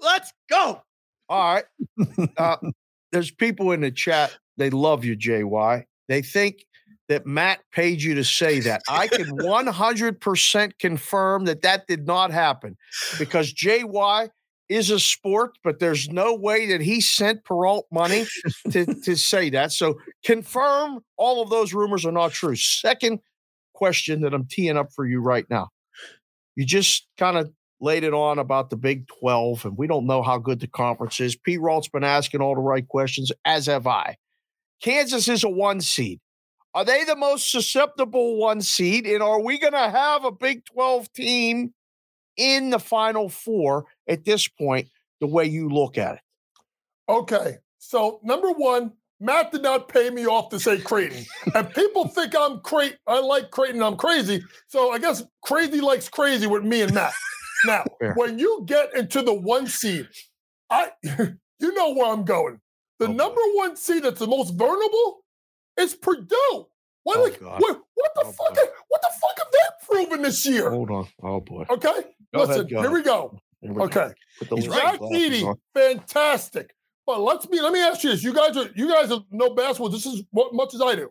[0.00, 0.82] Let's go.
[1.28, 1.64] All right.
[2.36, 2.56] Uh,
[3.12, 4.36] there's people in the chat.
[4.56, 5.84] They love you, JY.
[6.08, 6.64] They think
[7.08, 8.82] that Matt paid you to say that.
[8.88, 12.76] I can 100% confirm that that did not happen
[13.18, 14.28] because JY
[14.68, 18.26] is a sport, but there's no way that he sent Perrault money
[18.70, 19.72] to, to say that.
[19.72, 22.56] So confirm all of those rumors are not true.
[22.56, 23.20] Second
[23.74, 25.68] question that I'm teeing up for you right now.
[26.56, 27.50] You just kind of
[27.80, 31.18] laid it on about the Big 12, and we don't know how good the conference
[31.18, 31.36] is.
[31.36, 34.16] Perrault's been asking all the right questions, as have I.
[34.80, 36.20] Kansas is a one seed.
[36.74, 39.06] Are they the most susceptible one seed?
[39.06, 41.74] And are we going to have a Big 12 team
[42.36, 44.88] in the Final Four at this point,
[45.20, 46.20] the way you look at it?
[47.08, 47.56] Okay.
[47.78, 51.24] So number one, Matt did not pay me off to say Creighton.
[51.54, 52.96] and people think I'm crazy.
[53.06, 53.82] I like Creighton.
[53.82, 54.42] I'm crazy.
[54.68, 57.12] So I guess crazy likes crazy with me and Matt.
[57.66, 58.14] Now, Fair.
[58.14, 60.08] when you get into the one seed,
[60.70, 62.60] I you know where I'm going.
[62.98, 63.14] The Oh, boy.
[63.14, 65.24] number one seed that's the most vulnerable
[65.78, 66.66] is Purdue.
[67.04, 68.54] What, Oh, like, what, what the Oh, fuck?
[68.54, 68.62] boy.
[68.88, 70.70] What the fuck have they proven this year?
[70.70, 71.08] Hold on.
[71.22, 71.64] Oh, boy.
[71.68, 71.92] Okay,
[72.32, 72.62] Go ahead, listen.
[72.66, 72.92] go here ahead.
[72.92, 73.38] we go.
[73.60, 73.84] Here we go.
[73.84, 74.08] Okay.
[74.40, 75.56] He's little Zach glasses Edey, on.
[75.74, 76.74] fantastic.
[77.06, 77.60] But let's be.
[77.60, 80.22] Let me ask you this: You guys are you guys are know basketball just as
[80.32, 81.10] mu- much as I do.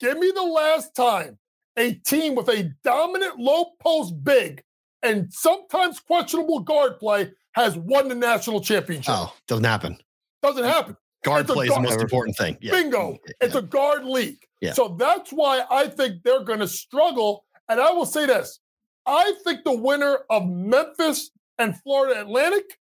[0.00, 1.38] Give me the last time
[1.76, 4.62] a team with a dominant low post big
[5.02, 9.14] and sometimes questionable guard play has won the national championship.
[9.16, 9.96] Oh, doesn't happen.
[10.42, 10.96] Doesn't happen.
[11.24, 12.56] Guard It's a play is the most important thing.
[12.60, 12.72] Yeah.
[12.72, 13.16] Bingo.
[13.40, 14.38] It's a guard league.
[14.60, 14.72] Yeah.
[14.72, 17.44] So that's why I think they're going to struggle.
[17.68, 18.60] And I will say this
[19.08, 22.78] I think the winner of Memphis and Florida Atlantic,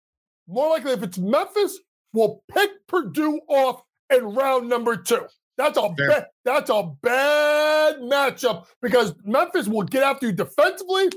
[0.48, 1.78] more likely if it's Memphis,
[2.12, 5.22] will pick Purdue off in round number two.
[5.56, 6.08] That's a Fair.
[6.08, 11.08] ba- that's a bad matchup because Memphis will get after you defensively.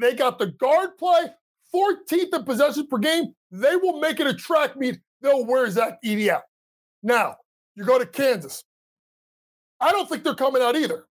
[0.00, 1.30] They got the guard play,
[1.74, 3.34] 14th in possessions per game.
[3.50, 5.00] They will make it a track meet.
[5.22, 6.42] They'll wear Zach Edey out.
[7.02, 7.36] Now,
[7.74, 8.62] you go to Kansas.
[9.80, 11.06] I don't think they're coming out either.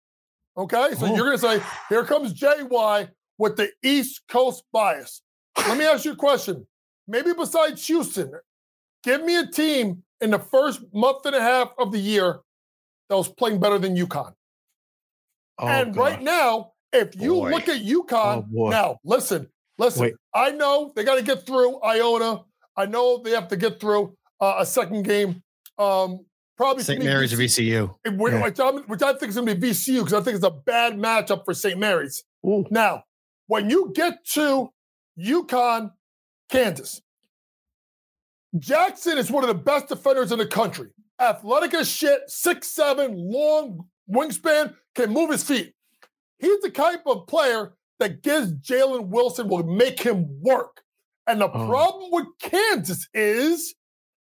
[0.57, 1.15] Okay, so Oh.
[1.15, 5.21] you're going to say, here comes JY with the East Coast bias.
[5.57, 6.67] Let me ask you a question.
[7.07, 8.31] Maybe besides Houston,
[9.03, 12.39] give me a team in the first month and a half of the year
[13.09, 14.33] that was playing better than UConn.
[15.59, 16.01] Oh, and God.
[16.01, 17.51] right now, if you Boy.
[17.51, 20.01] look at UConn, Oh, now listen, listen.
[20.03, 20.13] Wait.
[20.33, 22.43] I know they got to get through Iona.
[22.75, 25.41] I know they have to get through uh, a second game.
[25.79, 26.25] Um,
[26.57, 27.03] probably St.
[27.03, 28.17] Mary's or VC VCU.
[28.17, 28.43] which, Yeah.
[28.43, 30.51] which I'm- which I think is going to be VCU because I think it's a
[30.51, 31.79] bad matchup for St.
[31.79, 32.23] Mary's.
[32.45, 32.65] Ooh.
[32.69, 33.03] Now,
[33.47, 34.69] when you get to
[35.19, 35.91] UConn,
[36.49, 37.01] Kansas,
[38.57, 40.89] Jackson is one of the best defenders in the country.
[41.19, 45.73] Athletic as shit, six seven, long wingspan, can move his feet.
[46.39, 50.81] He's the type of player that gives Jalen Wilson will make him work.
[51.25, 51.67] And the Oh.
[51.67, 53.75] problem with Kansas is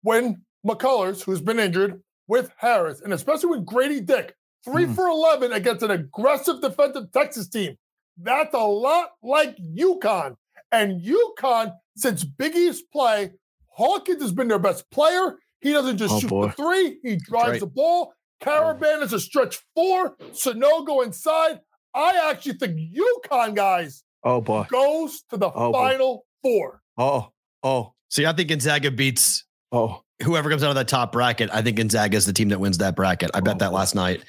[0.02, 4.34] when McCullers, who's been injured, with Harris, and especially with Grady Dick,
[4.64, 4.94] three Hmm.
[4.94, 7.76] for 11 against an aggressive defensive Texas team.
[8.16, 10.36] That's a lot like UConn.
[10.70, 13.32] And UConn, since Big East play,
[13.68, 15.36] Hawkins has been their best player.
[15.60, 16.46] He doesn't just Oh, shoot boy.
[16.46, 17.60] the three, he drives right.
[17.60, 18.12] the ball.
[18.42, 20.16] Karaban is a stretch four.
[20.32, 21.60] Sanogo inside.
[21.94, 24.66] I actually think UConn guys Oh boy.
[24.70, 25.78] goes to the Oh, boy.
[25.78, 26.80] final four.
[26.98, 27.28] Oh.
[27.62, 27.92] Oh.
[28.10, 30.02] See, I think Gonzaga beats Oh.
[30.22, 31.50] Whoever comes out of that top bracket.
[31.52, 33.30] I think Gonzaga is the team that wins that bracket.
[33.34, 34.24] I bet Oh, that last night.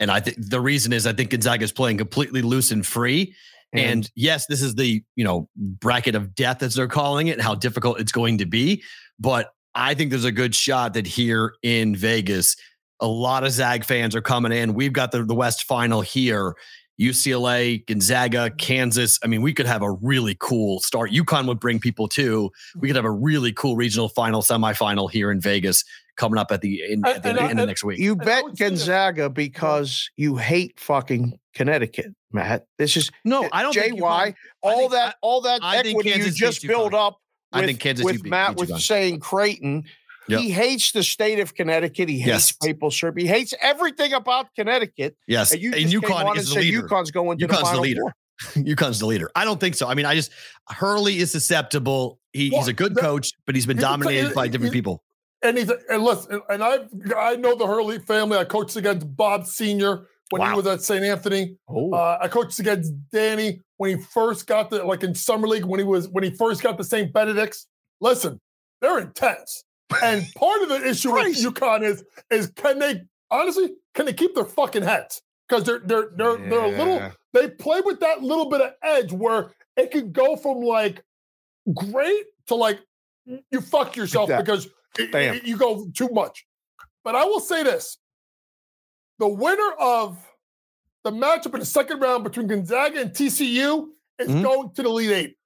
[0.00, 3.34] And I think the reason is I think Gonzaga is playing completely loose and free.
[3.74, 3.78] Mm-hmm.
[3.78, 7.42] And yes, this is the you know bracket of death as they're calling it, and
[7.42, 8.82] how difficult it's going to be.
[9.18, 12.56] But I think there's a good shot that here in Vegas,
[13.00, 14.74] a lot of Zag fans are coming in.
[14.74, 16.54] We've got the, the West Final here.
[17.00, 19.18] UCLA, Gonzaga, Kansas.
[19.22, 21.10] I mean, we could have a really cool start.
[21.10, 22.50] UConn would bring people too.
[22.76, 25.84] We could have a really cool regional final, semifinal here in Vegas
[26.16, 27.98] coming up at the in, at the And- and- end of next week.
[27.98, 32.66] You bet would say Gonzaga because you hate fucking Connecticut, Matt.
[32.78, 34.00] This is no, eh, I don't think JY.
[34.30, 37.06] UConn- all think- that, all that I equity you just beats built UConn.
[37.06, 37.18] up.
[37.52, 38.80] I think Kansas with beat- Matt beats with UConn.
[38.80, 39.84] saying Creighton.
[40.28, 40.40] Yep.
[40.40, 42.08] He hates the state of Connecticut.
[42.08, 42.54] He hates Yes.
[42.62, 43.16] maple syrup.
[43.18, 45.16] He hates everything about Connecticut.
[45.28, 46.82] Yes, And you and UConn is and the leader.
[46.88, 48.00] UConn's going to UConn's the the final leader.
[48.02, 48.12] four.
[48.64, 49.30] UConn's the leader.
[49.36, 49.86] I don't think so.
[49.88, 50.30] I mean, I just
[50.68, 52.18] Hurley is susceptible.
[52.32, 55.02] He, Well, he's a good that- coach, but he's been dominated by different people.
[55.42, 56.78] And he's and listen, and I
[57.16, 58.38] I know the Hurley family.
[58.38, 61.04] I coached against Bob Senior when he was at St.
[61.04, 61.56] Anthony.
[61.68, 65.64] Oh, Uh, I coached against Danny when he first got the like in summer league
[65.66, 67.12] when he was when he first got the St.
[67.12, 67.66] Benedict's.
[68.00, 68.40] Listen,
[68.80, 69.62] they're intense,
[70.02, 71.48] and part of the issue with Crazy.
[71.48, 76.10] UConn is is can they honestly can they keep their fucking heads because they're they're
[76.16, 80.12] they're they're a little they play with that little bit of edge where it could
[80.12, 81.04] go from like
[81.74, 82.80] great to like
[83.26, 84.44] you fuck yourself that.
[84.44, 84.66] because
[84.98, 86.46] it- it- you go too much.
[87.04, 87.98] But I will say this:
[89.18, 90.18] the winner of
[91.04, 94.42] the matchup in the second round between Gonzaga and TCU is Mhm.
[94.42, 95.36] going to the Elite Eight.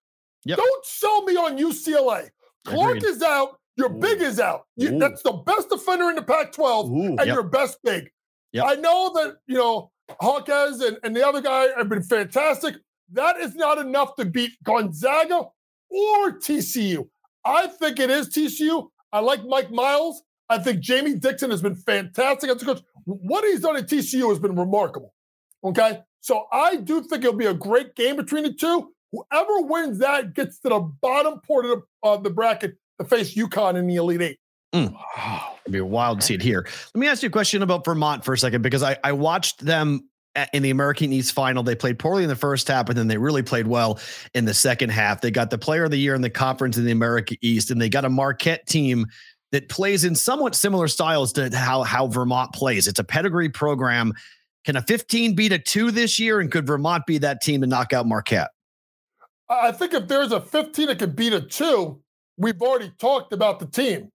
[0.47, 0.57] Yep.
[0.59, 2.30] Don't sell me on UCLA.
[2.64, 3.05] Clark Agreed.
[3.11, 3.59] is out.
[3.80, 4.66] Your big is out.
[4.76, 7.06] You- that's the best defender in the Pac-12 Ooh.
[7.06, 7.26] and Yep.
[7.26, 8.10] your best big.
[8.52, 8.64] Yep.
[8.66, 12.74] I know that, you know, Hawkes and, and the other guy have been fantastic.
[13.12, 15.46] That is not enough to beat Gonzaga
[15.90, 17.08] or TCU.
[17.44, 18.88] I think it is TCU.
[19.12, 20.22] I like Mike Miles.
[20.48, 22.82] I think Jamie Dixon has been fantastic as a coach.
[23.04, 25.14] What he's done at TCU has been remarkable.
[25.64, 26.00] Okay.
[26.20, 28.92] So I do think it'll be a great game between the two.
[29.12, 33.34] Whoever wins that gets to the bottom part of the, of the bracket to face
[33.34, 34.38] UConn in the Elite Eight.
[34.74, 34.92] Mm.
[34.92, 35.55] Wow.
[35.64, 36.66] It'd be wild to see it here.
[36.94, 39.64] Let me ask you a question about Vermont for a second because I, I watched
[39.64, 40.09] them
[40.53, 41.62] in the American East final.
[41.62, 43.98] They played poorly in the first half, but then they really played well
[44.34, 45.20] in the second half.
[45.20, 47.80] They got the player of the year in the conference in the America East, and
[47.80, 49.07] they got a Marquette team
[49.53, 52.86] that plays in somewhat similar styles to how, how Vermont plays.
[52.86, 54.12] It's a pedigree program.
[54.64, 56.38] Can a 15 beat a two this year?
[56.38, 58.51] And could Vermont be that team to knock out Marquette?
[59.48, 62.01] I I think if there's a 15 that can beat a two,
[62.41, 64.11] we've already talked about the team.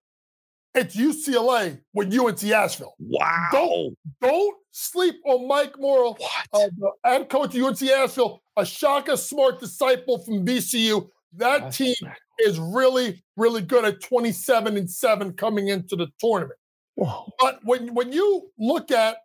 [0.74, 2.96] It's UCLA with UNC Asheville.
[3.00, 3.48] Wow.
[3.54, 6.18] Don't don't sleep on Mike Morrell,
[6.52, 11.08] uh, the head coach of UNC Asheville, a Shaka Smart disciple from VCU.
[11.34, 16.08] That That's team not- is really, really good at 27 and 7 coming into the
[16.20, 16.60] tournament.
[16.96, 17.32] Whoa.
[17.40, 19.18] But when when you look at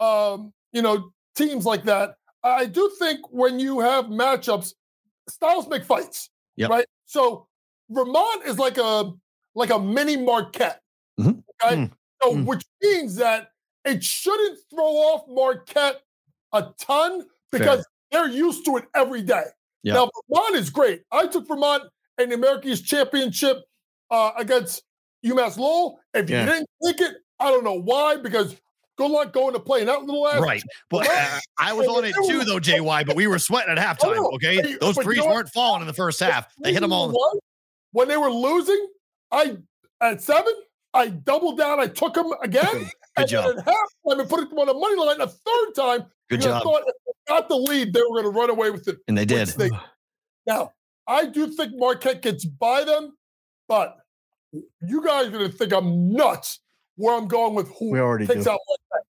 [0.00, 4.72] um, you know teams like that, I do think when you have matchups,
[5.28, 6.70] styles make fights, Yep.
[6.70, 6.86] right?
[7.06, 7.47] So
[7.90, 9.12] Vermont is like a
[9.54, 10.80] like a mini Marquette,
[11.18, 11.42] Mhm.
[11.62, 11.76] okay?
[11.76, 11.90] Mm.
[12.22, 12.44] So Mm.
[12.46, 13.50] which means that
[13.84, 16.02] it shouldn't throw off Marquette
[16.52, 19.44] a ton because they're used to it every day.
[19.82, 19.94] Yeah.
[19.94, 21.02] Now Vermont is great.
[21.10, 21.84] I took Vermont
[22.18, 23.64] in the American East Championship
[24.10, 24.82] uh, against
[25.24, 26.00] UMass Lowell.
[26.14, 26.44] If Yeah.
[26.44, 28.56] you didn't take it, I don't know why, because
[28.96, 29.84] Good luck going to play.
[29.84, 30.60] That little ass Right.
[30.90, 34.18] But uh, I was on it too, though, JY, but we were sweating at halftime.
[34.34, 34.74] Okay.
[34.80, 35.34] Those threes you know what?
[35.36, 36.52] weren't falling in the first half.
[36.64, 37.14] They hit them all.
[37.92, 38.88] One, When they were losing,
[39.30, 39.56] I
[40.00, 40.52] at seven,
[40.94, 41.80] I doubled down.
[41.80, 42.64] I took them again.
[42.72, 43.44] Good and job.
[43.56, 46.00] then at halftime, I put it on the money line a third time.
[46.30, 46.62] Good because I job.
[46.62, 48.98] thought if they got the lead, they were going to run away with it.
[49.08, 49.48] And they did.
[49.48, 49.70] they-
[50.46, 50.72] now,
[51.06, 53.12] I do think Marquette gets by them,
[53.66, 53.96] but
[54.52, 56.60] you guys are going to think I'm nuts
[56.96, 58.50] where I'm going with who We already takes do.
[58.50, 59.06] out Marquette.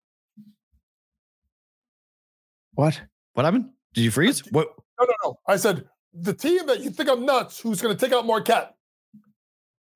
[2.75, 3.01] What?
[3.33, 3.69] What happened?
[3.93, 4.39] Did you freeze?
[4.51, 4.67] What?
[4.99, 5.39] No, no, no.
[5.47, 8.73] I said the team that you think I'm nuts, who's going to take out Marquette?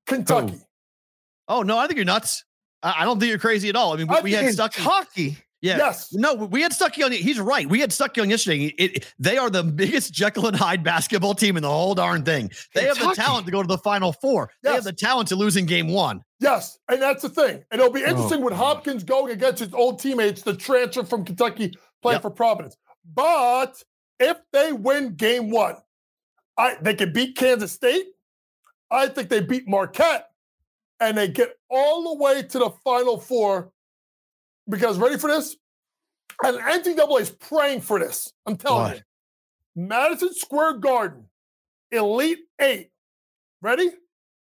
[0.05, 0.59] Kentucky.
[1.47, 2.43] Oh, no, I think you're nuts.
[2.83, 3.93] I, I don't think you're crazy at all.
[3.93, 4.81] I mean, we, I we had Stucky.
[4.81, 5.37] Kentucky.
[5.59, 5.77] Yeah.
[5.77, 6.13] Yes.
[6.13, 7.11] No, we had Stucky on.
[7.11, 7.67] He's right.
[7.67, 8.65] We had Stucky on yesterday.
[8.77, 12.23] It, it- they are the biggest Jekyll and Hyde basketball team in the whole darn
[12.23, 12.51] thing.
[12.75, 14.51] They have the talent to go to the Final Four.
[14.61, 16.21] They have the talent to lose in game one.
[16.39, 17.63] Yes, and that's the thing.
[17.71, 21.25] And it'll be Oh, interesting with Hopkins going against his old teammates, the transfer from
[21.25, 22.21] Kentucky playing Yep.
[22.21, 22.77] for Providence.
[23.15, 23.81] But
[24.19, 25.77] if they win game one,
[26.57, 28.05] I they can beat Kansas State.
[28.89, 30.29] I think they beat Marquette
[30.99, 33.71] and they get all the way to the final four.
[34.69, 35.55] Because ready for this?
[36.43, 38.31] And NCAA is praying for this.
[38.45, 38.95] I'm telling What?
[38.97, 39.01] you.
[39.75, 41.25] Madison Square Garden,
[41.91, 42.89] Elite Eight.
[43.61, 43.89] Ready?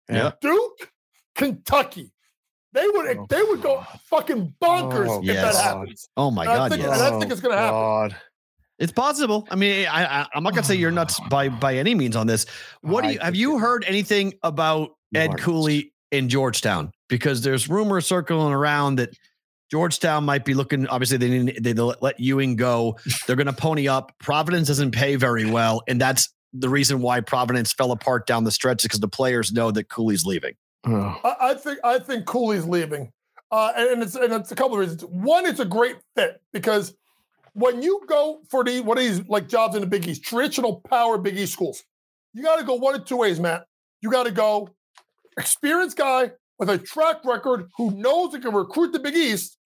[0.08, 0.32] Yeah.
[0.40, 0.90] Duke,
[1.34, 2.12] Kentucky.
[2.72, 5.54] They would Oh, they would go fucking bonkers Oh, if yes.
[5.56, 6.08] that happens.
[6.16, 6.70] Oh my And I God.
[6.70, 7.00] think- yes.
[7.00, 7.70] and I think it's gonna oh, happen.
[7.72, 8.16] God.
[8.82, 9.46] It's possible.
[9.48, 12.26] I mean, I, I I'm not gonna say you're nuts by by any means on
[12.26, 12.46] this.
[12.80, 15.38] What do you have you heard anything about Ed.
[15.38, 16.90] Cooley in Georgetown?
[17.08, 19.10] Because there's rumors circling around that
[19.70, 20.88] Georgetown might be looking.
[20.88, 21.62] Obviously, they didn't.
[21.62, 22.98] They let let Ewing go.
[23.28, 24.12] They're going to pony up.
[24.18, 28.50] Providence doesn't pay very well, and that's the reason why Providence fell apart down the
[28.50, 30.54] stretch because the players know that Cooley's leaving.
[30.84, 31.20] Oh.
[31.22, 33.12] I, I think I think Cooley's leaving,
[33.52, 35.02] uh, and, and it's and it's a couple of reasons.
[35.02, 36.96] One, it's a great fit because
[37.54, 40.80] when you go for the one of these like jobs in the Big East, traditional
[40.88, 41.82] power Big East schools,
[42.32, 43.66] you got to go one of two ways, Matt.
[44.00, 44.70] You got to go
[45.38, 49.58] experienced guy with a track record who knows he can recruit the Big East,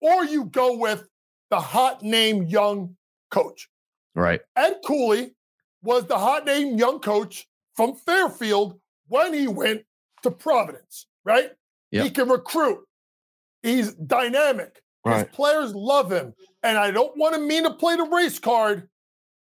[0.00, 1.08] or you go with
[1.50, 2.96] the hot name young
[3.30, 3.68] coach.
[4.14, 4.40] Right.
[4.56, 5.34] Ed Cooley
[5.82, 9.84] was the hot name young coach from Fairfield when he went
[10.22, 11.50] to Providence, right?
[12.04, 12.80] He can recruit.
[13.62, 14.82] He's dynamic.
[15.04, 15.26] Right.
[15.26, 16.34] His players love him.
[16.62, 18.88] And I don't want to mean to play the race card.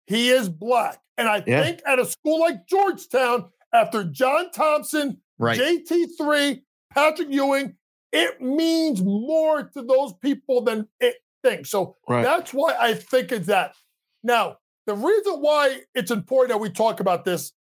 [0.07, 1.01] He is black.
[1.19, 1.63] And I Yeah.
[1.63, 5.59] think at a school like Georgetown, after John Thompson, Right.
[5.59, 7.77] JT3, Patrick Ewing,
[8.13, 11.71] it means more to those people than it thinks.
[11.71, 12.23] So Right.
[12.23, 13.75] that's why I think it's that.
[14.23, 17.53] Now, the reason why it's important that we talk about this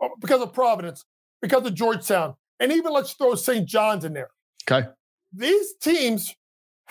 [0.00, 1.04] uh, because of Providence,
[1.40, 3.66] because of Georgetown, and even let's throw St.
[3.66, 4.30] John's in there.
[4.70, 4.88] Okay.
[5.32, 6.34] These teams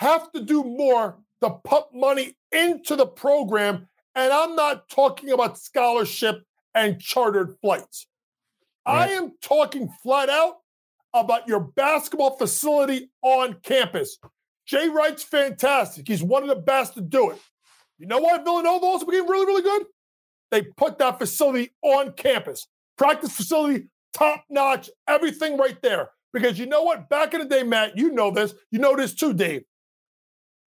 [0.00, 3.86] have to do more to pump money into the program.
[4.14, 6.42] And I'm not talking about scholarship
[6.74, 8.06] and chartered flights.
[8.86, 10.56] I am talking flat out
[11.12, 14.18] about your basketball facility on campus.
[14.66, 16.08] Jay Wright's fantastic.
[16.08, 17.38] He's one of the best to do it.
[17.98, 19.86] You know why Villanova also became really, really good?
[20.50, 22.66] They put that facility on campus.
[22.96, 26.10] Practice facility, top notch, everything right there.
[26.32, 27.10] Because you know what?
[27.10, 28.54] Back in the day, Matt, you know this.
[28.70, 29.64] You know this too, Dave.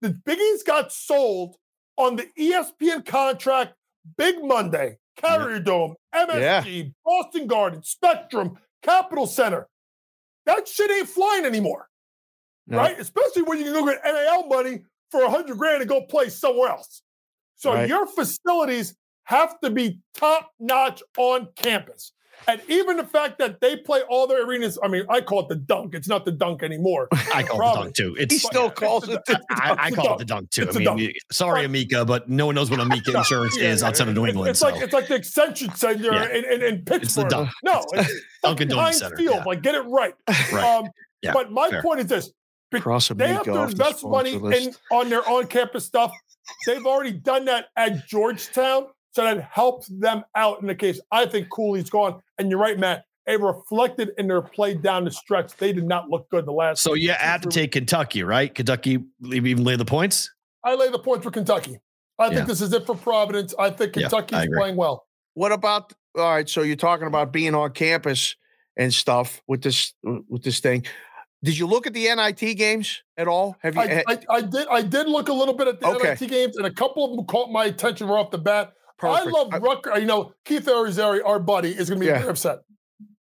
[0.04, 1.56] The Biggies got sold
[1.96, 3.74] on the ESPN contract
[4.18, 9.70] Big Monday, Carrier Dome, MSG, Boston Garden, Spectrum, Capital Center.
[10.46, 11.88] That shit ain't flying anymore,
[12.68, 12.80] No.
[12.80, 13.00] right?
[13.00, 16.28] Especially when you can go get NIL money for a hundred grand and go play
[16.28, 17.02] somewhere else.
[17.56, 17.88] So Right.
[17.88, 22.12] your facilities have to be top notch on campus.
[22.48, 25.50] And even the fact that they play all their arenas, I mean, I call it
[25.50, 25.94] the dunk.
[25.96, 27.08] It's not the dunk anymore.
[27.34, 28.14] I call it the dunk too.
[28.16, 30.20] He It's still yeah, calls it the I, I It's a call it dunk.
[30.20, 30.64] the dunk too.
[30.64, 31.16] It's I a mean, dunk.
[31.32, 34.22] sorry, Amica, but no one knows what Amica insurance Yeah, is yeah, outside of yeah.
[34.22, 34.50] New England.
[34.50, 34.70] It's so.
[34.70, 36.30] like it's like the Extension Center Yeah.
[36.36, 37.04] in, in, in Pittsburgh.
[37.04, 37.50] It's the dunk.
[37.64, 39.16] No, It's it's Dunkin' Donuts Center.
[39.16, 39.36] Field.
[39.38, 39.44] yeah.
[39.46, 40.14] Like get it right.
[40.52, 40.78] Right.
[40.80, 40.88] Um,
[41.22, 41.82] Yeah, but my fair.
[41.82, 42.32] point is this:
[42.72, 44.68] be- Cross they have to invest money list.
[44.68, 46.12] in on their on-campus stuff.
[46.68, 51.00] They've already done that at Georgetown, so that helps them out in the case.
[51.12, 53.06] I think Cooley's gone, and you're right, Matt.
[53.26, 55.56] It reflected in their play down the stretch.
[55.56, 56.82] They did not look good the last.
[56.82, 58.54] So you have to take Kentucky, right?
[58.54, 59.00] Kentucky
[59.32, 60.30] even lay the points.
[60.66, 61.80] I lay the points for Kentucky.
[62.20, 62.46] I think Yeah.
[62.46, 63.54] this is it for Providence.
[63.58, 65.06] I think Yeah, I playing well.
[65.36, 66.50] What about all right?
[66.50, 68.36] So you're talking about being on campus
[68.78, 70.86] and stuff with this with this thing.
[71.44, 73.58] Did you look at the NIT games at all?
[73.62, 73.82] Have you?
[73.82, 74.68] I, I, I did.
[74.70, 76.10] I did look a little bit at the Okay.
[76.20, 78.74] NIT games, and a couple of them caught my attention right off the bat.
[78.98, 79.28] Perfect.
[79.28, 79.98] I love I- Rucker.
[80.00, 82.20] You know, Keith Arizari, our buddy, is going to be Yeah.
[82.20, 82.60] very upset.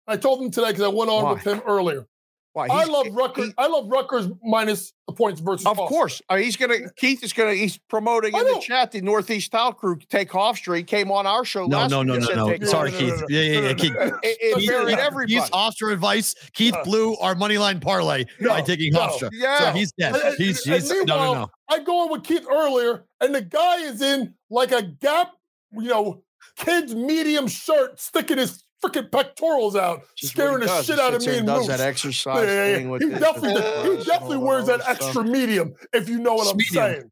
[0.07, 1.33] I told him today because I went on Why?
[1.33, 2.05] with him earlier.
[2.53, 3.53] Why, I he's- love he- Rutgers.
[3.57, 5.65] I love Rutgers minus the points versus.
[5.65, 5.87] Of Foster.
[5.95, 6.91] course, uh, he's gonna.
[6.97, 7.53] Keith is gonna.
[7.53, 8.91] He's promoting I in the chat.
[8.91, 11.65] The Northeast Tile Crew take off street came on our show.
[11.67, 12.49] No, last no, no, no, no.
[12.49, 13.09] take Sorry, no, Keith.
[13.13, 13.73] no, no, Yeah, yeah, yeah.
[13.73, 13.93] Keith.
[13.93, 14.15] no, no.
[14.21, 15.33] It, it Keith- buried everybody.
[15.35, 16.35] Keith's Hofstra advice.
[16.51, 18.99] Keith Uh, blew our money line parlay by taking no.
[18.99, 19.29] Hofstra.
[19.31, 19.59] Yeah.
[19.59, 20.15] So he's dead.
[20.15, 21.47] And- and- He's, and he's no, no, no.
[21.69, 25.29] I go on with Keith earlier, and the guy is in like a Gap,
[25.73, 26.23] you know,
[26.57, 31.37] kid's medium shirt, sticking his freaking pectorals out, Just scaring the shit out of me
[31.37, 31.67] and does Moose.
[31.67, 35.01] that exercise yeah, thing with He definitely, he definitely wears that stuff.
[35.01, 37.11] extra medium, if you know what I'm Medium.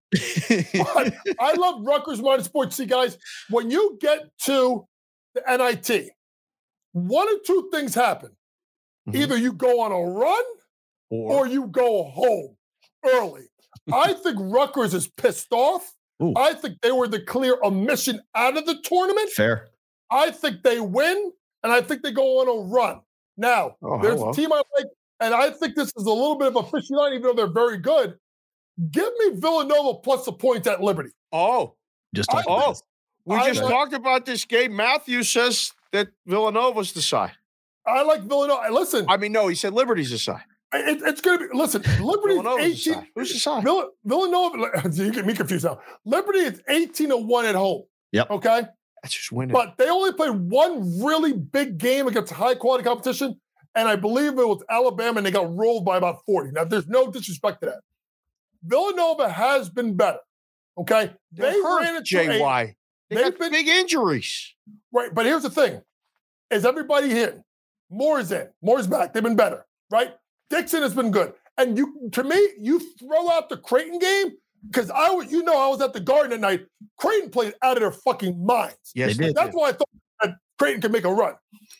[0.49, 0.65] saying.
[0.95, 2.75] But I love Rutgers minus sports.
[2.75, 3.17] See, guys,
[3.51, 4.87] when you get to
[5.35, 6.09] the NIT,
[6.93, 8.31] one or two things happen.
[9.07, 9.15] Mhm.
[9.15, 10.43] Either you go on a run
[11.11, 12.55] or you go home
[13.05, 13.43] early.
[13.93, 15.93] I think Rutgers is pissed off.
[16.21, 16.33] Ooh.
[16.35, 19.29] I think they were the clear omission out of the tournament.
[19.29, 19.67] Fair.
[20.11, 21.31] I think they win,
[21.63, 23.01] and I think they go on a run.
[23.37, 24.31] Now, Oh, there's hello.
[24.31, 24.87] a team I like,
[25.21, 27.47] and I think this is a little bit of a fishy line, even though they're
[27.47, 28.17] very good.
[28.91, 31.11] Give me Villanova plus the points at Liberty.
[31.31, 31.75] oh,
[32.15, 32.75] Just I- oh,
[33.25, 34.75] we I just like- talked about this game.
[34.75, 37.33] Matthew says that Villanova's the side.
[37.85, 38.71] I like Villanova.
[38.71, 40.43] Listen, I mean, no, he said Liberty's the side.
[40.73, 41.57] It- it's going to be.
[41.57, 43.07] Listen, Liberty's Villanova's the 18.
[43.15, 43.63] Who's the side?
[43.63, 44.89] Vill- Villanova.
[44.93, 45.79] You get me confused now.
[46.05, 47.83] Liberty is 18 to one at home.
[48.11, 48.29] Yep.
[48.31, 48.63] Okay.
[49.03, 49.53] That's just winning.
[49.53, 53.39] But they only played one really big game against high quality competition.
[53.75, 56.51] And I believe it was Alabama and they got rolled by about 40.
[56.51, 57.79] Now, there's no disrespect to that.
[58.63, 60.19] Villanova has been better.
[60.77, 61.13] Okay.
[61.31, 62.75] They're they hurt, ran into JY.
[63.09, 64.53] They they've got been- big injuries.
[64.93, 65.13] right.
[65.13, 65.81] But here's the thing
[66.51, 67.43] is everybody in?
[67.89, 68.49] Moore's in.
[68.61, 69.13] Moore's back.
[69.13, 69.65] They've been better.
[69.91, 70.13] Right.
[70.49, 71.33] Dixon has been good.
[71.57, 74.31] And you, to me, you throw out the Creighton game
[74.67, 76.65] because I, you know, I was at the Garden at night.
[76.97, 78.77] Creighton played out of their fucking minds.
[78.95, 79.35] Yes, They did.
[79.35, 79.89] That's why I thought
[80.23, 81.33] that Creighton could make a run.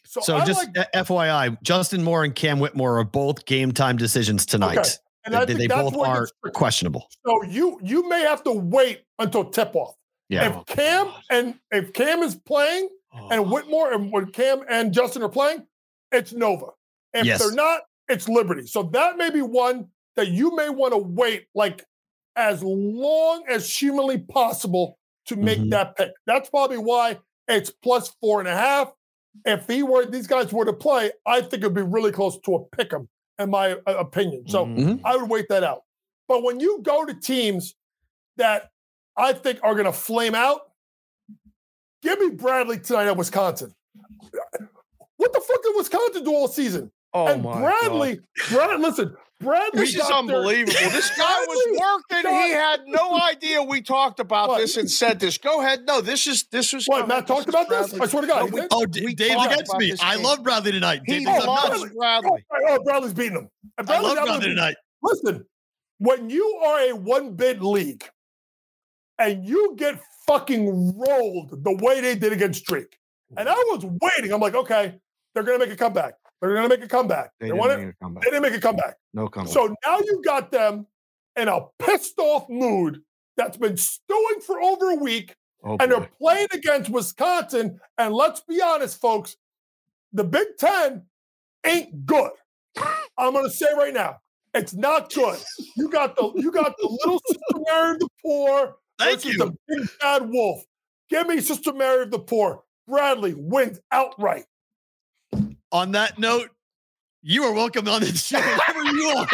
[0.06, 3.96] So, So just like, uh, FYI, Justin Moore and Cam Whitmore are both game time
[3.98, 4.78] decisions tonight.
[4.80, 4.90] Okay.
[5.26, 7.08] and They, they that's both are questionable.
[7.26, 9.96] So you you may have to wait until tip off.
[10.30, 10.60] Yeah.
[10.60, 13.28] If Cam and if Cam is playing Oh.
[13.32, 15.66] and Whitmore and when Cam and Justin are playing,
[16.12, 16.68] it's Nova.
[17.14, 17.40] If Yes.
[17.40, 18.66] they're not, it's Liberty.
[18.68, 21.86] So that may be one that you may want to wait like
[22.36, 24.98] as long as humanly possible
[25.28, 25.70] to make Mhm.
[25.72, 26.12] that pick.
[26.26, 28.92] That's probably why it's plus four and a half.
[29.46, 32.56] If he were these guys were to play, I think it'd be really close to
[32.56, 33.08] a pick 'em,
[33.38, 34.48] in my uh, opinion.
[34.48, 35.02] So Mhm.
[35.06, 35.84] I would wait that out.
[36.28, 37.76] But when you go to teams
[38.38, 38.72] that
[39.16, 40.72] I think are going to flame out,
[42.02, 43.76] give me Bradley tonight at Wisconsin.
[45.18, 46.92] What the fuck did Wisconsin do all season?
[47.14, 48.20] Oh and my Bradley,
[48.52, 49.80] Brad, listen, Bradley.
[49.80, 50.74] This is got there- unbelievable.
[50.92, 52.42] This guy was Bradley working.
[52.44, 54.58] He had no idea we talked about What?
[54.60, 55.38] this and said this.
[55.38, 55.86] Go ahead.
[55.88, 57.08] No, this is this was What.
[57.08, 57.94] Matt talked is about this?
[58.00, 59.94] I swear to God, No, we- Oh, we D- Dave's against me.
[60.02, 61.02] I love Bradley tonight.
[61.06, 61.92] He Dave thinks loves nuts.
[61.94, 62.46] Oh, Bradley.
[62.70, 63.50] oh, Bradley's beating him.
[63.78, 64.76] And I love out Bradley of- tonight.
[65.02, 65.46] Listen,
[66.00, 68.04] when you are a one bid league
[69.18, 72.98] and you get fucking rolled the way they did against Drake,
[73.38, 74.96] and I was waiting, I'm like, okay,
[75.34, 76.14] they're gonna make a comeback.
[76.42, 77.32] They're gonna make a comeback.
[77.40, 77.96] They They, didn't want make it.
[78.00, 78.24] a comeback.
[78.24, 78.98] They didn't make a comeback.
[79.14, 79.54] No comeback.
[79.54, 80.88] So now you got them
[81.36, 83.02] in a pissed off mood
[83.38, 85.88] that's been stewing for over a week, oh, and boy.
[85.88, 87.80] they're playing against Wisconsin.
[87.98, 89.36] And let's be honest, folks,
[90.14, 91.06] the Big Ten
[91.66, 92.32] ain't good.
[93.18, 94.18] I'm gonna say right now,
[94.54, 95.40] it's not good.
[95.76, 99.38] You got the you got the little sister Mary of the poor Thank you.
[99.38, 100.64] the big bad wolf.
[101.10, 102.64] Give me Sister Mary of the poor.
[102.88, 104.46] Bradley wins outright.
[105.72, 106.50] On that note,
[107.22, 109.30] you are welcome on this show whenever you want.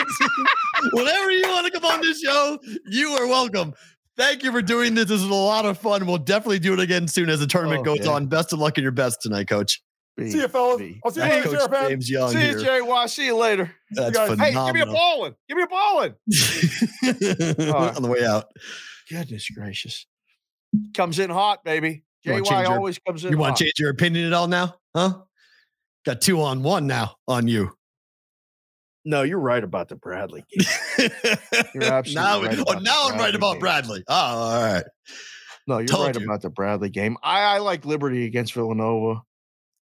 [0.93, 3.73] whenever you want to come on this show, you are welcome.
[4.17, 5.05] Thank you for doing this.
[5.05, 6.05] This is a lot of fun.
[6.05, 8.13] We'll definitely do it again soon as the tournament Oh, goes yeah.
[8.13, 8.27] on.
[8.27, 9.81] Best of luck in your best tonight, Coach.
[10.17, 10.77] B, See you, fellas.
[10.79, 10.99] B.
[11.03, 11.89] I'll see you later, Coach Sheriff.
[11.89, 12.81] James Young See you, here.
[12.81, 13.09] JY.
[13.09, 13.75] See you later.
[13.91, 14.39] That's guys.
[14.39, 14.93] Hey, give me a phenomenal.
[14.93, 15.35] ballin'.
[15.49, 16.15] Give me a ballin'.
[17.03, 17.95] right.
[17.95, 18.45] on the way out.
[19.09, 20.05] Goodness gracious.
[20.93, 22.03] Comes in hot, baby.
[22.25, 24.75] JY change your- always comes in You want to change your opinion at all now?
[24.95, 25.17] Huh?
[26.05, 27.71] Got two on one now on you.
[29.05, 31.09] No, you're right about the Bradley game.
[31.73, 33.59] You're absolutely now, right oh, now I'm right about game.
[33.59, 34.03] Bradley.
[34.07, 34.83] Oh, all right.
[35.67, 36.25] No, you're Told right you.
[36.25, 37.17] about the Bradley game.
[37.23, 39.21] I, I like Liberty against Villanova.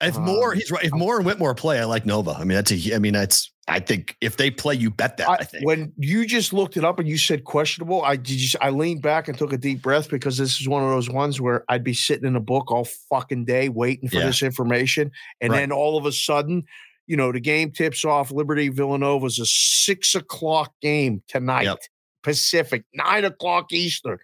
[0.01, 0.83] If Um, more, he's right.
[0.83, 2.31] If Moore and Whitmore play, I like Nova.
[2.31, 2.95] I mean, that's a.
[2.95, 3.51] I mean, that's.
[3.69, 5.27] I think if they play, you bet that.
[5.27, 5.65] I, I, think.
[5.65, 8.15] when you just looked it up and you said questionable, I.
[8.17, 11.09] Just, I leaned back and took a deep breath because this is one of those
[11.09, 14.27] ones where I'd be sitting in a book all fucking day waiting for Yeah.
[14.27, 15.59] this information, and Right.
[15.61, 16.63] then all of a sudden,
[17.07, 18.29] you know, the game tips off.
[18.31, 21.79] Liberty Villanova is a six o'clock game tonight, Yep.
[22.21, 24.19] Pacific, nine o'clock Eastern.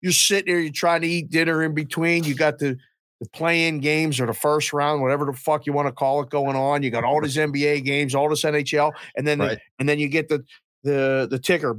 [0.00, 2.24] You're sitting there, you're trying to eat dinner in between.
[2.24, 2.78] You got the
[3.20, 6.30] the play-in games or the first round, whatever the fuck you want to call it,
[6.30, 6.82] going on.
[6.82, 9.50] You got all these NBA games, all this NHL, and then Right.
[9.50, 10.44] the, and then you get the
[10.82, 11.74] the the ticker,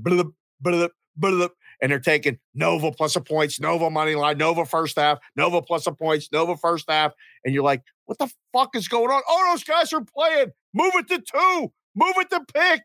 [1.81, 5.85] and they're taking Nova plus a points, Nova money line, Nova first half, Nova plus
[5.87, 7.11] a points, Nova first half,
[7.43, 9.21] and you're like, what the fuck is going on?
[9.27, 10.51] Oh, those guys are playing.
[10.73, 11.71] Move it to two.
[11.95, 12.81] Move it to pick.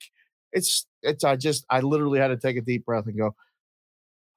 [0.52, 1.24] It's it's.
[1.24, 3.34] I just I literally had to take a deep breath and go.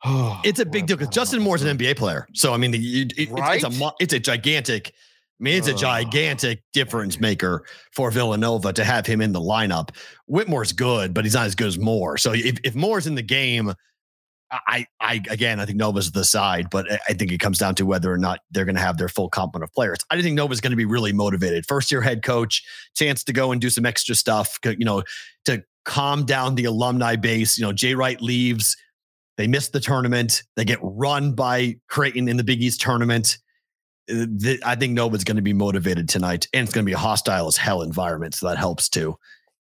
[0.44, 2.28] It's a big deal because Justin Moore's an NBA player.
[2.34, 4.94] So I mean, the, you- it- it's, it's a it's a gigantic.
[5.40, 9.90] I mean, it's a gigantic difference maker for Villanova to have him in the lineup.
[10.28, 12.18] Whitmore's good, but he's not as good as Moore.
[12.18, 13.74] So if, if Moore's in the game,
[14.52, 17.76] I, I again, I think Nova's the side, but I- I think it comes down
[17.76, 19.98] to whether or not they're going to have their full complement of players.
[20.12, 21.66] I think Nova's going to be really motivated.
[21.66, 22.64] First year head coach,
[22.96, 25.04] chance to go and do some extra stuff, you know,
[25.46, 27.58] to calm down the alumni base.
[27.58, 28.78] You know, Jay Wright leaves.
[29.44, 30.44] They miss the tournament.
[30.56, 33.40] They get run by Creighton in the Big East tournament.
[34.10, 34.26] Uh,
[34.64, 37.48] I think Nova's going to be motivated tonight, and it's going to be a hostile
[37.48, 38.36] as hell environment.
[38.36, 39.18] So that helps to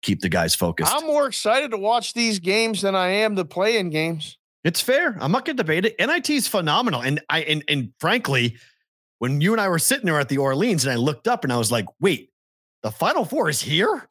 [0.02, 0.92] keep the guys focused.
[0.92, 4.40] I'm more excited to watch these games than I am the playing games.
[4.64, 5.16] It's fair.
[5.22, 5.96] I'm not going to debate it.
[6.00, 8.58] NIT is phenomenal, and I and and frankly,
[9.20, 11.54] when you and I were sitting there at the Orleans, and I looked up and
[11.54, 12.32] I was like, "Wait,
[12.82, 14.10] the Final Four is here." I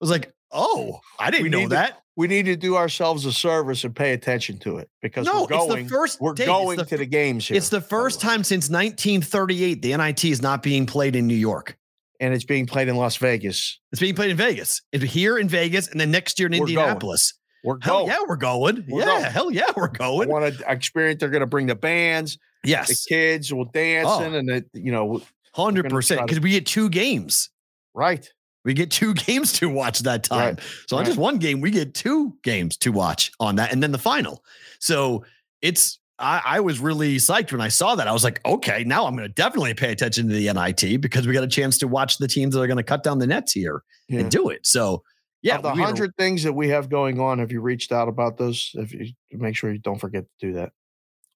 [0.00, 3.32] was like, "Oh, I didn't We know to- that." We need to do ourselves a
[3.32, 5.84] service and pay attention to it because No, we're it's going.
[5.84, 6.20] the first.
[6.20, 7.56] we're it's going the to the games here.
[7.56, 11.76] It's the first time since 1938 the NIT is not being played in New York.
[12.20, 13.80] and it's being played in Las Vegas.
[13.90, 14.80] It's being played in Vegas.
[14.92, 16.68] It's here in Vegas, and then next year in We're going.
[16.78, 17.34] Indianapolis.
[17.64, 18.08] We're Hell going.
[18.08, 18.84] yeah, we're going.
[18.88, 19.24] We're yeah, going.
[19.24, 20.28] hell yeah, we're I going.
[20.28, 21.18] want to experience.
[21.20, 22.88] They're going to bring the bands, Yes.
[22.88, 24.38] the kids will dancing, Oh.
[24.38, 25.20] and it, you know,
[25.56, 26.20] 100%.
[26.22, 27.50] Because we get two games.
[27.94, 28.30] right.
[28.64, 30.54] We get two games to watch that time.
[30.56, 30.60] Right.
[30.86, 31.06] So not Right.
[31.06, 34.44] just one game, we get two games to watch on that, and then the final.
[34.78, 35.24] So
[35.60, 38.06] it's I, I was really psyched when I saw that.
[38.06, 41.26] I was like, okay, now I'm going to definitely pay attention to the NIT because
[41.26, 43.26] we got a chance to watch the teams that are going to cut down the
[43.26, 44.20] nets here Yeah.
[44.20, 44.64] and do it.
[44.64, 45.02] So
[45.40, 47.60] yeah, of the we had a- hundred things that we have going on, have you
[47.60, 48.70] reached out about those?
[48.74, 50.70] If you make sure you don't forget to do that.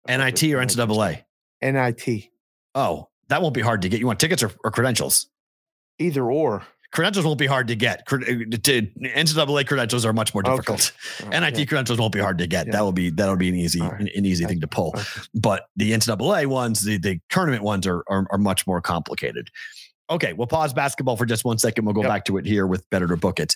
[0.07, 1.25] NIT or NCAA.
[1.63, 2.29] NIT,
[2.77, 3.99] Oh, that won't be hard to get.
[3.99, 5.27] You want tickets or, or credentials?
[5.99, 6.63] either or.
[6.93, 8.03] Credentials won't be hard to get.
[8.11, 10.53] Uh, NCAA credentials are much more Okay.
[10.57, 10.93] difficult.
[11.31, 11.65] NIT yeah.
[11.65, 12.67] credentials won't be hard to get.
[12.67, 12.73] Yeah.
[12.73, 14.01] That will be that'll be an easy right.
[14.01, 14.93] an, an easy thing to pull.
[14.97, 15.05] Okay.
[15.35, 19.51] But the NCAA ones, the, the tournament ones are, are are much more complicated.
[20.09, 21.85] Okay, we'll pause basketball for just one second.
[21.85, 22.11] We'll go Yep.
[22.11, 23.55] back to it here with better to book it.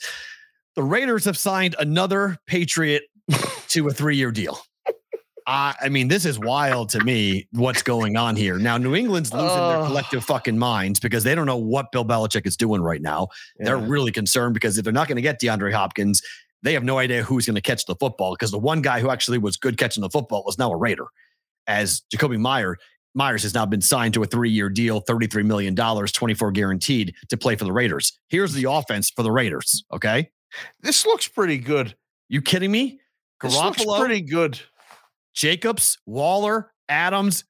[0.75, 3.03] The Raiders have signed another Patriot
[3.69, 4.59] to a three-year deal.
[5.51, 7.49] I I mean, this is wild to me.
[7.53, 8.79] What's going on here now?
[8.79, 12.57] New England's losing their collective fucking minds because they don't know what Bill Belichick is
[12.57, 13.29] doing right now.
[13.59, 16.23] They're really concerned because if they're not going to get DeAndre Hopkins,
[16.63, 19.11] they have no idea who's going to catch the football because the one guy who
[19.11, 21.07] actually was good catching the football was now a Raider,
[21.67, 22.77] as Jakobi Meyer.
[23.15, 27.57] Meyers has now been signed to a three-year deal, $33 million, 24 guaranteed to play
[27.57, 28.17] for the Raiders.
[28.29, 29.85] Here's the offense for the Raiders.
[29.93, 30.31] Okay.
[30.83, 31.97] This looks pretty good.
[32.29, 33.01] You kidding me?
[33.43, 34.61] This looks Garoppolo, pretty good.
[35.35, 37.45] Jacobs, Waller, Adams,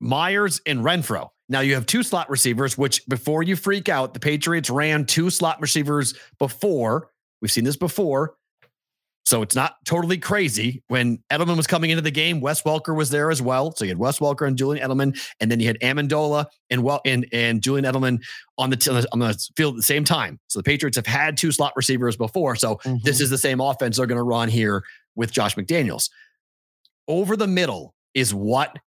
[0.00, 1.28] Meyers, and Renfrow.
[1.48, 5.30] Now you have two slot receivers, which before you freak out, the Patriots ran two
[5.30, 7.08] slot receivers before.
[7.42, 8.34] We've seen this before.
[9.26, 10.82] So it's not totally crazy.
[10.88, 13.72] When Edelman was coming into the game, Wes Welker was there as well.
[13.76, 17.00] So you had Wes Welker and Julian Edelman, and then you had Amendola and well
[17.04, 18.20] and, and Julian Edelman
[18.58, 20.40] on the t- on the field at the same time.
[20.48, 22.56] So the Patriots have had two slot receivers before.
[22.56, 23.08] So this mm-hmm.
[23.08, 24.82] is the same offense they're going to run here
[25.14, 26.08] with Josh McDaniels.
[27.10, 28.78] Over the middle is what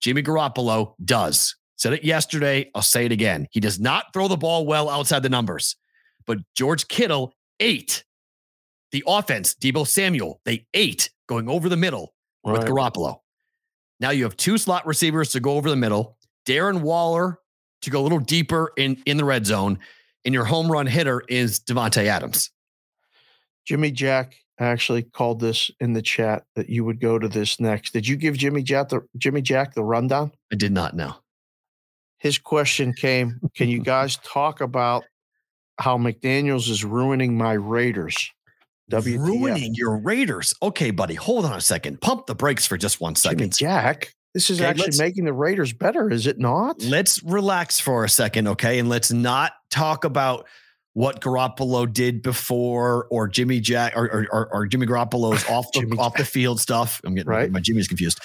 [0.00, 1.56] Jimmy Garoppolo does.
[1.76, 2.70] Said it yesterday.
[2.72, 3.48] I'll say it again.
[3.50, 5.74] He does not throw the ball well outside the numbers,
[6.24, 8.04] but George Kittle ate
[8.92, 9.54] the offense.
[9.54, 12.14] Deebo Samuel, they ate going over the middle
[12.44, 12.66] with Right.
[12.68, 13.18] Garoppolo.
[13.98, 17.40] Now you have two slot receivers to go over the middle, Darren Waller
[17.82, 19.80] to go a little deeper in, in the red zone,
[20.24, 22.52] and your home run hitter is Davante Adams.
[23.66, 27.92] Jimmy Jack actually called this in the chat that you would go to this next.
[27.92, 30.32] Did you give Jimmy Jack the Jimmy Jack the rundown?
[30.52, 31.14] I did not know.
[32.18, 35.04] His question came, can you guys talk about
[35.78, 38.30] how McDaniels is ruining my Raiders?
[38.90, 39.18] WTF.
[39.18, 40.54] Ruining your Raiders.
[40.62, 42.00] Okay, buddy, hold on a second.
[42.00, 43.38] Pump the brakes for just one second.
[43.38, 43.72] Jimmy.
[43.72, 44.14] Jack.
[44.34, 46.82] This is Okay, actually making the Raiders better, is it not?
[46.82, 48.80] Let's relax for a second, okay?
[48.80, 50.46] And let's not talk about
[50.94, 55.98] what Garoppolo did before or Jimmy Jack or, or, or, Jimmy Garoppolo's off the Jimmy
[55.98, 57.00] off the field stuff.
[57.04, 57.50] I'm getting Right.
[57.50, 58.20] my Jimmy's confused.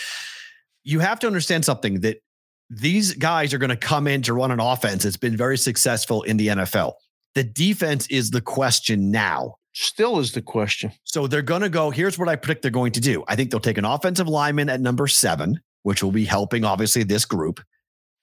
[0.84, 2.22] You have to understand something that
[2.70, 6.22] these guys are going to come in to run an offense that's been very successful
[6.24, 6.94] in the NFL.
[7.34, 9.56] The defense is the question now.
[9.74, 10.91] Still is the question.
[11.04, 11.90] So they're going to go.
[11.90, 13.24] Here's what I predict they're going to do.
[13.28, 17.04] I think they'll take an offensive lineman at number seven, which will be helping obviously
[17.04, 17.60] this group.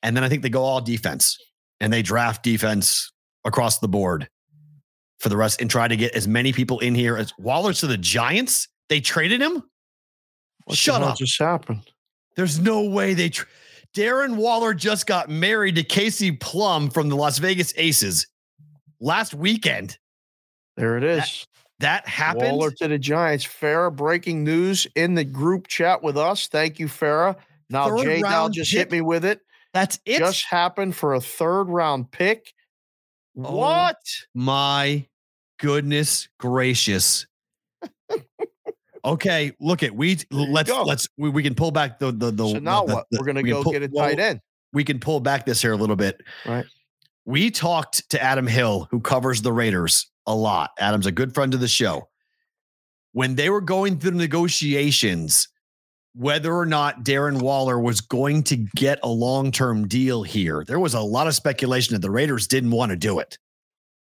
[0.03, 1.37] And then I think they go all defense
[1.81, 3.11] and they draft defense
[3.45, 4.29] across the board
[5.19, 7.87] for the rest and try to get as many people in here as Waller's to
[7.87, 8.69] the Giants.
[8.89, 9.63] They traded him.
[10.65, 11.17] What Shut up.
[11.17, 11.83] just happened?
[12.37, 13.31] There's no way they.
[13.31, 13.47] Tr-
[13.95, 18.27] Darren Waller just got married to Kelsey Plum from the Las Vegas Aces
[19.01, 19.97] last weekend.
[20.77, 21.47] There it is.
[21.81, 22.53] That happened.
[22.53, 23.47] Waller to the Giants.
[23.47, 26.49] Farah breaking news in the group chat with us.
[26.49, 27.37] Thank you, Farah.
[27.71, 28.79] Now Third Jay now just pick?
[28.79, 29.41] hit me with it.
[29.73, 30.19] That's it.
[30.19, 32.53] Just happened for a third round pick.
[33.39, 33.57] Oh.
[33.57, 33.97] What?
[34.35, 35.07] My
[35.59, 37.27] goodness gracious.
[39.05, 40.83] okay, look at we let's go.
[40.83, 43.07] let's we, we can pull back the the the so now the- what?
[43.11, 44.41] the- We're gonna we go pull- get a well, tight end.
[44.73, 46.21] We can pull back this here a little bit.
[46.45, 46.65] Right.
[47.25, 50.71] We talked to Adam Hill, who covers the Raiders a lot.
[50.79, 52.09] Adam's a good friend of the show.
[53.13, 55.49] When they were going through the negotiations,
[56.17, 60.81] whether or not Darren Waller was going to get a long term deal here, there
[60.81, 63.39] was a lot of speculation that the Raiders didn't want to do it,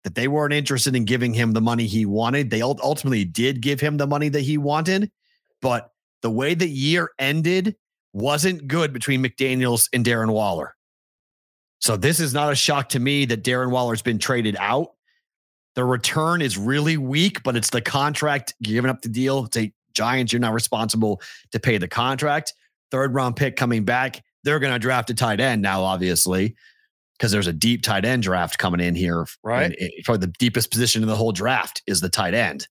[0.03, 2.49] that they weren't interested in giving him the money he wanted.
[2.49, 5.11] They ultimately did give him the money that he wanted,
[5.61, 5.91] but
[6.23, 7.75] the way the year ended
[8.13, 10.75] wasn't good between McDaniels and Darren Waller.
[11.79, 14.89] So this is not a shock to me that Darren Waller's been traded out.
[15.75, 19.47] The return is really weak, but it's the contract giving up the deal.
[19.51, 22.53] Say Giants, you're not responsible to pay the contract.
[22.91, 24.23] Third round pick coming back.
[24.43, 26.55] They're going to draft a tight end now, obviously,
[27.17, 29.25] because there's a deep tight end draft coming in here.
[29.43, 29.65] Right.
[29.65, 32.67] And it- for the deepest position in the whole draft is the tight end.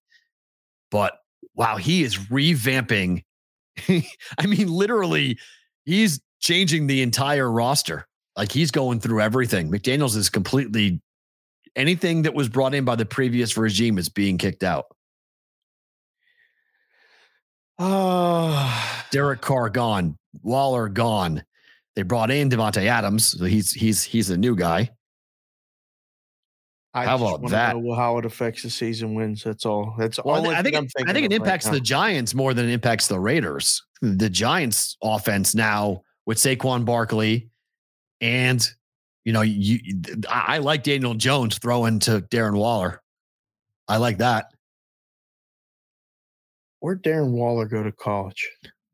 [0.90, 1.14] But
[1.54, 3.22] wow, he is revamping.
[3.88, 5.38] I mean, literally,
[5.84, 8.06] he's changing the entire roster.
[8.36, 9.70] Like he's going through everything.
[9.70, 11.00] McDaniels is completely
[11.76, 14.86] anything that was brought in by the previous regime is being kicked out.
[17.82, 21.42] Ah, Derek Carr gone, Waller gone.
[21.96, 23.38] They brought in Davante Adams.
[23.38, 24.90] So he's he's he's a new guy.
[26.92, 27.76] I How about that?
[27.76, 29.42] Know how it affects the season wins.
[29.42, 29.94] That's all.
[29.98, 30.50] That's Well, all.
[30.50, 33.06] I think it, I think it of right impacts the Giants more than it impacts
[33.06, 33.82] the Raiders.
[34.02, 37.48] The Giants offense now with Saquon Barkley
[38.20, 38.68] and
[39.24, 39.78] you know, you
[40.28, 43.00] I I like Daniel Jones throwing to Darren Waller.
[43.88, 44.52] I like that.
[46.80, 48.50] Where'd Darren Waller go to college?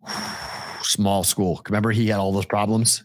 [0.83, 1.63] Small school.
[1.67, 3.03] Remember he had all those problems?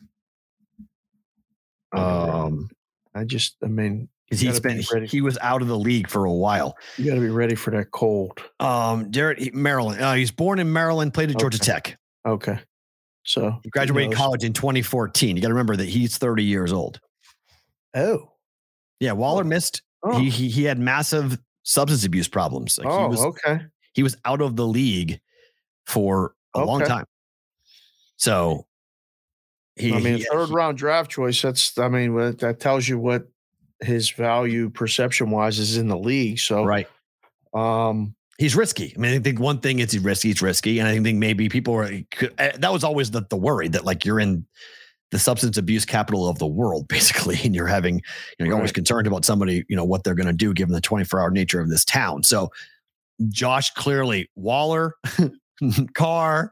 [1.94, 2.70] Um
[3.14, 6.24] I just, I mean, because he be spent he was out of the league for
[6.24, 6.76] a while.
[6.98, 8.40] you got to be ready for that cold.
[8.62, 10.02] Um, he- Maryland.
[10.02, 11.98] Uh, he's born in Maryland, played at Georgia Tech.
[12.26, 12.58] Okay.
[13.24, 15.36] So He graduated college in 2014.
[15.36, 17.02] You got to remember that he's 30 years old.
[17.94, 18.32] Oh.
[19.02, 19.82] Yeah, Waller missed.
[20.04, 20.18] Oh.
[20.18, 22.78] He, he he had massive substance abuse problems.
[22.78, 23.60] Like oh, he was okay.
[23.94, 25.20] He was out of the league
[25.86, 27.06] for a long time.
[28.18, 28.68] So
[29.76, 31.42] he, I mean, he- third round draft choice.
[31.42, 33.28] That's, I mean, that tells you what
[33.82, 36.40] his value perception wise is in the league.
[36.40, 36.88] So, right.
[37.54, 38.94] um, He's risky.
[38.96, 40.32] I mean, I think one thing it's risky.
[40.32, 41.88] it's risky, and I think maybe people are.
[42.12, 44.46] could- eh, That was always the the worry that like you're in
[45.12, 48.02] the substance abuse capital of the world, basically, and you're having you
[48.40, 50.82] know you're always concerned about somebody you know what they're going to do given the
[50.82, 52.24] 24 hour nature of this town.
[52.24, 52.50] So,
[53.30, 54.96] Josh clearly Waller,
[55.94, 56.52] Carr,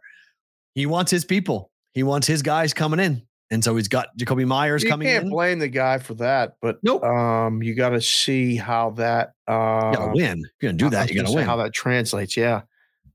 [0.76, 1.72] he wants his people.
[1.94, 5.14] He wants his guys coming in, and so he's got Jakobi Meyers you coming in.
[5.14, 7.04] You can't blame the guy for that, but Nope.
[7.04, 10.38] um, you got to see how that, uh, you gotta win.
[10.62, 11.02] You're gonna do that.
[11.04, 11.46] was You gonna win.
[11.46, 12.62] How that translates, yeah,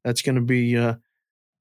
[0.05, 0.77] that's going to be.
[0.77, 0.95] uh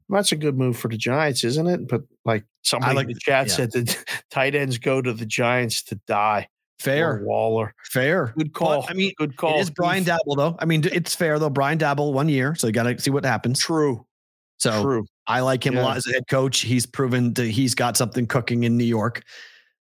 [0.10, 1.88] That's a good move for the Giants, isn't it?
[1.88, 3.53] But like somebody like in the the- chat yeah.
[3.53, 3.98] said, the
[4.32, 6.48] tight ends go to the Giants to die.
[6.84, 7.73] Fair, Waller.
[7.91, 8.34] fair.
[8.38, 8.81] Good call.
[8.81, 9.57] But, I mean, good call.
[9.57, 10.55] It is Brian Daboll though.
[10.60, 11.49] I mean, it's fair though.
[11.49, 13.60] Brian Daboll one year, so you got to see what happens.
[13.60, 14.05] True.
[14.57, 15.05] So True.
[15.27, 16.61] I like him a lot as a head coach.
[16.61, 19.23] He's proven that he's got something cooking in New York.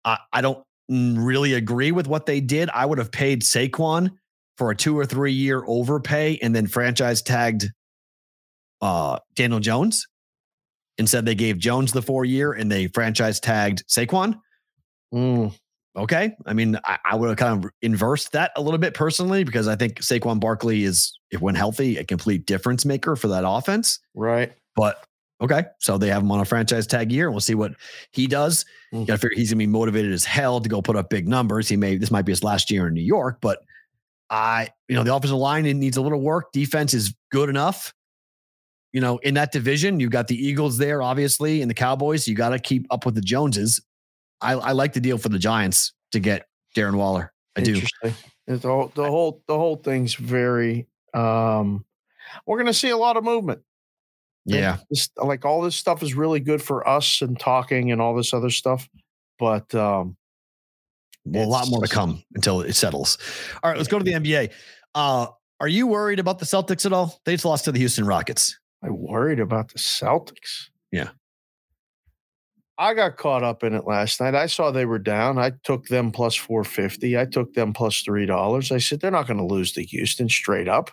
[0.05, 2.69] I, I don't really agree with what they did.
[2.73, 4.11] I would have paid Saquon
[4.57, 7.67] for a two or three year overpay and then franchise tagged
[8.81, 10.07] uh, Daniel Jones.
[10.97, 14.39] Instead, they gave Jones the four year and they franchise tagged Saquon.
[15.13, 15.53] Mm,
[15.97, 16.35] Okay.
[16.45, 19.67] I mean, I, I would have kind of inversed that a little bit personally because
[19.67, 23.99] I think Saquon Barkley is, if when healthy, a complete difference maker for that offense.
[24.13, 24.53] right.
[24.75, 25.03] But
[25.41, 27.73] okay, so they have him on a franchise tag year, and we'll see what
[28.11, 28.63] he does.
[28.91, 29.07] You Mhm.
[29.07, 31.67] got to figure he's gonna be motivated as hell to go put up big numbers.
[31.67, 33.59] He may this might be his last year in New York, but
[34.29, 36.51] I, you know, the offensive line needs a little work.
[36.51, 37.91] Defense is good enough.
[38.93, 42.27] You know, in that division, you've got the Eagles there, obviously, and the Cowboys.
[42.27, 43.81] You got to keep up with the Joneses.
[44.41, 47.33] I, I like the deal for the Giants to get Darren Waller.
[47.55, 47.81] I do.
[48.47, 50.87] It's all, the whole the whole thing's very.
[51.13, 51.83] um
[52.45, 53.61] We're going to see a lot of movement.
[54.45, 54.77] Yeah.
[54.89, 58.33] This, like all this stuff is really good for us and talking and all this
[58.33, 58.87] other stuff.
[59.37, 60.15] but um,
[61.25, 63.17] well, a lot more to come until it settles.
[63.61, 64.51] All right, let's go to the NBA.
[64.95, 65.27] Uh,
[65.59, 67.19] are you worried about the Celtics at all?
[67.25, 68.57] They just lost to the Houston Rockets.
[68.83, 70.69] I worried about the Celtics.
[70.91, 71.09] Yeah.
[72.79, 74.35] I got caught up in it last night.
[74.35, 75.37] I saw they were down.
[75.39, 77.17] I took them plus 450.
[77.17, 78.71] I took them plus $3.
[78.71, 80.91] I said, they're not going to lose to Houston straight up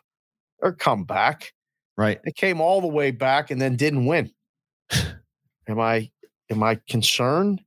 [0.63, 1.53] or come back.
[1.99, 2.21] Right.
[2.25, 4.31] They came all the way back and then didn't win.
[5.69, 6.11] am I
[6.51, 7.61] am I concerned?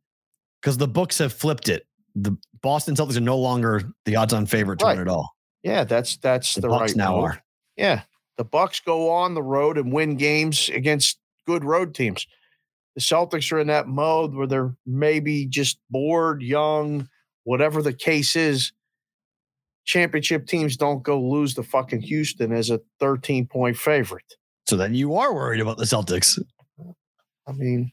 [0.62, 1.86] Because the books have flipped it.
[2.16, 4.98] The Boston Celtics are no longer the odds on favorite to Right.
[4.98, 5.32] win it all.
[5.64, 7.24] Yeah, that's that's The, the, Bucks right now move.
[7.26, 7.42] are.
[7.76, 8.02] Yeah.
[8.38, 12.28] The Bucks go on the road and win games against good road teams.
[12.98, 17.08] The Celtics are in that mode where they're maybe just bored, young,
[17.44, 18.72] whatever the case is.
[19.86, 24.34] Championship teams don't go lose to fucking Houston as a 13 point favorite.
[24.66, 26.42] So then you are worried about the Celtics.
[27.48, 27.92] I mean,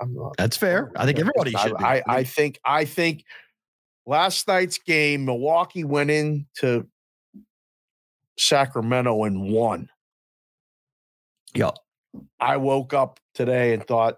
[0.00, 0.38] I'm not.
[0.38, 0.90] That's fair.
[0.96, 1.84] I think everybody should be.
[1.84, 3.24] I, I think I think
[4.06, 6.86] last night's game, Milwaukee went into
[8.38, 9.90] Sacramento and won.
[11.54, 11.72] Yeah.
[12.40, 14.16] I woke up today and thought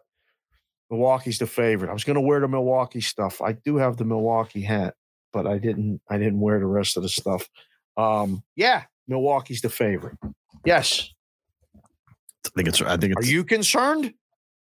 [0.93, 1.89] Milwaukee's the favorite.
[1.91, 3.41] I was going to wear the Milwaukee stuff.
[3.41, 4.95] I do have the Milwaukee hat,
[5.33, 6.03] but I didn't.
[6.11, 7.49] I didn't wear the rest of the stuff.
[7.97, 10.19] Um, yeah, Milwaukee's the favorite.
[10.67, 11.09] Yes.
[11.75, 12.83] I think it's.
[12.83, 13.27] I think it's.
[13.27, 14.13] Are you concerned,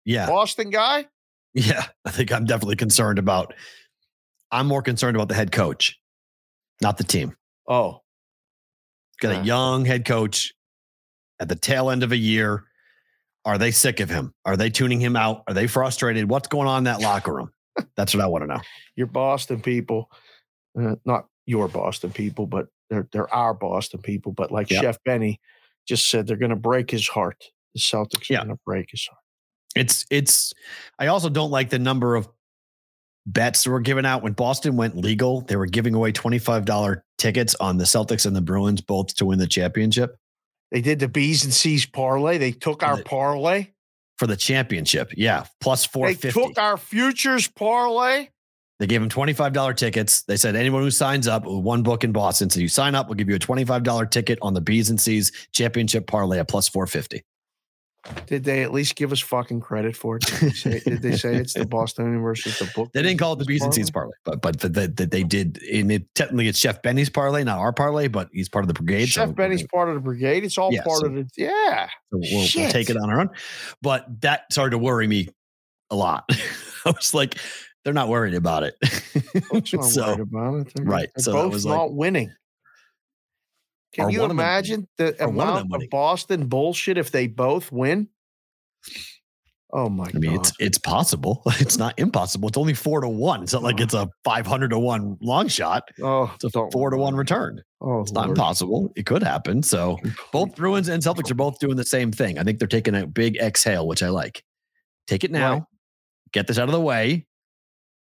[0.06, 0.26] Yeah.
[0.26, 1.08] Boston guy?
[1.54, 1.84] Yeah.
[2.06, 3.54] I think I'm definitely concerned about.
[4.54, 6.00] I'm more concerned about the head coach,
[6.82, 7.36] not the team.
[7.68, 8.02] Oh,
[9.20, 9.42] Got Yeah.
[9.42, 10.54] a young head coach
[11.42, 12.64] at the tail end of a year.
[13.46, 14.34] Are they sick of him?
[14.46, 15.44] Are they tuning him out?
[15.48, 16.30] Are they frustrated?
[16.30, 17.52] What's going on in that locker room?
[17.96, 18.62] That's what I want to know.
[18.96, 20.12] your Boston people,
[20.80, 24.32] uh, not your Boston people, but they're they're our Boston people.
[24.32, 24.82] But like Yep.
[24.84, 25.40] Chef Benny
[25.88, 27.44] just said, they're going to break his heart.
[27.74, 28.44] The Celtics are Yeah.
[28.44, 29.22] going to break his heart.
[29.76, 30.54] It's it's.
[31.00, 32.28] I also don't like the number of
[33.26, 35.42] bets that were given out when Boston went legal.
[35.42, 39.16] They were giving away twenty five dollar tickets on the Celtics and the Bruins both
[39.16, 40.18] to win the championship
[40.72, 42.38] They did the B's and C's parlay.
[42.38, 43.68] They took our parlay.
[44.18, 45.12] for the championship.
[45.18, 48.30] Yeah, plus four They took our futures parlay.
[48.80, 50.24] They gave him $25 tickets.
[50.24, 53.16] They said anyone who signs up one book in Boston, so you sign up, we'll
[53.16, 57.24] give you a $25 ticket on the B's and C's championship parlay at plus 450.
[58.26, 60.24] Did they at least give us fucking credit for it?
[60.26, 62.90] Did they say, did they say it's the Boston versus the book?
[62.94, 64.12] They didn't call it the B's and C's parlay?
[64.26, 65.62] but but that they, they did.
[65.72, 68.74] And it technically it's Chef Benny's parlay, not our parlay, but he's part of the
[68.74, 69.06] brigade.
[69.06, 70.44] so Chef we're Benny's part of the brigade.
[70.44, 71.28] It's all Yeah, part so- of it.
[71.38, 71.88] Yeah.
[72.12, 73.30] so we'll, we'll take it on our own.
[73.84, 75.30] But that started to worry me
[75.92, 76.24] a lot.
[76.86, 77.38] I was like,
[77.86, 78.76] they're not worried about it.
[79.66, 80.72] So worried about it.
[80.76, 82.32] They're, right, They're so both was like- not winning.
[83.94, 85.90] Can you of them- imagine the one of amount of.
[85.90, 88.08] Boston bullshit if they both win?
[89.74, 90.16] Oh my God.
[90.16, 90.40] I mean, god!
[90.42, 91.44] it's it's possible.
[91.60, 92.50] It's not impossible.
[92.50, 93.42] It's only four to one.
[93.44, 95.84] It's not like it's a five hundred to one long shot.
[96.02, 97.62] oh, It's a four to one return.
[97.80, 98.38] Oh, It's not Lord.
[98.38, 98.92] impossible.
[98.96, 99.64] It could happen.
[99.64, 99.98] So
[100.34, 102.38] both Bruins and Celtics are both doing the same thing.
[102.38, 104.44] I think they're taking a big exhale, which I like.
[105.08, 105.64] Take it now, Right.
[106.34, 107.26] get this out of the way,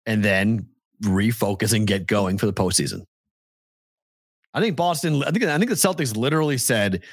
[0.06, 0.68] and then
[1.04, 3.02] refocus and get going for the postseason.
[4.54, 5.24] I think Boston.
[5.24, 7.04] I think I think the Celtics literally said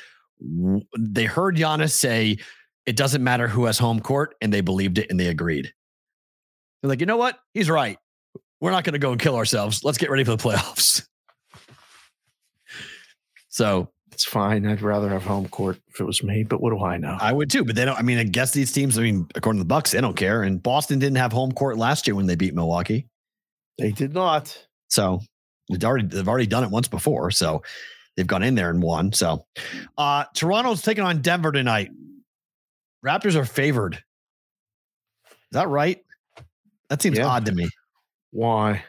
[0.98, 2.38] they heard Giannis say
[2.86, 5.72] it doesn't matter who has home court, and they believed it and they agreed.
[6.82, 7.38] They're like, you know what?
[7.54, 7.98] He's right.
[8.60, 9.84] We're not going to go and kill ourselves.
[9.84, 11.06] Let's get ready for the playoffs.
[13.50, 14.64] So It's fine.
[14.66, 17.16] I'd rather have home court if it was me, but what do I know?
[17.20, 17.98] I would too, but they don't.
[17.98, 18.96] I mean, I guess these teams.
[18.96, 20.44] I mean, according to the Bucks, they don't care.
[20.44, 23.08] And Boston didn't have home court last year when they beat Milwaukee,
[23.76, 24.56] they did not.
[24.88, 25.20] so
[25.68, 27.30] they've already they've already done it once before.
[27.30, 27.62] So
[28.16, 29.12] they've gone in there and won.
[29.12, 29.46] So
[29.96, 31.90] uh Toronto's taking on Denver tonight.
[33.04, 33.94] Raptors are favored.
[33.94, 36.02] Is that right?
[36.88, 37.26] That seems Yeah.
[37.26, 37.68] odd to me.
[38.30, 38.84] Why?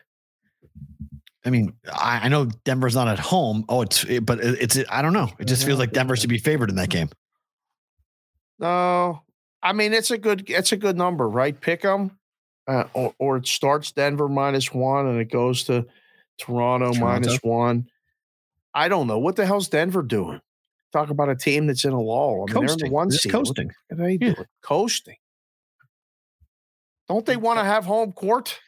[1.45, 3.63] I mean, I, I know Denver's not at home.
[3.69, 5.29] Oh, it's it- but it- it's I don't know.
[5.39, 7.09] It just feels like Denver should be favored in that game.
[8.59, 9.23] No,
[9.63, 11.59] I mean it's a good it's a good number, right?
[11.59, 12.17] Pick them,
[12.67, 15.85] uh, or or it starts Denver minus one and it goes to
[16.39, 16.99] Toronto, Toronto.
[17.05, 17.87] minus one.
[18.73, 20.41] I don't know what the hell's Denver doing.
[20.91, 22.45] Talk about a team that's in a lull.
[22.49, 22.89] I mean, they're in Coasting.
[22.89, 23.33] the one seed.
[23.33, 23.71] What coasting.
[23.91, 24.33] are they Yeah.
[24.63, 25.17] Coasting.
[27.07, 28.59] Don't they want to uh have home court?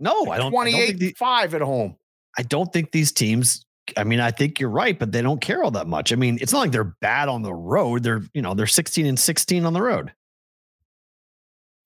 [0.00, 0.54] No, I don't.
[0.54, 1.96] I don't, think 28 the, 5 at home.
[2.36, 3.64] I don't think these teams.
[3.96, 6.12] I mean, I think you're right, but they don't care all that much.
[6.12, 8.02] I mean, it's not like they're bad on the road.
[8.02, 10.12] They're you know they're 16 and 16 on the road.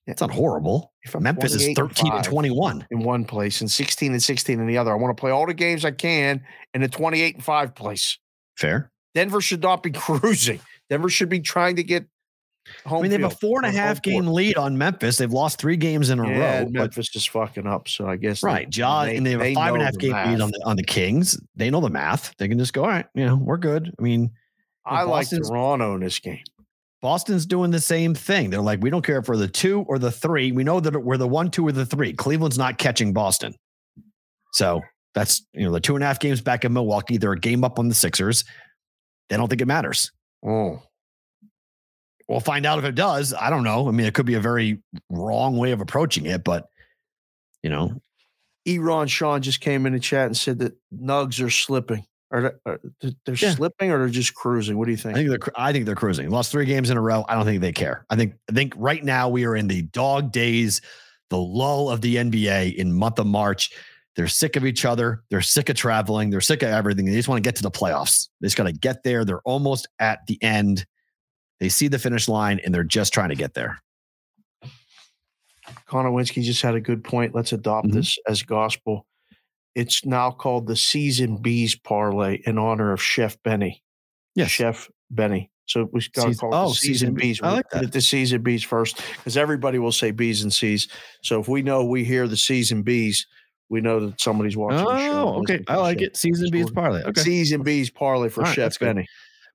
[0.06, 0.92] It's not horrible.
[1.02, 4.76] If Memphis is 13 and 21 in one place and 16 and 16 in the
[4.78, 4.90] other.
[4.90, 6.42] I want to play all the games I can
[6.74, 8.18] in the 28 and 5 place.
[8.56, 8.90] Fair.
[9.14, 10.60] Denver should not be cruising.
[10.90, 12.06] Denver should be trying to get
[12.86, 14.34] Home I mean, they have a four and a half game court.
[14.36, 15.16] lead on Memphis.
[15.16, 16.64] They've lost three games in a Yeah, row.
[16.66, 19.40] But, Memphis is fucking up, so I guess they- right, Jaw, they- and they have
[19.40, 21.36] a they a know half the game lead on the on the Kings.
[21.56, 22.32] They know the math.
[22.38, 23.92] They can just go, all right, you know, we're good.
[23.98, 24.30] I mean,
[24.86, 26.38] I like Toronto in this game.
[27.02, 28.50] Boston's doing the same thing.
[28.50, 30.52] They're like, we don't care if we're the two or the three.
[30.52, 32.12] We know that we're the one, two, or the three.
[32.12, 33.54] Cleveland's not catching Boston.
[34.52, 34.80] So
[35.14, 37.16] that's, you know, the two and a half games back in Milwaukee.
[37.18, 38.44] They're a game up on the Sixers.
[39.28, 40.12] They don't think it matters.
[40.46, 40.80] Oh,
[42.28, 43.34] We'll find out if it does.
[43.34, 43.88] I don't know.
[43.88, 44.80] I mean, it could be a very
[45.10, 46.66] wrong way of approaching it, but,
[47.62, 48.00] you know,
[48.66, 52.06] Eron Sean just came in the chat and said that Nugs are slipping.
[52.32, 53.54] Are they, are they- they're Yeah.
[53.54, 54.78] slipping or they're just cruising?
[54.78, 55.16] What do you think?
[55.16, 55.28] I think?
[55.30, 56.30] they're, I think they're cruising.
[56.30, 57.24] Lost three games in a row.
[57.28, 58.06] I don't think they care.
[58.10, 60.80] I think, I think right now we are in the dog days,
[61.30, 63.70] the lull of the NBA in month of March.
[64.16, 65.22] They're sick of each other.
[65.30, 66.30] They're sick of traveling.
[66.30, 67.06] They're sick of everything.
[67.06, 68.28] They just want to get to the playoffs.
[68.40, 69.24] They just got to get there.
[69.24, 70.84] They're almost at the end.
[71.60, 73.78] They see the finish line and they're just trying to get there.
[75.86, 77.34] Connor Winsky just had a good point.
[77.34, 77.92] Let's adopt Mhm.
[77.94, 79.06] this as gospel.
[79.74, 83.82] It's now called the Season Bees Parlay in honor of Chef Benny.
[84.34, 84.50] Yes.
[84.50, 85.50] Chef Benny.
[85.66, 87.40] So we got to Season- call it oh, the Season Season Bees.
[87.42, 87.84] I like that.
[87.84, 90.88] it the Season Bees first because everybody will say B's and C's.
[91.22, 93.26] So if we know we hear the Season Bees,
[93.70, 95.28] we know that somebody's watching the show.
[95.28, 95.62] Oh, okay.
[95.68, 96.16] I like it.
[96.16, 97.02] Season B's parlay.
[97.04, 97.20] Okay.
[97.22, 98.86] Season Bees Parlay for right, Chef that's good.
[98.86, 99.06] Benny.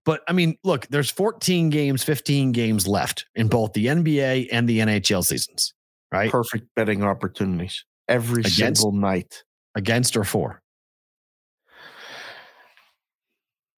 [0.05, 4.67] But I mean, look, there's 14 games, 15 games left in both the NBA and
[4.67, 5.73] the NHL seasons,
[6.11, 6.31] right?
[6.31, 9.43] Perfect betting opportunities every Against- single night.
[9.77, 10.61] Against or for.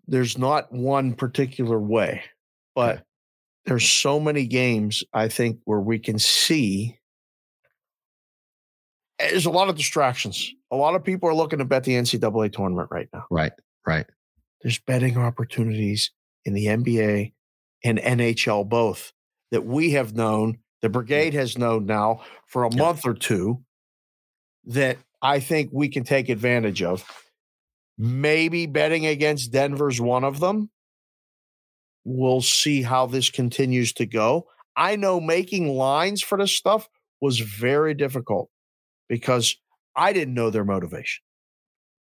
[0.07, 2.23] there's not one particular way,
[2.73, 3.03] but Okay.
[3.65, 6.97] there's so many games I think where we can see
[9.19, 10.51] there's a lot of distractions.
[10.71, 13.25] A lot of people are looking to bet the NCAA tournament right now.
[13.29, 13.51] Right.
[13.85, 14.07] Right.
[14.63, 16.09] There's betting opportunities
[16.45, 17.33] in the NBA
[17.83, 19.11] and NHL both
[19.51, 22.81] that we have known, the brigade has known now for a Yeah.
[22.81, 23.63] month or two
[24.63, 27.03] that I think we can take advantage of.
[27.97, 30.69] Maybe betting against Denver's one of them.
[32.05, 34.47] We'll see how this continues to go.
[34.75, 36.87] I know making lines for this stuff
[37.19, 38.49] was very difficult
[39.09, 39.57] because
[39.95, 41.21] I didn't know their motivation,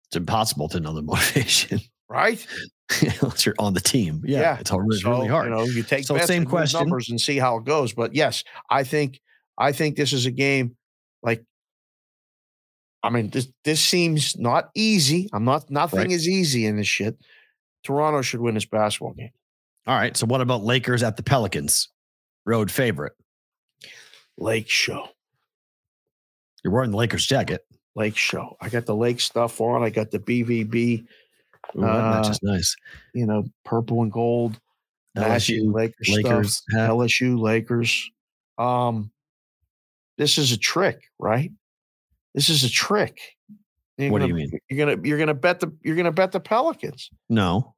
[0.08, 2.44] It's impossible to know the motivation right?
[3.22, 4.22] unless you're on the team.
[4.26, 4.40] Yeah.
[4.40, 4.58] Yeah.
[4.60, 5.46] It's, it's So, really hard.
[5.46, 6.80] You know, you take So same question.
[6.80, 7.92] numbers and see how it goes.
[7.92, 9.20] But yes, I think
[9.58, 10.76] I think this is a game
[11.22, 11.44] like
[13.04, 15.28] I mean, this this seems not easy.
[15.32, 16.10] I'm not nothing Right.
[16.10, 17.16] is easy in this shit.
[17.84, 19.30] Toronto should win this basketball game.
[19.86, 20.16] All right.
[20.16, 21.88] So what about Lakers at the Pelicans?
[22.46, 23.12] Road favorite.
[24.38, 25.08] Lake Show.
[26.64, 27.60] You're wearing the Lakers jacket.
[27.94, 28.56] Lake Show.
[28.60, 29.82] I got the lake stuff on.
[29.82, 31.06] I got the BVB,
[31.76, 32.74] Ooh, that Uh, nice.
[33.12, 34.58] you know, purple and gold.
[35.16, 36.56] LSU, Lakers, Lakers.
[36.56, 36.90] stuff.
[36.90, 38.10] LSU, Lakers.
[38.58, 39.12] Um,
[40.18, 41.52] this is a trick, right?
[42.34, 43.18] This is a trick.
[43.96, 44.60] You're What do gonna- you mean?
[44.68, 47.10] You're gonna you're gonna bet the you're gonna bet the Pelicans.
[47.28, 47.74] No.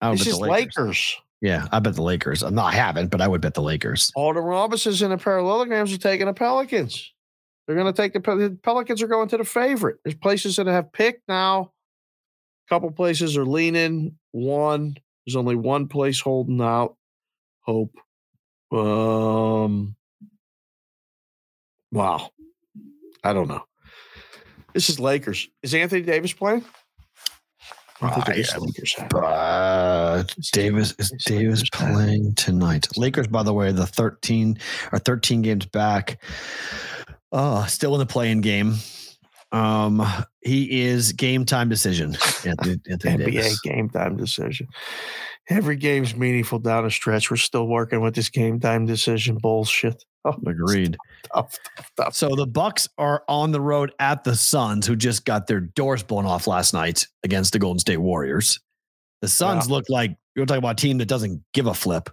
[0.00, 0.76] I would This bet is the Lakers.
[0.76, 1.16] Lakers.
[1.42, 2.42] Yeah, I bet the Lakers.
[2.42, 4.12] No, I haven't, but I would bet the Lakers.
[4.14, 7.12] All the Robinsons and the parallelograms are taking the Pelicans.
[7.66, 9.98] They're gonna take the, the Pelicans are going to the favorite.
[10.04, 11.72] There's places that have picked now.
[12.66, 14.18] A couple places are leaning.
[14.32, 14.96] One
[15.26, 16.96] there's only one place holding out.
[17.62, 17.94] Hope.
[18.72, 19.94] Um.
[21.92, 22.30] Wow.
[23.24, 23.64] I don't know.
[24.74, 25.48] This is Lakers.
[25.62, 26.64] Is Anthony Davis playing?
[28.02, 28.94] I think it is Lakers.
[28.94, 29.12] hat.
[29.14, 32.86] Uh, Davis is Davis playing tonight.
[32.96, 34.58] Lakers, by the way, the 13
[34.92, 36.22] are 13 games back.
[37.30, 38.76] Uh, still in the playing game.
[39.52, 40.02] Um,
[40.42, 42.16] he is game time decision.
[42.46, 43.60] Anthony, Anthony NBA Davis.
[43.60, 44.68] game time decision.
[45.50, 47.30] Every game's meaningful down a stretch.
[47.30, 50.02] We're still working with this game time decision bullshit.
[50.22, 50.98] Oh, Agreed.
[51.34, 52.14] Tough, tough, tough.
[52.14, 56.02] So the Bucks are on the road at the Suns, who just got their doors
[56.02, 58.60] blown off last night against the Golden State Warriors.
[59.20, 62.08] The Suns look like you're talking about a team that doesn't give a flip.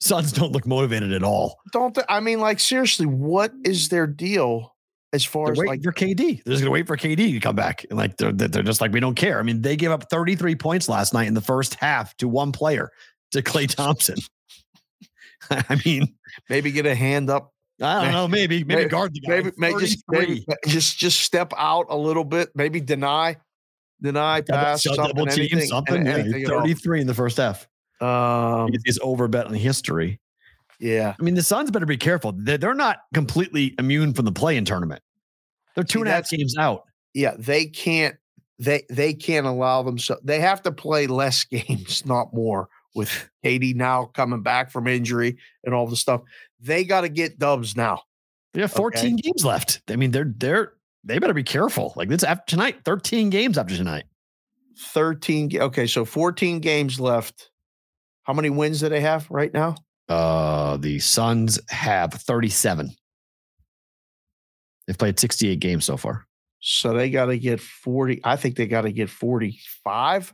[0.00, 1.58] Suns don't look motivated at all.
[1.72, 4.76] Don't they, I mean, like seriously, what is their deal
[5.12, 6.44] as far as like for KD.
[6.44, 7.84] They're just gonna wait for KD to come back.
[7.88, 9.38] And like they're they're just like we don't care.
[9.38, 12.52] I mean, they gave up 33 points last night in the first half to one
[12.52, 12.90] player,
[13.32, 14.16] to Klay Thompson.
[15.50, 16.14] I mean,
[16.48, 18.28] maybe get a hand up, I don't know.
[18.28, 19.28] Maybe maybe, Maybe- guard the guy.
[19.42, 23.36] maybe, maybe just maybe just just step out a little bit, maybe deny,
[24.00, 26.06] deny, Double- pass, so something, team anything, something.
[26.06, 26.60] Yeah, anything all.
[26.60, 27.66] 33 in the first half.
[28.00, 30.20] Um, It's over bet on history.
[30.80, 32.32] yeah, I mean, the Suns better be careful.
[32.36, 35.00] They're, they're not completely immune from the play-in tournament.
[35.74, 36.84] They're two See, and a half games out.
[37.14, 38.16] yeah, they can't
[38.58, 40.22] they they can't allow themselves.
[40.24, 45.36] They have to play less games, not more, with KD now coming back from injury
[45.64, 46.22] and all the stuff.
[46.60, 48.02] They got to get dubs now.
[48.54, 49.22] They have 14 okay.
[49.22, 49.82] games left.
[49.88, 50.72] I mean, they're they're
[51.04, 51.92] they better be careful.
[51.96, 54.04] Like this after tonight, 13 games after tonight.
[54.78, 57.50] 13 okay, so 14 games left.
[58.24, 59.76] How many wins do they have right now?
[60.08, 62.90] Uh the Suns have 37.
[64.86, 66.26] They've played 68 games so far.
[66.60, 68.20] So they got to get 40.
[68.24, 70.32] I think they got to get 45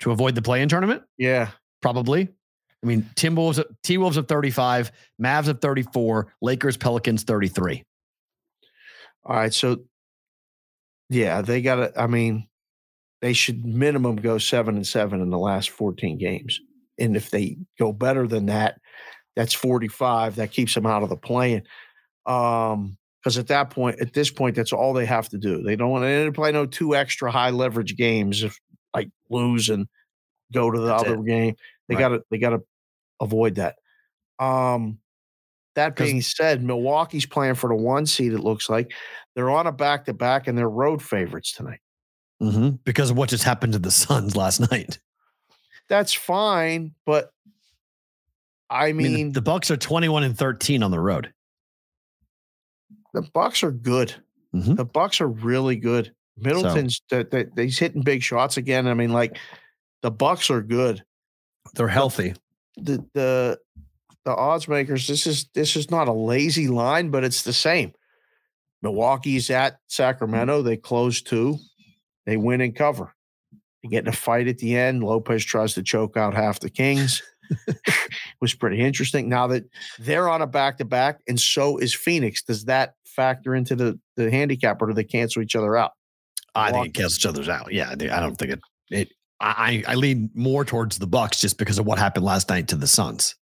[0.00, 1.02] to avoid the play in tournament.
[1.16, 1.50] Yeah.
[1.80, 2.28] Probably.
[2.82, 7.82] I mean, Timberwolves, T Wolves at 35, Mavs of 34, Lakers, Pelicans 33.
[9.24, 9.52] All right.
[9.52, 9.78] So,
[11.08, 12.48] yeah, they got to, I mean,
[13.22, 16.60] they should minimum go seven and seven in the last 14 games.
[16.98, 18.78] And if they go better than that,
[19.34, 20.36] that's 45.
[20.36, 21.62] That keeps them out of the playing.
[22.24, 25.60] Um, because at that point, at this point, that's all they have to do.
[25.60, 28.56] They don't want to play no two extra high leverage games if
[28.94, 29.88] like lose and
[30.52, 31.26] go to the that's other it.
[31.26, 31.56] game.
[31.88, 32.00] They right.
[32.00, 32.62] gotta they gotta
[33.20, 33.76] avoid that.
[34.38, 34.98] Um
[35.74, 38.92] that being said, Milwaukee's playing for the one seed, it looks like.
[39.34, 41.80] They're on a back to back and they're road favorites tonight.
[42.42, 42.76] Mm-hmm.
[42.84, 44.98] Because of what just happened to the Suns last night.
[45.88, 47.30] That's fine, but
[48.70, 51.32] I mean, I mean the, Bucks are 21 and 13 on the road
[53.16, 54.14] the Bucks are good.
[54.54, 54.74] Mm-hmm.
[54.74, 56.12] The Bucks are really good.
[56.36, 58.86] Middleton's so, that he's hitting big shots again.
[58.86, 59.38] I mean, like
[60.02, 61.02] the Bucks are good.
[61.76, 62.34] They're healthy.
[62.76, 63.58] The the
[64.24, 65.06] the odds makers.
[65.06, 67.92] This is this is not a lazy line, but it's the same.
[68.82, 70.62] Milwaukee's at Sacramento.
[70.62, 71.58] They close two.
[72.26, 73.14] They win and cover.
[73.82, 75.02] They get in a fight at the end.
[75.02, 77.22] Lopez tries to choke out half the Kings.
[77.66, 77.78] It
[78.40, 79.28] was pretty interesting.
[79.28, 79.64] Now that
[79.98, 82.42] they're on a back to back, and so is Phoenix.
[82.42, 85.92] Does that factor into the the handicap, or do they cancel each other out?
[86.54, 87.72] I think it cancels each other's out.
[87.72, 88.60] Yeah, I don't think it.
[88.90, 89.12] It.
[89.40, 92.76] I I lean more towards the Bucks just because of what happened last night to
[92.76, 93.34] the Suns.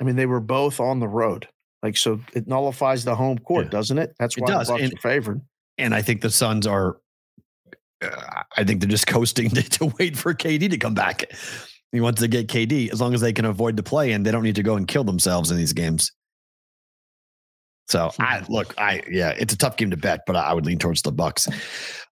[0.00, 1.48] I mean, they were both on the road,
[1.82, 2.20] like so.
[2.34, 3.70] It nullifies the home court, yeah.
[3.70, 4.14] doesn't it?
[4.18, 4.66] That's why it does.
[4.66, 5.40] the Bucks and, are favored.
[5.78, 6.98] And I think the Suns are.
[8.02, 11.30] Uh, I think they're just coasting to, to wait for KD to come back.
[11.92, 14.32] He wants to get KD as long as they can avoid the play and they
[14.32, 16.10] don't need to go and kill themselves in these games.
[17.88, 20.78] So I look, I yeah, it's a tough game to bet, but I would lean
[20.78, 21.48] towards the Bucks.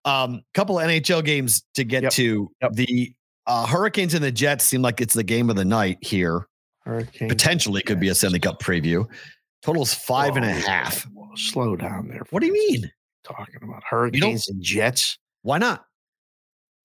[0.05, 2.11] Um, couple of NHL games to get yep.
[2.13, 2.51] to.
[2.61, 2.73] Yep.
[2.73, 3.13] The
[3.47, 6.47] uh, Hurricanes and the Jets seem like it's the game of the night here.
[6.85, 9.05] Hurricanes potentially could be a Stanley Cup preview.
[9.61, 11.03] Total's five whoa, and a half.
[11.13, 12.23] Whoa, slow down there.
[12.31, 12.91] What do you mean?
[13.23, 15.17] Talking about Hurricanes and Jets.
[15.43, 15.85] Why not?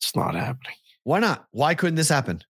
[0.00, 0.74] It's not happening.
[1.04, 1.46] Why not?
[1.52, 2.42] Why couldn't this happen?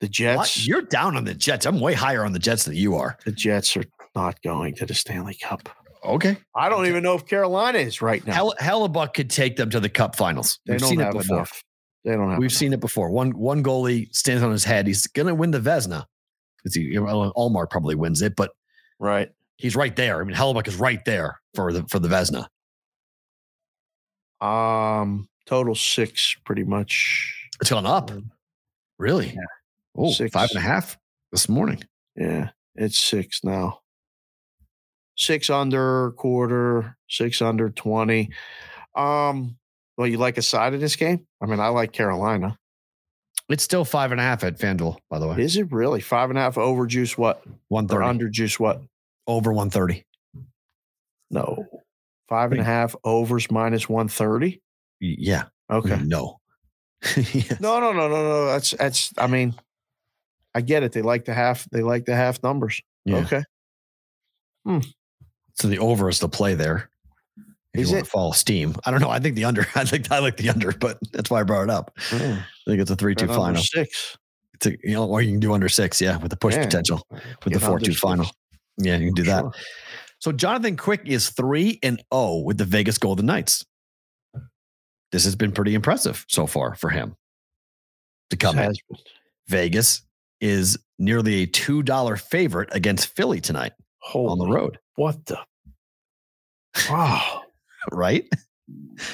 [0.00, 0.36] The Jets.
[0.36, 0.66] What?
[0.66, 1.66] You're down on the Jets.
[1.66, 3.18] I'm way higher on the Jets than you are.
[3.24, 3.84] The Jets are
[4.14, 5.68] not going to the Stanley Cup.
[6.04, 6.36] Okay.
[6.54, 6.90] I don't okay.
[6.90, 8.32] even know if Carolina is right now.
[8.32, 10.60] Hell, Hellebuyck could take them to the Cup Finals.
[10.66, 11.38] They We've seen it before.
[11.38, 11.62] Enough.
[12.04, 12.38] They don't have.
[12.38, 12.56] We've enough.
[12.56, 13.10] seen it before.
[13.10, 14.86] One one goalie stands on his head.
[14.86, 16.04] He's gonna win the Vezina.
[16.58, 18.50] Because he Ullmark probably wins it, but
[18.98, 20.20] right, he's right there.
[20.20, 22.46] I mean, Hellebuyck is right there for the for the Vezina.
[24.44, 27.48] Um, total six, pretty much.
[27.60, 28.10] It's gone up.
[28.98, 29.28] Really?
[29.28, 29.40] Yeah.
[29.96, 30.32] Oh, six.
[30.32, 30.98] five and a half
[31.30, 31.82] this morning.
[32.16, 33.80] Yeah, it's six now.
[35.18, 38.30] Six under quarter, six under 20.
[38.94, 39.56] Um,
[39.96, 41.26] well, you like a side of this game?
[41.42, 42.56] I mean, I like Carolina.
[43.48, 45.42] It's still five and a half at FanDuel, by the way.
[45.42, 47.18] Is it really five and a half over juice?
[47.18, 48.60] What one thirty under juice?
[48.60, 48.80] What
[49.26, 50.04] over one thirty?
[51.30, 51.66] No,
[52.28, 54.60] five and a half overs minus one thirty.
[55.00, 55.44] Yeah.
[55.70, 55.98] Okay.
[56.04, 56.38] No.
[57.16, 57.58] yes.
[57.58, 58.46] No, no, no, no, no.
[58.46, 59.12] That's that's.
[59.18, 59.54] I mean,
[60.54, 60.92] I get it.
[60.92, 61.68] They like the half.
[61.70, 62.82] They like the half numbers.
[63.04, 63.18] Yeah.
[63.18, 63.44] Okay.
[64.66, 64.80] Hmm.
[65.58, 66.90] So the over is the play there.
[67.74, 67.98] If is you it?
[67.98, 68.74] want to follow steam.
[68.84, 69.10] I don't know.
[69.10, 69.66] I think the under.
[69.74, 71.96] I think I like the under, but that's why I brought it up.
[72.10, 72.38] Mm.
[72.38, 73.62] I think it's a three-two final.
[73.62, 74.16] Six.
[74.54, 76.00] It's a, you know, or you can do under six.
[76.00, 76.64] Yeah, with the push yeah.
[76.64, 78.26] potential with Get the four-two final.
[78.78, 79.40] Yeah, you can do that.
[79.40, 79.52] Sure.
[80.20, 83.64] So Jonathan Quick is three and zero oh with the Vegas Golden Knights.
[85.10, 87.16] This has been pretty impressive so far for him
[88.30, 88.72] to come in.
[89.48, 90.02] Vegas
[90.40, 93.72] is nearly a $2 favorite against Philly tonight
[94.08, 94.78] Holy, on the road.
[94.96, 95.38] What the?
[96.88, 97.42] Wow.
[97.92, 98.26] right?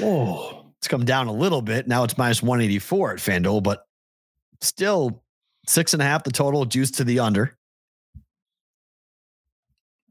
[0.01, 0.67] Oh.
[0.79, 1.89] It's come down a little bit.
[1.89, 3.87] Now it's minus 184 at FanDuel, but
[4.61, 5.25] still
[5.67, 7.57] six and a half the total, juice to the under.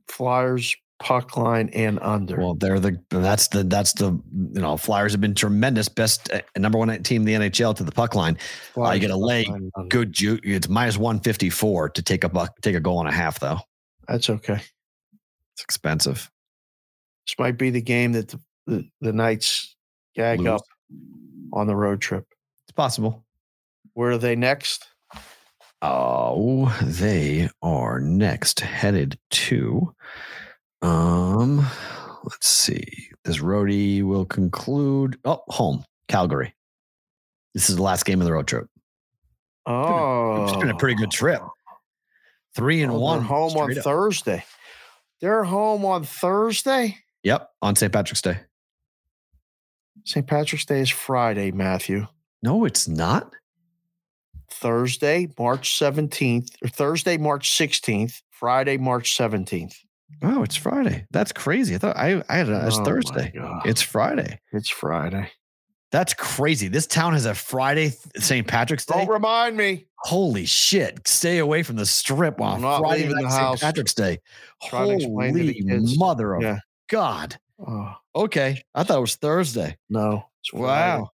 [0.09, 2.37] Flyers puck line and under.
[2.37, 6.41] Well, they're the that's the that's the you know Flyers have been tremendous, best uh,
[6.57, 8.37] number one team in the NHL to the puck line.
[8.77, 9.45] Uh, you get a lay
[9.89, 10.41] good juice.
[10.43, 13.39] It's minus one fifty four to take a buck, take a goal and a half
[13.39, 13.59] though.
[14.07, 14.61] That's okay.
[15.63, 16.29] It's expensive.
[17.25, 19.75] This might be the game that the, the, the Knights
[20.13, 20.47] gag Lose.
[20.49, 20.61] up
[21.53, 22.25] on the road trip.
[22.67, 23.23] It's possible.
[23.93, 24.85] Where are they next?
[25.81, 29.93] Oh, they are next headed to.
[30.81, 31.65] Um,
[32.25, 32.83] let's see.
[33.23, 35.17] This roadie will conclude.
[35.23, 36.53] Oh, home Calgary.
[37.53, 38.67] This is the last game of the road trip.
[39.65, 41.41] Oh, It's been a pretty good trip.
[42.55, 43.21] Three and Oh, one.
[43.23, 43.83] home on up.
[43.83, 44.43] Thursday.
[45.21, 46.97] They're home on Thursday.
[47.23, 47.91] Yep, on St.
[47.91, 48.39] Patrick's Day.
[50.05, 50.27] St.
[50.27, 52.07] Patrick's Day is Friday, Matthew.
[52.41, 53.33] No, it's not.
[54.51, 59.75] Thursday, March 17th, or Thursday, March 16th, Friday, March 17th.
[60.21, 61.07] Oh, it's Friday.
[61.11, 61.75] That's crazy.
[61.75, 63.33] I thought I, I had it as Oh Thursday.
[63.65, 64.39] It's Friday.
[64.51, 65.31] It's Friday.
[65.91, 66.67] That's crazy.
[66.67, 68.47] This town has a Friday St.
[68.47, 68.99] Patrick's Day.
[68.99, 69.87] Don't remind me.
[70.03, 71.07] Holy shit!
[71.07, 73.59] Stay away from the strip on not Friday leaving night the St.
[73.61, 74.19] Patrick's Day.
[74.63, 76.57] Trying to explain to the Holy mother of Yeah.
[76.89, 77.37] God!
[77.65, 79.77] Oh, Okay, I thought it was Thursday.
[79.89, 80.25] no.
[80.41, 81.09] It's Wow!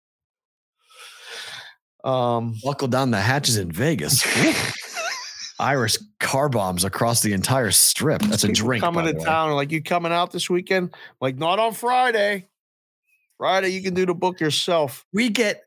[2.05, 4.23] Um, Buckle down the hatches in Vegas.
[5.59, 8.21] Irish car bombs across the entire strip.
[8.23, 8.83] That's a drink.
[8.85, 9.53] coming to town.
[9.53, 10.95] Like you coming out this weekend?
[11.21, 12.49] Like not on Friday.
[13.39, 15.07] Friday you can do the book yourself.
[15.13, 15.63] We get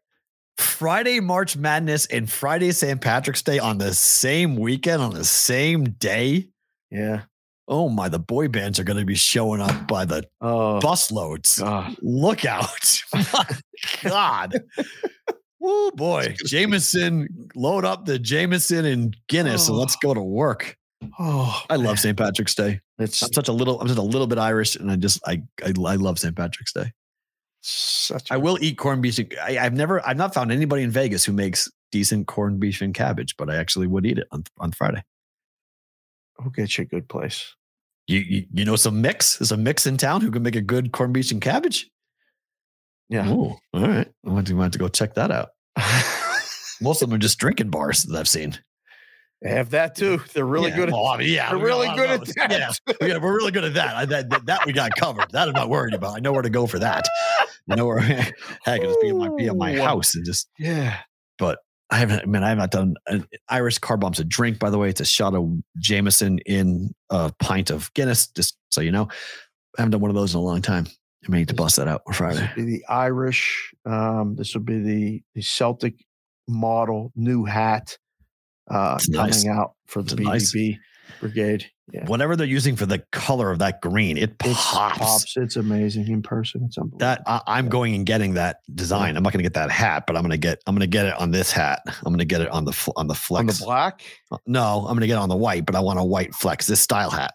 [0.57, 2.99] Friday March Madness and Friday St.
[2.99, 6.47] Patrick's Day on the same weekend on the same day.
[6.91, 7.21] Yeah.
[7.69, 8.07] Oh my!
[8.07, 11.59] The boy bands are going to be showing up by the Oh, busloads.
[12.01, 13.01] Look out.
[14.03, 14.61] God.
[15.61, 16.33] Oh boy.
[16.45, 20.77] Jameson, load up the Jameson and Guinness and let's go to work.
[21.19, 22.17] Oh, I love St.
[22.17, 22.79] Patrick's Day.
[22.99, 25.43] it's I'm such a little, I'm just a little bit Irish and I just, I,
[25.63, 26.35] I, I love St.
[26.35, 26.91] Patrick's Day.
[27.61, 28.31] Such.
[28.31, 29.19] I a- will eat corned beef.
[29.41, 32.93] I, I've never, I've not found anybody in Vegas who makes decent corned beef and
[32.93, 35.03] cabbage, but I actually would eat it on, on Friday.
[36.39, 37.55] I'll get you a good place.
[38.07, 40.61] You, you, you know, some mix, there's a mix in town who can make a
[40.61, 41.89] good corned beef and cabbage.
[43.09, 43.27] Yeah.
[43.27, 44.07] Oh, all right.
[44.25, 45.49] I want to, want to go check that out.
[46.81, 48.57] Most of them are just drinking bars that I've seen.
[49.41, 50.19] They have that too.
[50.33, 50.89] They're really Yeah, good.
[50.89, 52.51] At, well, I mean, yeah, they're really good at that.
[52.51, 53.95] Yeah, yeah, we're really good at that.
[53.95, 54.45] I, that, that.
[54.47, 55.29] That we got covered.
[55.31, 56.15] That I'm not worried about.
[56.15, 57.05] I know where to go for that.
[57.69, 57.99] I know where.
[57.99, 58.33] Heck,
[58.65, 60.49] I just be in my be in my house and just.
[60.57, 60.97] yeah.
[61.37, 61.59] But
[61.91, 62.21] I haven't.
[62.21, 64.57] I mean, I have not done an Irish car bomb's a drink.
[64.57, 65.47] By the way, it's a shot of
[65.77, 68.27] Jameson in a pint of Guinness.
[68.29, 69.07] Just so you know,
[69.77, 70.87] I haven't done one of those in a long time.
[71.25, 72.41] I may need to bust that out on This Friday.
[72.41, 73.73] would be the Irish.
[73.85, 75.93] Um, this would be the the Celtic
[76.47, 77.97] model new hat
[78.69, 79.45] uh, coming nice.
[79.47, 80.77] out for the It's nice.
[81.21, 81.65] Brigade.
[81.91, 82.05] Yeah.
[82.05, 84.97] Whatever they're using for the color of that green, it It pops.
[84.97, 85.37] pops.
[85.37, 86.63] It's amazing in person.
[86.65, 86.99] It's unbelievable.
[86.99, 89.15] That I, I'm going and getting that design.
[89.15, 90.87] I'm not going to get that hat, but I'm going to get I'm going to
[90.87, 91.81] get it on this hat.
[91.87, 93.39] I'm going to get it on the on the flex.
[93.39, 94.01] on the black.
[94.45, 96.67] no, I'm going to get it on the white, but I want a white flex.
[96.67, 97.33] This style hat.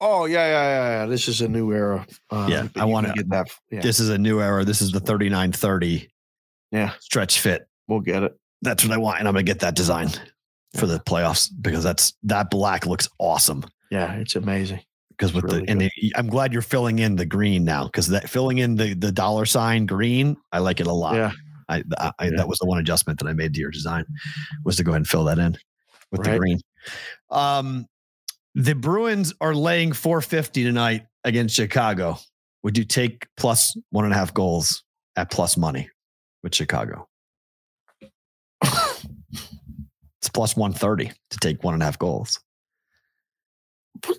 [0.00, 1.06] Oh yeah, yeah, yeah, yeah.
[1.06, 2.06] This is a new era.
[2.30, 3.48] Uh, Yeah, I wanna- get that.
[3.70, 4.64] Yeah, This is a new era.
[4.64, 6.08] This is the 3930
[6.72, 7.66] yeah, stretch fit.
[7.88, 8.32] we'll get it.
[8.62, 10.10] That's what I want, and I'm going to get that design
[10.74, 13.64] for the playoffs because that's that black looks awesome.
[13.90, 14.80] Yeah, it's amazing.
[15.10, 18.08] Because with really the and the, I'm glad you're filling in the green now because
[18.08, 21.16] that filling in the the dollar sign green, I like it a lot.
[21.16, 21.32] Yeah,
[21.68, 22.30] I, I, I Yeah.
[22.36, 24.06] that was the one adjustment that I made to your design
[24.64, 25.58] was to go ahead and fill that in
[26.10, 26.58] with the green.
[27.30, 27.86] Um,
[28.54, 32.16] the Bruins are laying 450 tonight against Chicago.
[32.62, 34.82] Would you take plus one and a half goals
[35.16, 35.90] at plus money
[36.42, 37.08] with Chicago?
[40.20, 42.38] It's plus 130 to take one and a half goals.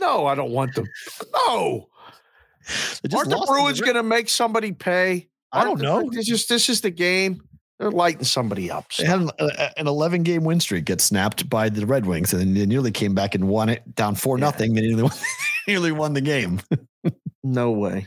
[0.00, 0.86] no, I don't want them.
[1.48, 1.88] No,
[3.14, 5.28] aren't the Bruins going to make somebody pay?
[5.52, 6.10] I Aren't don't know.
[6.10, 7.42] This is this is the game.
[7.78, 8.86] They're lighting somebody up.
[8.96, 12.32] They had an, a- an 11 game win streak get snapped by the Red Wings,
[12.32, 14.44] and they nearly came back and won it down four Yeah.
[14.46, 14.74] nothing.
[14.74, 15.12] They nearly won,
[15.66, 16.60] nearly won the game.
[17.42, 18.06] No way.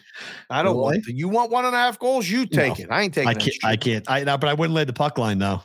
[0.49, 1.05] I don't No want.
[1.07, 2.27] you want one and a half goals?
[2.29, 2.87] You take it.
[2.89, 3.27] I ain't taking.
[3.29, 3.55] I can't.
[3.65, 4.09] I can't.
[4.09, 5.61] I no, but I wouldn't lay the puck line though.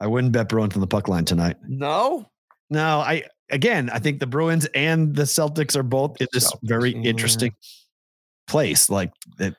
[0.00, 1.56] I wouldn't bet Bruins on the puck line tonight.
[1.66, 2.26] No.
[2.70, 6.58] No, I again, I think the Bruins and the Celtics are both in this Celtics,
[6.62, 7.10] very yeah.
[7.10, 7.54] interesting
[8.46, 8.90] place.
[8.90, 9.54] Like that.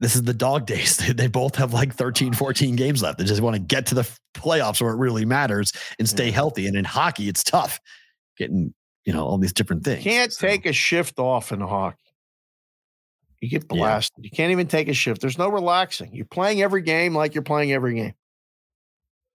[0.00, 0.96] This is the dog days.
[1.16, 3.18] They, both have like 13, 14 games left.
[3.18, 6.34] They just want to get to the playoffs where it really matters and stay Yeah.
[6.34, 6.68] healthy.
[6.68, 7.80] And in hockey, it's tough
[8.36, 8.72] getting,
[9.04, 10.04] you know, all these different things.
[10.04, 11.96] You Can't So, take a shift off in hockey.
[13.40, 13.76] You get Yeah.
[13.76, 14.24] blasted.
[14.24, 15.20] You can't even take a shift.
[15.20, 16.14] There's no relaxing.
[16.14, 18.14] You're playing every game like you're playing every game.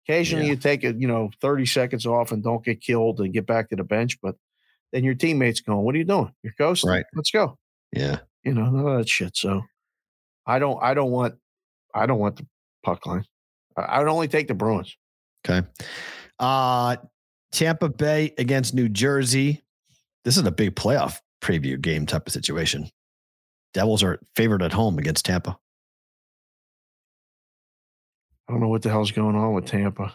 [0.07, 0.51] Occasionally Yeah.
[0.51, 3.69] you take a, you know, 30 seconds off and don't get killed and get back
[3.69, 4.35] to the bench, but
[4.91, 6.31] then your teammates going, What are you doing?
[6.43, 6.89] You're coasting.
[6.89, 7.05] Right.
[7.15, 7.57] Let's go.
[7.93, 8.19] Yeah.
[8.43, 9.37] You know, none of that shit.
[9.37, 9.61] So
[10.45, 11.35] I don't I don't want
[11.93, 12.47] I don't want the
[12.83, 13.25] puck line.
[13.77, 14.95] I I would only take the Bruins.
[15.47, 15.67] Okay.
[16.39, 16.97] Uh
[17.51, 19.61] Tampa Bay against New Jersey.
[20.25, 22.89] This is a big playoff preview game type of situation.
[23.73, 25.57] Devils are favored at home against Tampa.
[28.51, 30.13] I don't know what the hell's going on with Tampa.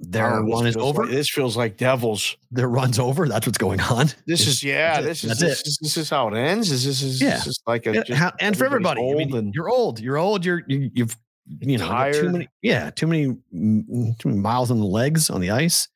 [0.00, 1.02] Their Oh, run is over.
[1.04, 2.36] like- this feels like Devils.
[2.50, 3.26] Their run's over.
[3.26, 4.08] That's what's going on.
[4.26, 5.00] This is yeah.
[5.00, 6.70] This is this is, this is how it ends.
[6.70, 7.30] Is this is Yeah.
[7.36, 9.98] this is like a just how- and for everybody, I mean, and- you're old.
[9.98, 10.44] You're old.
[10.44, 11.16] You're you, you've
[11.60, 12.48] you know got too many.
[12.60, 15.88] Yeah, too many mm, too many miles on the legs on the ice.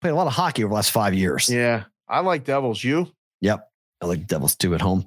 [0.00, 1.48] Played a lot of hockey over the last five years.
[1.48, 1.84] yeah.
[2.08, 2.82] I like Devils.
[2.82, 3.06] You
[3.40, 3.68] Yep.
[4.00, 5.04] I like Devils too at home.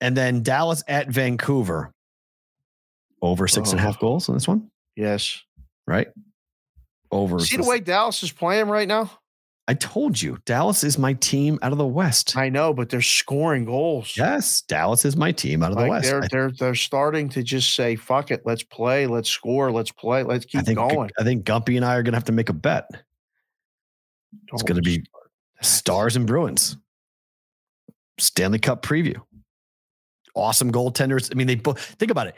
[0.00, 1.92] And then Dallas at Vancouver.
[3.24, 3.86] Over six and a oh.
[3.86, 4.00] half Oh.
[4.00, 5.42] goals on this one, yes.
[5.86, 6.08] right?
[7.10, 7.38] Over.
[7.38, 9.10] See the way Dallas is playing right now.
[9.66, 12.36] I told you, Dallas is my team out of the West.
[12.36, 14.14] I know, but they're scoring goals.
[14.14, 16.10] yes, Dallas is my team out of the West.
[16.10, 20.22] they're they're they're starting to just say, "Fuck it, let's play, let's score, let's play,
[20.22, 22.50] let's I keep think going." I think Gumpy and I are gonna have to make
[22.50, 22.84] a bet.
[24.52, 25.02] It's Don't gonna be.
[25.62, 26.76] Stars and Bruins.
[28.18, 29.18] Stanley Cup preview.
[30.34, 31.30] Awesome goaltenders.
[31.32, 32.34] I mean, they both think about it.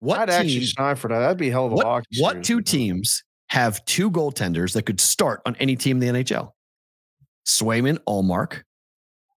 [0.00, 1.18] What I'd actually sign for that.
[1.18, 4.82] That'd be hell of a what, hockey what series, two teams have two goaltenders that
[4.82, 6.52] could start on any team in the NHL?
[7.46, 8.62] Swayman, Ullmark,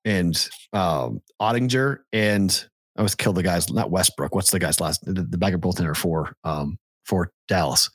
[0.06, 2.65] and um, Oettinger, and
[2.95, 4.35] I always kill the guys, not Westbrook.
[4.35, 5.03] What's the guy's last?
[5.06, 7.90] The, the backup goaltender for um, for Dallas.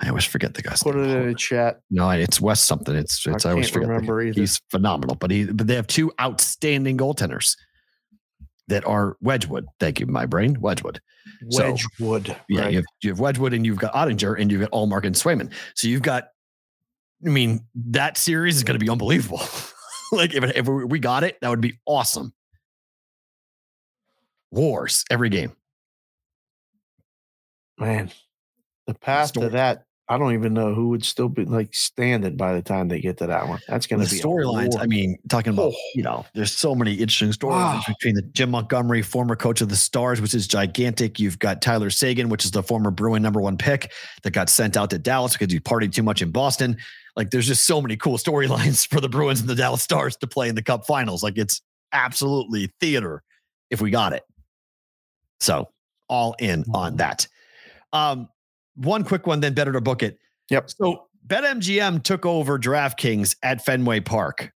[0.00, 1.80] I always forget the guy's Put it in the chat.
[1.90, 2.94] No, it's West something.
[2.94, 3.88] It's it's I, I always forget.
[3.88, 4.40] the- remember either.
[4.40, 7.56] He's phenomenal, but he but they have two outstanding goaltenders
[8.72, 9.66] that are Wedgewood.
[9.78, 10.58] Thank you, my brain.
[10.58, 10.98] Wedgewood.
[11.50, 12.36] So, Wedgewood.
[12.48, 12.70] Yeah, right.
[12.70, 15.52] you have you have Wedgewood and you've got Oettinger and you've got Ullmark and Swayman.
[15.74, 16.28] So you've got.
[17.24, 19.42] I mean, that series is going to be unbelievable.
[20.12, 22.32] like if if we got it, that would be awesome.
[24.50, 25.52] Wars every game.
[27.78, 28.10] man.
[28.86, 32.36] The path story- to that, I don't even know who would still be like standing
[32.36, 33.60] by the time they get to that one.
[33.66, 34.78] That's going to be a storylines.
[34.78, 35.76] I mean, talking about Oh.
[35.94, 37.82] you know, there's so many interesting storylines Wow.
[37.88, 41.18] between the Jim Montgomery, former coach of the Stars, which is gigantic.
[41.18, 43.90] You've got Tyler Seguin, which is the former Bruin number one pick
[44.22, 46.76] that got sent out to Dallas because he partied too much in Boston.
[47.16, 50.26] Like, there's just so many cool storylines for the Bruins and the Dallas Stars to
[50.26, 51.22] play in the Cup Finals.
[51.22, 51.62] Like, it's
[51.92, 53.22] absolutely theater
[53.70, 54.24] if we got it.
[55.40, 55.70] So,
[56.08, 57.26] all in on that.
[57.94, 58.28] Um,
[58.74, 60.18] one quick one, then better to book it.
[60.50, 60.70] Yep.
[60.70, 64.52] So BetMGM took over DraftKings at Fenway Park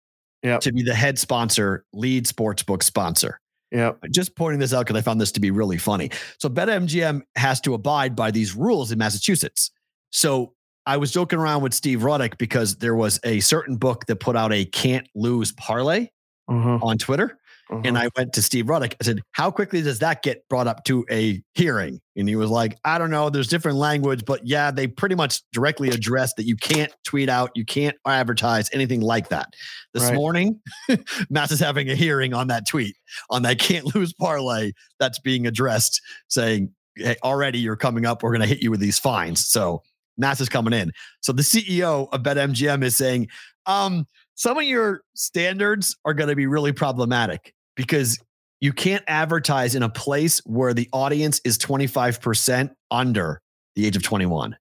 [0.43, 0.61] Yep.
[0.61, 3.39] to be the head sponsor, lead sportsbook sponsor.
[3.71, 3.93] Yeah.
[4.11, 6.11] Just pointing this out because I found this to be really funny.
[6.37, 9.71] So BetMGM has to abide by these rules in Massachusetts.
[10.11, 10.53] So
[10.85, 14.35] I was joking around with Steve Ruddock because there was a certain book that put
[14.35, 16.09] out a can't lose parlay
[16.49, 16.77] Uh-huh.
[16.83, 17.39] on Twitter.
[17.83, 18.95] And I went to Steve Ruddock.
[18.99, 21.99] I said, How quickly does that get brought up to a hearing?
[22.15, 23.29] And he was like, I don't know.
[23.29, 27.51] There's different language, but yeah, they pretty much directly address that you can't tweet out,
[27.55, 29.53] you can't advertise anything like that.
[29.93, 30.15] This Right.
[30.15, 30.61] morning,
[31.29, 32.95] Mass is having a hearing on that tweet,
[33.29, 38.21] on that can't lose parlay that's being addressed, saying, Hey, already you're coming up.
[38.21, 39.47] We're going to hit you with these fines.
[39.47, 39.81] So
[40.17, 40.91] Mass is coming in.
[41.21, 43.29] So the CEO of BetMGM is saying,
[43.65, 44.05] um,
[44.35, 48.19] some of your standards are going to be really problematic because
[48.61, 53.41] you can't advertise in a place where the audience is 25% under
[53.75, 54.55] the age of 21.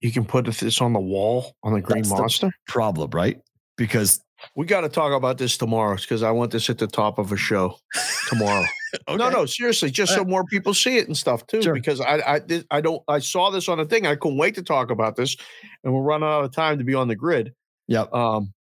[0.00, 2.50] You can put this on the wall on the Green That's the- Monster.
[2.68, 3.40] Problem, right?
[3.76, 4.20] Because
[4.54, 7.32] we got to talk about this tomorrow because I want this at the top of
[7.32, 7.76] a show
[8.28, 8.64] tomorrow.
[9.08, 11.60] No, no, seriously, just so more people see it and stuff too.
[11.60, 11.74] Sure.
[11.74, 14.06] Because I, I, I don't, I saw this on a thing.
[14.06, 15.36] I couldn't wait to talk about this,
[15.82, 17.52] and we're running out of time to be on the grid.
[17.88, 18.04] Yeah.
[18.12, 18.52] Um,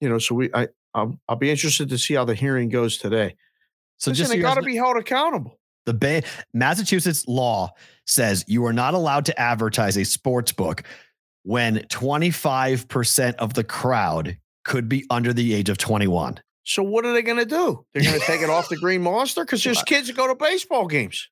[0.00, 2.98] you know, so we, I, I'll, I'll be interested to see how the hearing goes
[2.98, 3.36] today.
[3.98, 5.58] So Listen, just so they got to be held accountable.
[5.86, 6.22] the ba-
[6.54, 7.70] Massachusetts law
[8.06, 10.82] says you are not allowed to advertise a sports book
[11.42, 16.40] when 25% of the crowd could be under the age of 21.
[16.64, 17.84] So what are they going to do?
[17.92, 20.34] They're going to take it off the Green Monster because there's kids that go to
[20.34, 21.28] baseball games.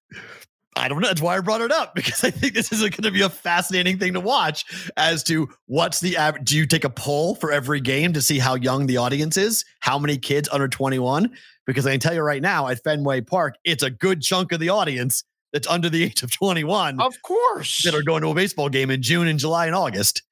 [0.76, 1.08] I don't know.
[1.08, 3.28] That's why I brought it up because I think this is going to be a
[3.28, 4.64] fascinating thing to watch
[4.96, 6.48] as to what's the average.
[6.50, 9.64] Do you take a poll for every game to see how young the audience is?
[9.80, 11.30] How many kids under 21?
[11.66, 14.60] Because I can tell you right now at Fenway Park, it's a good chunk of
[14.60, 17.82] the audience that's under the age of 21 Of course.
[17.82, 20.22] that are going to a baseball game in June and July and August.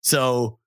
[0.00, 0.58] So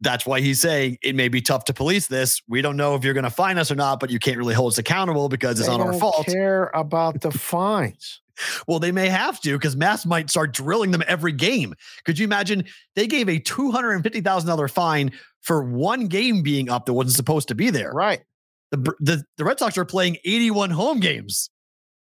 [0.00, 2.40] that's why he's saying it may be tough to police this.
[2.48, 4.54] We don't know if you're going to fine us or not, but you can't really
[4.54, 6.26] hold us accountable because it's They not our fault.
[6.26, 8.20] Care about the fines.
[8.68, 11.74] Well, they may have to because Mass might start drilling them every game.
[12.04, 12.64] Could you imagine
[12.94, 15.10] they gave a $250,000 fine
[15.42, 17.90] for one game being up that wasn't supposed to be there?
[17.92, 18.20] Right.
[18.70, 21.50] The, the, the Red Sox are playing 81 home games.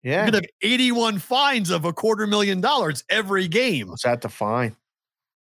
[0.03, 0.25] Yeah.
[0.25, 3.91] You're going to have 81 fines of a quarter million dollars every game.
[3.93, 4.77] Is that the fine?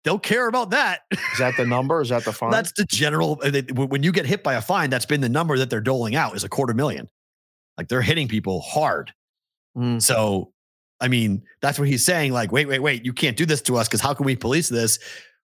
[0.06, 1.02] They'll care about that.
[1.12, 2.00] Is that the number?
[2.00, 2.52] Is that the fine?
[2.52, 3.40] That's the general.
[3.44, 5.82] uh, they- When you get hit by a fine, that's been the number that they're
[5.82, 7.10] doling out is a quarter million.
[7.78, 9.12] Like they're hitting people hard.
[9.78, 10.02] Mm.
[10.02, 10.52] So
[11.02, 12.32] I mean, that's what he's saying.
[12.32, 14.70] Like, wait, wait, wait, you can't do this to us because how can we police
[14.70, 14.98] this?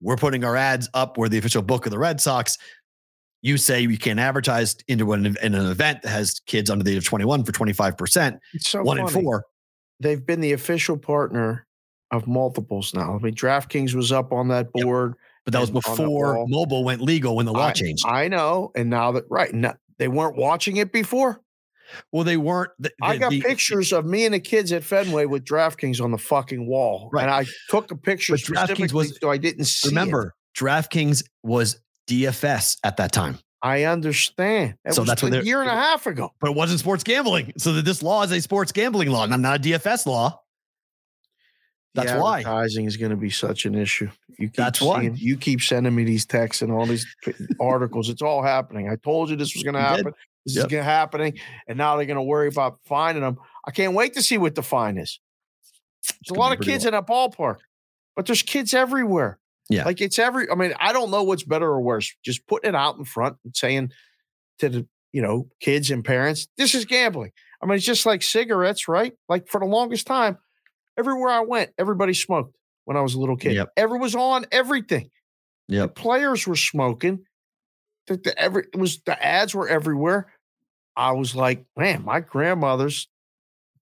[0.02, 1.18] We're putting our ads up.
[1.18, 2.58] We're the official book of the Red Sox.
[3.42, 6.92] You say we can't advertise into an, in an event that has kids under the
[6.92, 9.12] age of 21 for 25%, It's so one funny.
[9.24, 9.46] four.
[10.02, 11.66] They've been the official partner
[12.12, 13.16] of multiples now.
[13.16, 14.84] I mean, DraftKings was up on that Yep.
[14.86, 15.14] board.
[15.46, 18.06] But that was the before mobile went legal when the law I, changed.
[18.08, 21.42] I know, and now that right now they weren't watching it before.
[22.12, 22.70] well, they weren't.
[22.78, 26.12] The, I got the- pictures of me and the kids at Fenway with DraftKings on
[26.12, 27.24] the fucking wall, Right.
[27.24, 29.88] and I took a picture But DraftKings was- so I didn't see.
[29.88, 29.92] it.
[29.92, 34.76] Remember, DraftKings was DFS at that time, I understand.
[34.86, 36.32] That So was that's a year and a half ago.
[36.40, 37.54] but it wasn't sports gambling.
[37.58, 40.40] So that this law is a sports gambling law, not, not a DFS law.
[41.96, 42.40] The That's why.
[42.40, 44.10] advertising is going to be such an issue.
[44.38, 45.02] You keep That's why.
[45.16, 47.06] you keep sending me these texts and all these
[47.60, 48.10] articles.
[48.10, 48.90] It's all happening.
[48.90, 50.14] I told you this was going to happen.
[50.46, 50.66] This Yep.
[50.68, 53.38] is gonna happening, and now they're going to worry about finding them.
[53.68, 55.20] I can't wait to see what the fine is.
[56.26, 57.58] There's a lot of kids in that ballpark,
[58.16, 59.38] but there's kids everywhere.
[59.70, 59.84] Yeah.
[59.86, 60.50] like it's every.
[60.50, 62.16] I mean, I don't know what's better or worse.
[62.24, 63.92] Just putting it out in front and saying
[64.60, 67.32] to the you know kids and parents, this is gambling.
[67.62, 69.14] I mean, it's just like cigarettes, right?
[69.28, 70.38] Like for the longest time,
[71.00, 72.56] everywhere I went, everybody smoked
[72.86, 73.54] when I was a little kid.
[73.54, 73.70] Yep.
[73.78, 75.10] Everyone was on everything.
[75.70, 75.96] Yep.
[75.96, 77.26] Players were smoking.
[78.08, 80.34] The, the every it was the ads were everywhere.
[80.96, 83.08] I was like, man, my grandmother's,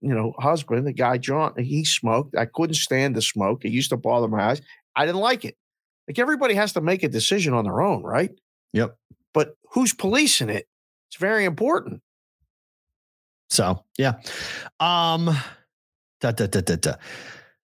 [0.01, 2.35] you know, husband, the guy John, he smoked.
[2.35, 3.65] I couldn't stand the smoke.
[3.65, 4.61] It used to bother my eyes.
[4.95, 5.55] I didn't like it.
[6.07, 8.31] Like everybody has to make a decision on their own, right?
[8.73, 8.97] Yep.
[9.33, 10.67] But who's policing it?
[11.09, 12.01] It's very important.
[13.49, 14.13] So yeah.
[14.79, 15.37] Um
[16.23, 16.95] da, da, da, da, da.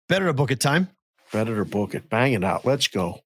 [0.08, 0.88] better to book it time.
[1.32, 2.10] Better to book it.
[2.10, 2.64] Bang it out.
[2.66, 3.20] Let's go.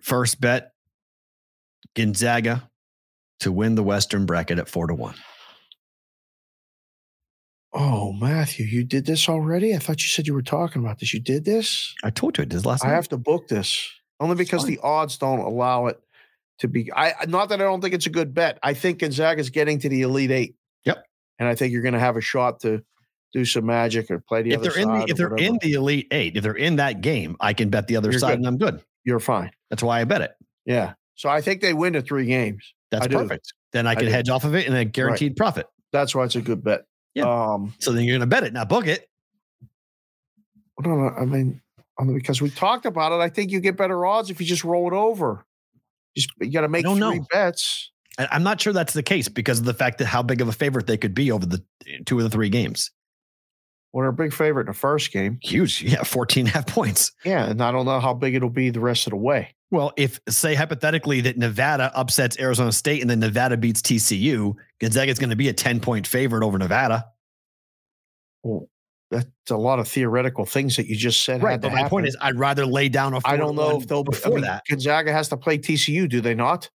[0.00, 0.72] First bet
[1.94, 2.70] Gonzaga
[3.40, 5.14] to win the Western bracket at four to one.
[7.72, 9.74] Oh, Matthew, you did this already?
[9.74, 11.12] I thought you said you were talking about this.
[11.12, 11.94] You did this?
[12.02, 12.94] I told you it this last I night.
[12.94, 13.86] have to book this
[14.20, 16.00] only because the odds don't allow it
[16.60, 16.90] to be.
[16.92, 18.58] I not that I don't think it's a good bet.
[18.62, 20.54] I think Gonzaga's getting to the Elite Eight.
[20.84, 21.04] Yep.
[21.38, 22.82] and I think you're going to have a shot to
[23.32, 25.72] do some magic or play the if other they're in the if they're in the
[25.74, 28.38] elite eight, if they're in that game, I can bet the other You're side good.
[28.38, 28.82] and I'm good.
[29.04, 29.50] you're fine.
[29.70, 30.32] That's why I bet it.
[30.64, 30.94] Yeah.
[31.14, 32.74] So I think they win the three games.
[32.90, 33.16] That's I do.
[33.18, 33.52] perfect.
[33.72, 34.10] Then I can do.
[34.10, 35.66] hedge off of it and a guaranteed profit.
[35.92, 36.84] That's why it's a good bet.
[37.14, 37.24] Yeah.
[37.24, 37.74] Um.
[37.80, 39.08] So then you're gonna bet it, not book it.
[40.80, 41.08] No, no.
[41.08, 41.60] I mean,
[42.06, 43.16] because we talked about it.
[43.16, 45.44] I think you get better odds if you just roll it over.
[46.16, 47.26] Just you got to make three know.
[47.30, 47.90] bets.
[48.18, 50.52] I'm not sure that's the case because of the fact that how big of a
[50.52, 51.62] favorite they could be over the
[52.06, 52.90] two of the three games.
[53.92, 55.38] Well, they're a big favorite in the first game.
[55.42, 55.82] Huge.
[55.82, 57.12] Yeah, 14 and a half points.
[57.24, 59.54] Yeah, and I don't know how big it'll be the rest of the way.
[59.70, 65.10] Well, if say hypothetically that Nevada upsets Arizona State and then Nevada beats TCU, Gonzaga
[65.10, 67.06] is going to be a 10 point favorite over Nevada.
[68.42, 68.68] Well,
[69.10, 71.42] that's a lot of theoretical things that you just said.
[71.42, 71.60] Right.
[71.60, 73.20] But my point is, I'd rather lay down a.
[73.24, 74.64] I don't know if they'll before I mean, that.
[74.68, 76.68] Gonzaga has to play TCU, do they not?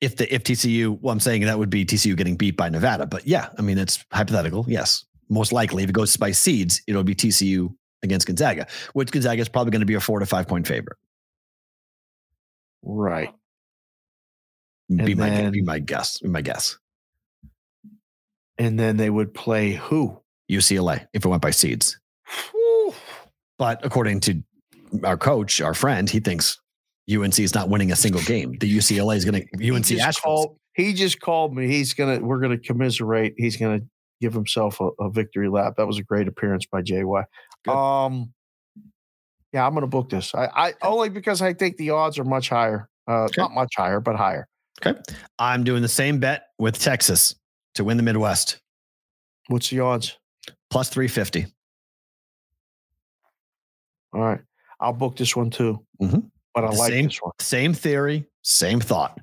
[0.00, 3.06] If the if TCU, well, I'm saying that would be TCU getting beat by Nevada.
[3.06, 4.64] But yeah, I mean it's hypothetical.
[4.66, 9.40] Yes, most likely if it goes by seeds, it'll be TCU against Gonzaga, which Gonzaga
[9.40, 10.98] is probably going to be a four to five point favorite.
[12.82, 13.30] Right.
[14.88, 16.18] Be And my then- be my guess.
[16.18, 16.76] Be my guess.
[18.58, 20.20] And then they would play who?
[20.50, 21.98] UCLA if it went by seeds.
[22.50, 22.92] Whew.
[23.56, 24.42] But according to
[25.04, 26.58] our coach, our friend, he thinks
[27.08, 28.56] UNC is not winning a single game.
[28.58, 30.56] The UCLA is going to He UNC just called.
[30.74, 31.68] He just called me.
[31.68, 32.18] He's gonna.
[32.20, 33.34] We're gonna commiserate.
[33.36, 33.80] He's gonna
[34.20, 35.74] give himself a, a victory lap.
[35.76, 37.24] That was a great appearance by JY.
[37.64, 37.72] Good.
[37.72, 38.32] Um.
[39.52, 40.32] Yeah, I'm gonna book this.
[40.34, 42.88] I, I only because I think the odds are much higher.
[43.08, 43.42] Uh, Okay.
[43.42, 44.46] not much higher, but higher.
[44.84, 44.98] Okay.
[45.40, 47.34] I'm doing the same bet with Texas
[47.74, 48.60] to win the Midwest
[49.48, 50.16] What's the odds?
[50.70, 51.52] plus 350.
[54.12, 54.40] All right,
[54.80, 55.84] I'll book this one too.
[56.00, 56.30] Mhm.
[56.54, 57.32] But I The like same- this one.
[57.40, 59.18] Same theory, same thought.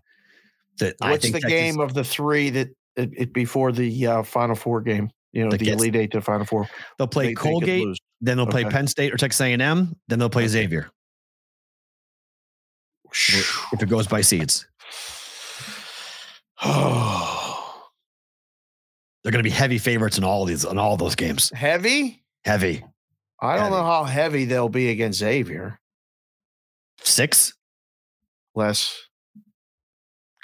[0.80, 4.08] That I What's think the Texas- game of the three that it, it before the
[4.08, 5.10] uh, Final Four game?
[5.34, 6.68] You know, That the gets- Elite Eight to Final Four.
[6.98, 8.00] They'll play They- they Colgate, lose.
[8.22, 8.72] then they'll play Okay.
[8.72, 10.50] Penn State or Texas A&M, then they'll play Okay.
[10.50, 10.90] Xavier
[13.14, 14.68] if it goes by seeds.
[19.24, 21.50] They're going to be heavy favorites in all these in all those games.
[21.54, 22.24] heavy.
[22.46, 22.84] Heavy.
[23.42, 23.76] I don't Heavy.
[23.76, 25.80] know how heavy they'll be against Xavier.
[27.02, 27.54] Six.
[28.56, 28.96] Less.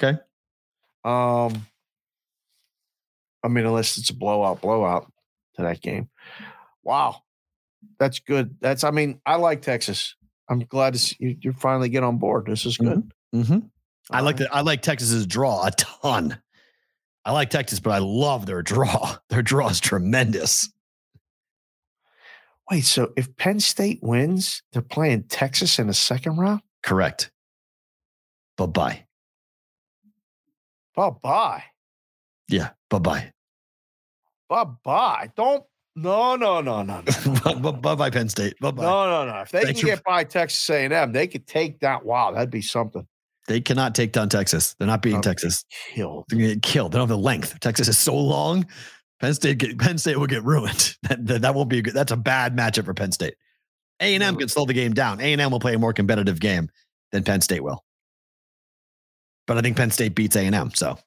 [0.01, 0.19] Okay.
[1.05, 1.65] Um.
[3.43, 5.11] I mean, unless it's a blowout, blowout
[5.55, 6.09] to that game.
[6.83, 7.21] Wow,
[7.99, 8.55] that's good.
[8.61, 8.83] That's.
[8.83, 10.15] I mean, I like Texas.
[10.49, 12.45] I'm glad to see you, you finally get on board.
[12.47, 13.11] This is good.
[13.33, 13.59] Mm-hmm.
[14.11, 14.49] I like right.
[14.49, 16.39] the I like Texas's draw a ton.
[17.25, 19.15] I like Texas, but I love their draw.
[19.29, 20.69] Their draw is tremendous.
[22.69, 26.61] Wait, so if Penn State wins, they're playing Texas in the second round?
[26.81, 27.31] Correct.
[28.57, 29.05] Bye bye.
[30.95, 31.63] Bye bye.
[32.47, 32.69] Yeah.
[32.89, 33.31] Bye bye.
[34.49, 35.31] Bye bye.
[35.35, 35.63] Don't.
[35.95, 37.71] No, no, no, no, no.
[37.71, 38.55] Bye bye, Penn State.
[38.59, 38.81] Bye bye.
[38.81, 39.41] No, no, no.
[39.41, 42.03] If they can get by Texas A&M, they could take that.
[42.03, 43.05] Wow, that'd be something.
[43.47, 44.73] They cannot take down Texas.
[44.79, 45.21] They're not beating Oh.
[45.21, 45.65] Texas.
[45.93, 46.25] Killed.
[46.29, 46.91] They're going to get killed.
[46.93, 47.59] They don't have the length.
[47.59, 48.65] Texas is so long.
[49.19, 50.95] Penn State, get, Penn State will get ruined.
[51.03, 51.93] That, that, that won't be a good.
[51.93, 53.35] That's a bad matchup for Penn State.
[53.99, 55.19] A and M can slow the game down.
[55.21, 56.69] A and M will play a more competitive game
[57.11, 57.83] than Penn State will.
[59.45, 60.71] But I think Penn State beats A and M.
[60.73, 60.97] So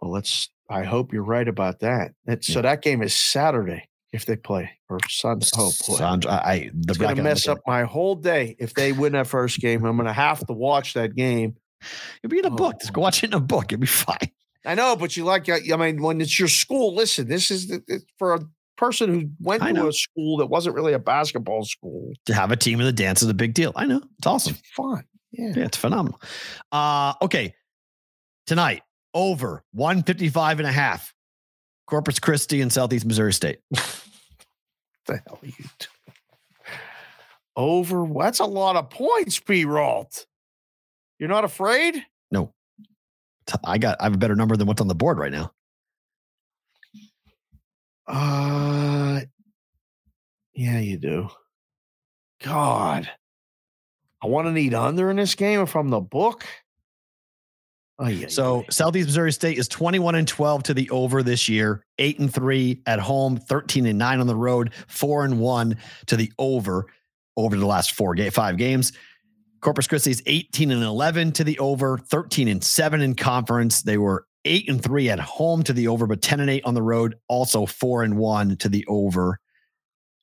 [0.00, 0.50] Well, let's.
[0.70, 2.12] I hope you're right about that.
[2.26, 5.46] That so that game is Saturday if they play or Sunday.
[5.56, 9.12] Oh boy, Sandra, I, the it's gonna mess up my whole day if they win
[9.12, 9.84] that first game.
[9.84, 11.56] I'm gonna have to watch that game.
[12.22, 12.80] You'll be in a Oh, book.
[12.80, 13.70] Just go watch it in a book.
[13.72, 14.30] You'll be fine.
[14.66, 15.48] I know, but you like.
[15.48, 17.28] I mean, when it's your school, listen.
[17.28, 18.40] This is the, it's for a
[18.76, 22.12] person who went to a school that wasn't really a basketball school.
[22.26, 23.72] To have a team in the dance is a big deal.
[23.76, 24.02] I know.
[24.18, 24.56] It's awesome.
[24.58, 25.04] It's fun.
[25.32, 25.52] Yeah.
[25.56, 26.20] Yeah, it's phenomenal.
[26.72, 27.54] Uh, okay.
[28.46, 28.82] Tonight,
[29.14, 31.14] over 155 and a half.
[31.86, 33.58] Corpus Christi and Southeast Missouri State.
[33.70, 36.08] the hell are you doing?
[37.56, 38.06] Over.
[38.16, 40.26] That's a lot of points, Perrault.
[41.18, 42.02] You're not afraid?
[42.30, 42.52] No.
[43.64, 45.52] I got I have a better number than what's on the board right now.
[48.06, 49.20] Uh,
[50.54, 51.28] yeah, you do.
[52.42, 53.10] God,
[54.22, 56.46] I want to need under in this game from the book.
[58.00, 58.28] Oh yeah.
[58.28, 62.32] So Southeast Missouri State is 21 and 12 to the over this year, eight and
[62.32, 66.86] three at home, 13 and nine on the road, four and one to the over
[67.36, 68.92] over the last four game five games.
[69.60, 73.82] Corpus Christi is 18 and 11 to the over, 13 and seven in conference.
[73.82, 76.72] They were eight and three at home to the over, but 10 and eight on
[76.72, 79.38] the road, also four and one to the over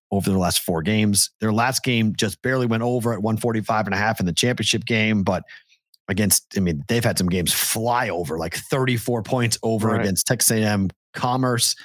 [0.10, 1.30] over the last four games.
[1.41, 4.86] Their last game just barely went over at 145 and a half in the championship
[4.86, 5.44] game, but
[6.10, 10.02] against, I mean, they've had some games fly over like 34 points over Right.
[10.02, 11.76] against Texas A&M Commerce,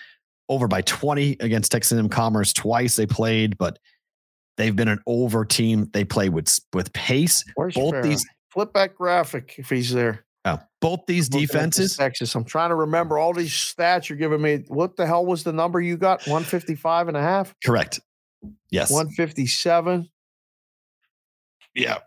[0.48, 3.78] over by 20 against Texas A&M Commerce twice they played, but
[4.56, 5.88] they've been an over team.
[5.92, 7.44] They play with with pace.
[7.54, 10.24] Where's both these- flip that graphic if he's there?
[10.44, 11.96] Oh, both these defenses.
[11.96, 12.34] Texas.
[12.34, 14.64] I'm trying to remember all these stats you're giving me.
[14.68, 16.26] What the hell was the number you got?
[16.26, 17.54] 155 and a half?
[17.64, 18.00] Correct.
[18.70, 18.90] Yes.
[18.90, 20.08] 157?
[21.74, 21.98] yeah.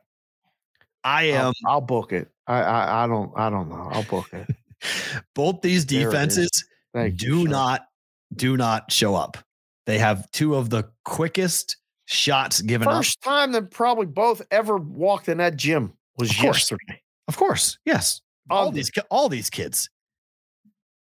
[1.06, 1.54] I I'll- am.
[1.66, 2.30] I'll book it.
[2.48, 3.90] I, I I don't I don't know.
[3.92, 4.48] I'll book it.
[5.36, 6.12] both these There it is.
[6.12, 7.82] defenses Thank you, do not
[8.36, 9.38] do not show up.
[9.86, 12.96] They have two of the quickest shots given up.
[12.98, 16.58] First time that probably both ever walked in that gym was Of course.
[16.60, 17.02] yesterday.
[17.28, 18.22] Of course, yes.
[18.50, 19.90] All Um, these all these kids.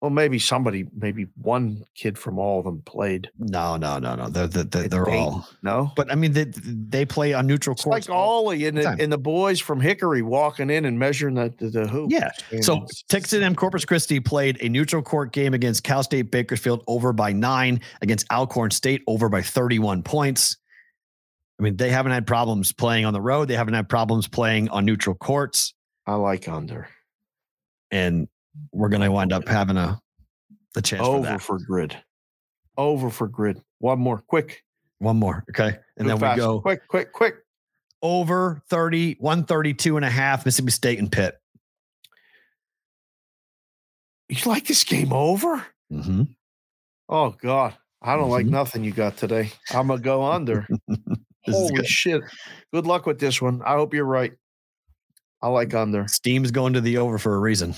[0.01, 3.31] Well, maybe somebody, maybe one kid from all of them played.
[3.39, 4.31] No, no, no, no.
[4.31, 5.47] They're they're, they're, they're all.
[5.63, 5.93] no.
[5.95, 8.09] But I mean, they they play on neutral It's like.
[8.09, 8.97] Ollie and the, time.
[8.99, 12.11] and the boys from Hickory walking in and measuring the the, the hoop.
[12.11, 12.31] Yeah.
[12.63, 16.83] So And Texas A&M Corpus Christi played a neutral court game against Cal State Bakersfield
[16.87, 20.57] over by nine, against Alcorn State over by 31 points.
[21.59, 23.49] I mean, they haven't had problems playing on the road.
[23.49, 25.75] They haven't had problems playing on neutral courts.
[26.07, 26.89] I like under
[27.91, 28.29] And
[28.73, 30.01] we're going to wind up having a
[30.75, 31.43] the chance for over that.
[31.43, 31.97] for grid,
[32.77, 33.61] over for grid.
[33.79, 34.63] One more, quick,
[34.99, 35.45] One more.
[35.51, 35.77] Okay.
[35.97, 36.37] And then fast.
[36.39, 37.37] we go quick, quick, quick.
[38.03, 41.37] over 30, 132 and a half, Mississippi State and Pitt.
[44.29, 45.65] You like this game over?
[45.93, 46.23] Mm-hmm.
[47.09, 48.51] Oh God, I don't like Mhm.
[48.51, 49.51] nothing you got today.
[49.73, 50.67] I'm gonna go under.
[51.47, 51.87] Holy good.
[51.87, 52.23] shit!
[52.73, 53.61] Good luck with this one.
[53.63, 54.33] I hope you're right.
[55.43, 56.07] I like under.
[56.07, 57.75] Steam's going to the over for a reason.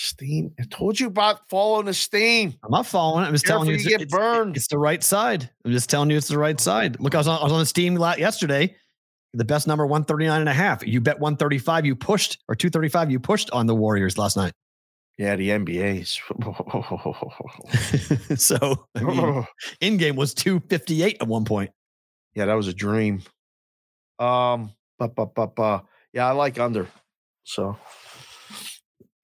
[0.00, 0.52] Steam.
[0.60, 2.54] I told you about following the steam.
[2.62, 3.26] I'm not following it.
[3.28, 4.56] I'm just Careful telling you, you it's, get it's- burned.
[4.56, 5.50] It's the right side.
[5.64, 7.00] I'm just telling you it's the right side.
[7.00, 8.76] Look, I was on, I was on the Steam la- yesterday.
[9.34, 10.86] The best number 139 and a half.
[10.86, 14.52] You bet 135, you pushed, or 235, you pushed on the Warriors last night.
[15.18, 16.18] Yeah, the NBA's.
[18.40, 19.44] so, I mean,
[19.80, 21.70] in game was 258 at one point.
[22.34, 23.22] yeah, that was a dream.
[24.20, 25.80] Um, but but but uh,
[26.12, 26.86] yeah, I like under.
[27.44, 27.76] So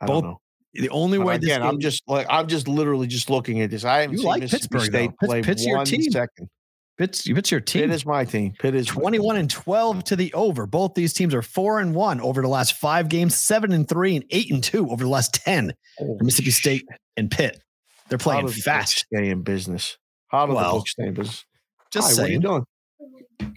[0.01, 0.41] I Both don't know.
[0.75, 3.71] The only But way this again, I'm just like I'm just literally just looking at
[3.71, 3.85] this.
[3.85, 4.99] I haven't You seen like Mississippi Pittsburgh, though.
[4.99, 6.11] State Pitt's- play Pitt's your team.
[6.11, 6.49] second.
[6.97, 7.83] Pitt's, it's your team.
[7.83, 8.53] Pitt is my team.
[8.59, 10.65] Pitt is 21 and 12 to the over.
[10.65, 14.15] Both these teams are four and one over the last five games, seven and three,
[14.15, 15.75] and eight and two over the last 10.
[15.99, 17.01] Holy Mississippi State shit.
[17.17, 17.61] and Pitt.
[18.09, 19.07] They're How playing did the fast.
[19.13, 19.99] Stay in business.
[20.29, 21.45] How did Well, the book stay in business?
[21.91, 22.65] Just Hi, what are you doing?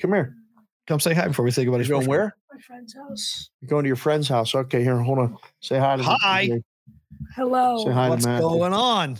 [0.01, 0.35] Come here.
[0.87, 1.77] Come say hi before we say goodbye.
[1.79, 2.35] You to going where?
[2.51, 3.49] my friend's house.
[3.61, 4.55] You're going to your friend's house.
[4.55, 5.37] Okay, here, hold on.
[5.59, 6.49] Say hi to the- Hi.
[7.41, 7.83] Hello.
[7.85, 8.41] Say hi What's to Matt.
[8.41, 9.19] going on?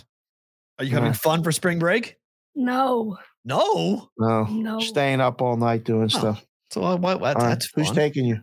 [0.80, 1.12] Are you having Yeah.
[1.12, 2.16] fun for spring break?
[2.56, 3.16] No.
[3.44, 4.10] No.
[4.18, 4.80] No, No.
[4.80, 6.44] staying up all night doing Oh, stuff.
[6.70, 7.94] So what, what, All right, that's who's fun.
[7.94, 8.40] taking you?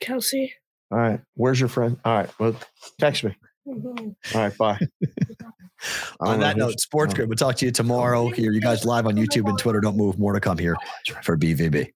[0.00, 0.54] Kelsey.
[0.92, 1.98] All right, where's your friend?
[2.04, 2.54] All right, well,
[3.00, 3.36] text me.
[3.66, 4.14] Mhm.
[4.34, 4.78] All right, bye.
[6.20, 7.16] On don't know that note, Sports no.
[7.16, 7.28] Grid.
[7.28, 8.28] We'll talk to you tomorrow.
[8.28, 9.80] Here, you guys live on YouTube and Twitter.
[9.80, 10.18] Don't move.
[10.20, 10.76] More to come here
[11.24, 11.92] for BVB.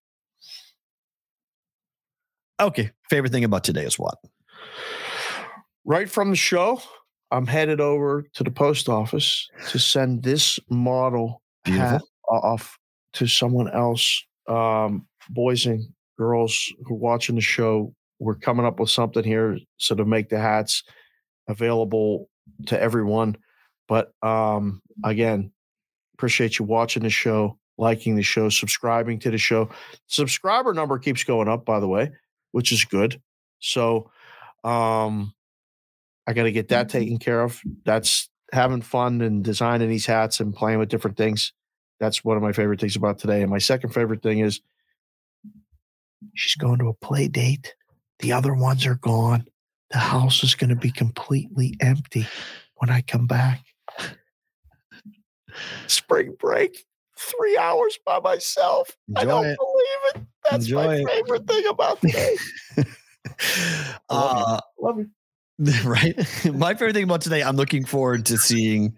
[2.61, 2.90] Okay.
[3.09, 4.19] Favorite thing about today is what?
[5.86, 6.81] right from the show,
[7.31, 11.89] I'm headed over to the post office to send this model Beautiful.
[11.90, 12.78] hat off
[13.15, 14.24] to someone else.
[14.48, 15.85] Um, boys and
[16.19, 20.28] girls who are watching the show, we're coming up with something here so to make
[20.28, 20.82] the hats
[21.48, 22.28] available
[22.66, 23.36] to everyone.
[23.89, 25.52] But um, again,
[26.15, 29.70] appreciate you watching the show, liking the show, subscribing to the show.
[30.07, 32.11] Subscriber number keeps going up, by the way,
[32.52, 33.20] which is good.
[33.61, 34.11] So
[34.65, 35.32] um
[36.31, 37.61] I got to get that taken care of.
[37.85, 41.52] That's having fun and designing these hats and playing with different things.
[41.98, 43.43] That's one of my favorite things about today.
[43.43, 44.61] And my second favorite thing is
[46.35, 47.74] she's going to a play date.
[48.20, 49.44] The other ones are gone.
[49.90, 52.28] The house is going to be completely empty
[52.77, 53.65] when I come back.
[55.89, 56.85] Spring break,
[57.19, 58.97] three hours by myself.
[59.16, 59.59] I don't it.
[59.59, 60.28] believe it.
[60.48, 61.09] That's Enjoy my it.
[61.09, 62.36] favorite thing about today.
[64.09, 65.11] uh, Love you.
[65.85, 66.16] right?
[66.53, 68.97] My favorite thing about today, I'm looking forward to seeing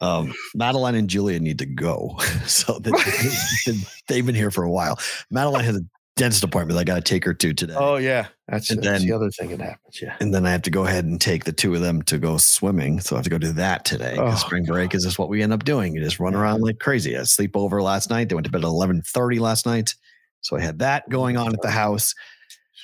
[0.00, 2.16] um, Madeline and Julia need to go.
[2.46, 4.98] so that, they've been here for a while.
[5.30, 5.80] Madeline has a
[6.16, 7.74] dentist appointment I got to take her to today.
[7.76, 10.00] Oh yeah, that's, And that's then- the other thing that happens.
[10.02, 10.16] Yeah.
[10.20, 12.36] And then I have to go ahead and take the two of them to go
[12.36, 13.00] swimming.
[13.00, 14.16] So I have to go do that today.
[14.18, 15.94] Oh, spring break is just what we end up doing.
[15.94, 17.16] You just run around like crazy.
[17.16, 18.28] I sleep over last night.
[18.28, 19.94] They went to bed at 11:30 last night.
[20.42, 22.14] So I had that going on at the house.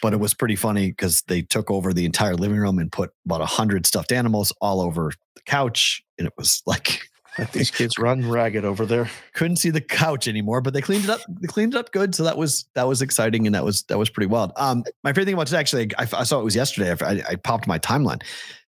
[0.01, 3.13] But it was pretty funny because they took over the entire living room and put
[3.25, 6.03] about a hundred stuffed animals all over the couch.
[6.19, 7.03] And it was like
[7.39, 9.11] Let these kids run ragged over there.
[9.35, 11.21] couldn't see the couch anymore, but they cleaned it up.
[11.41, 13.99] They cleaned it up good, so that was that was exciting and that was that
[13.99, 14.53] was pretty wild.
[14.57, 16.95] Um, my favorite thing about today, actually, I, I saw it was yesterday.
[17.05, 18.23] I, I popped my timeline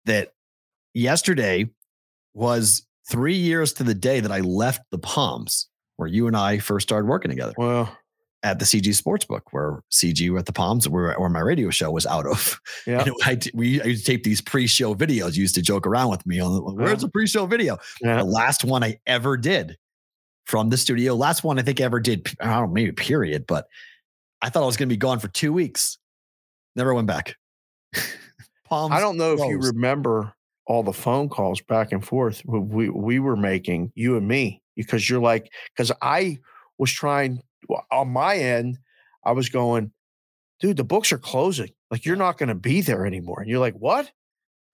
[0.06, 0.34] that
[0.94, 1.70] yesterday
[2.34, 5.68] was three years to the day that I left the Palms,
[5.98, 7.96] where you and I first started working together Well,
[8.44, 11.90] at the CG Sportsbook, where CG were at the Palms, where where my radio show
[11.92, 12.60] was out of.
[12.88, 13.06] yeah.
[13.24, 15.36] I, we I used to tape these pre-show videos.
[15.36, 17.00] You used to joke around with me on where's uh-huh.
[17.02, 18.18] the pre-show video yeah.
[18.18, 19.78] the last one I ever did
[20.46, 21.16] from the studio.
[21.16, 22.28] Last one I think I ever did.
[22.40, 23.68] I don't know, maybe period, but
[24.42, 25.98] I thought I was going to be gone for two weeks.
[26.76, 27.36] Never went back.
[28.66, 28.94] Palms.
[28.94, 30.34] I don't know if you remember
[30.66, 34.62] all the phone calls back and forth we, we we were making you and me
[34.78, 36.40] because you're like because I
[36.78, 37.42] was trying
[37.92, 38.78] on my end
[39.24, 39.92] I was going
[40.60, 43.60] dude the books are closing like you're not going to be there anymore and you're
[43.60, 44.12] like what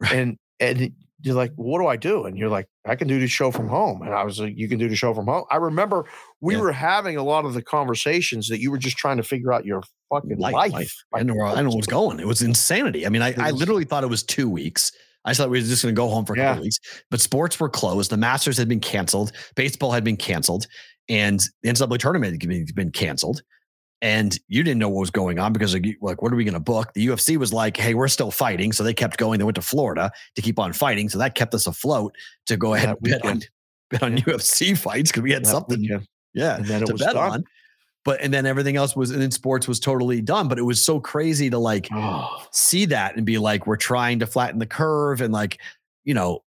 [0.02, 0.14] Right.
[0.14, 3.28] and and you're like what do I do and you're like I can do the
[3.28, 5.57] show from home and I was like you can do the show from home I
[5.57, 6.06] remember
[6.40, 6.61] we Yeah.
[6.61, 9.66] were having a lot of the conversations that you were just trying to figure out
[9.66, 10.95] your fucking Life, life, life.
[11.14, 12.20] I know where I know it was going.
[12.20, 13.06] It was insanity.
[13.06, 14.91] I mean, I, I literally thought it was two weeks.
[15.26, 16.57] I thought we were just going to go home for a couple Yeah.
[16.57, 16.78] of weeks,
[17.11, 18.10] but sports were closed.
[18.10, 19.34] The Masters had been canceled.
[19.56, 20.66] Baseball had been canceled,
[21.10, 23.41] and the NCAA tournament had been, canceled.
[24.02, 26.60] And you didn't know what was going on because like, what are we going to
[26.61, 26.94] book?
[26.94, 29.40] The UFC was like, hey, we're still fighting, so they kept going.
[29.40, 32.15] They went to Florida to keep on fighting, so that kept us afloat
[32.45, 33.41] to go ahead That and bet on
[33.90, 36.07] bet on UFC fights because we had that something, weekend.
[36.34, 37.31] yeah, and then it to was bet done.
[37.31, 37.44] on.
[38.06, 40.48] But and then everything else was, and then sports was totally done.
[40.48, 42.45] But it was so crazy to like Oh.
[42.52, 45.19] see that and be like, we're trying to flatten the curve.
[45.19, 45.60] And like,
[46.06, 46.41] you know,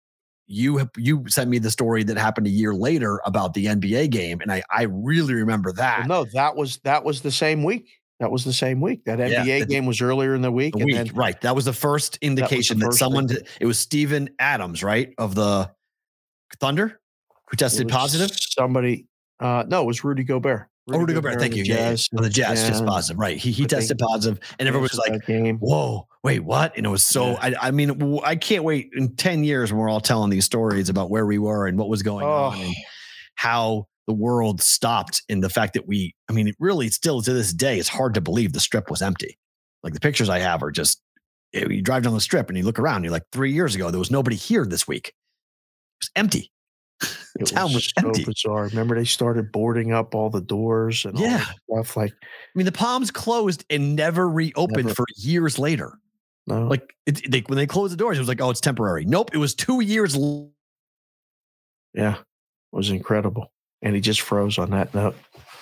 [0.51, 4.09] you have- you sent me the story that happened a year later about the NBA
[4.09, 6.07] game, and I I really remember that.
[6.09, 7.87] Well, no, that was that was the same week.
[8.19, 9.05] That was the same week.
[9.05, 11.39] That Yeah, NBA the- game was earlier in the week, and week, then right?
[11.41, 13.27] That was the first indication that, first someone.
[13.27, 13.37] thing.
[13.61, 15.69] It was Steven Adams, right, of the
[16.59, 16.99] Thunder,
[17.49, 18.31] who tested positive.
[18.35, 19.05] Somebody,
[19.39, 20.67] uh, no, it was Rudy Gobert.
[20.91, 21.63] Oh, Rudy Gobert, and thank you.
[21.63, 21.89] Yeah, yeah.
[21.91, 23.37] Jazz, Oh, the Jazz just positive, right?
[23.37, 26.75] He he tested positive, and everyone was like, whoa, wait, what?
[26.77, 27.37] And it was so, Yeah.
[27.61, 30.89] I, I mean, I can't wait in 10 years when we're all telling these stories
[30.89, 32.61] about where we were and what was going on Oh.
[32.61, 32.75] and
[33.35, 37.31] how the world stopped and the fact that we, I mean, it really still to
[37.33, 39.37] this day, it's hard to believe the strip was empty.
[39.83, 41.01] Like the pictures I have are just,
[41.53, 43.91] you you drive down the strip and you look around, you're like, three years ago,
[43.91, 45.09] there was nobody here this week.
[45.09, 45.13] It
[46.01, 46.51] was empty.
[47.39, 48.25] It town was so empty.
[48.25, 48.63] bizarre.
[48.65, 51.37] Remember, they started boarding up all the doors and all Yeah.
[51.37, 51.95] that stuff.
[51.97, 54.95] Like, I mean, the Palms closed and never reopened Never.
[54.95, 55.93] for years later.
[56.47, 59.05] no, Like it, they, when they closed the doors, it was like, oh, it's temporary.
[59.05, 60.15] Nope, it was two years.
[60.15, 60.51] l-
[61.93, 62.25] yeah, it
[62.75, 63.51] was incredible.
[63.81, 65.15] And he just froze on that note.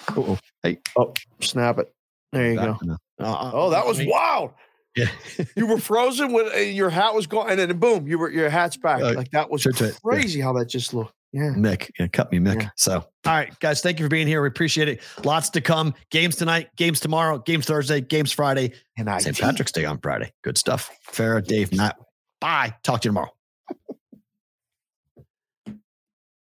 [0.09, 0.39] Uh-oh.
[0.63, 0.79] Hey.
[0.97, 1.93] oh, snap it.
[2.31, 2.77] There you go.
[3.19, 4.51] Uh, Oh, that was wild.
[4.95, 5.09] Yeah.
[5.55, 8.49] You were frozen when uh, your hat was gone, and then boom, you were your
[8.49, 9.01] hat's back.
[9.01, 9.91] Uh, like that was sure, yeah.
[10.03, 11.13] crazy how that just looked.
[11.33, 11.53] Yeah.
[11.55, 11.91] Mick.
[11.99, 12.61] Yeah, cut me, Mick.
[12.61, 12.69] Yeah.
[12.75, 14.41] So, all right, guys, thank you for being here.
[14.41, 15.01] We appreciate it.
[15.23, 15.93] Lots to come.
[16.09, 19.37] Games tonight, games tomorrow, games Thursday, games Friday, And St.
[19.37, 20.31] Patrick's Day on Friday.
[20.43, 20.89] Good stuff.
[21.11, 21.97] Farrah, Dave, Matt.
[22.39, 22.73] Bye.
[22.83, 23.31] Talk to you tomorrow.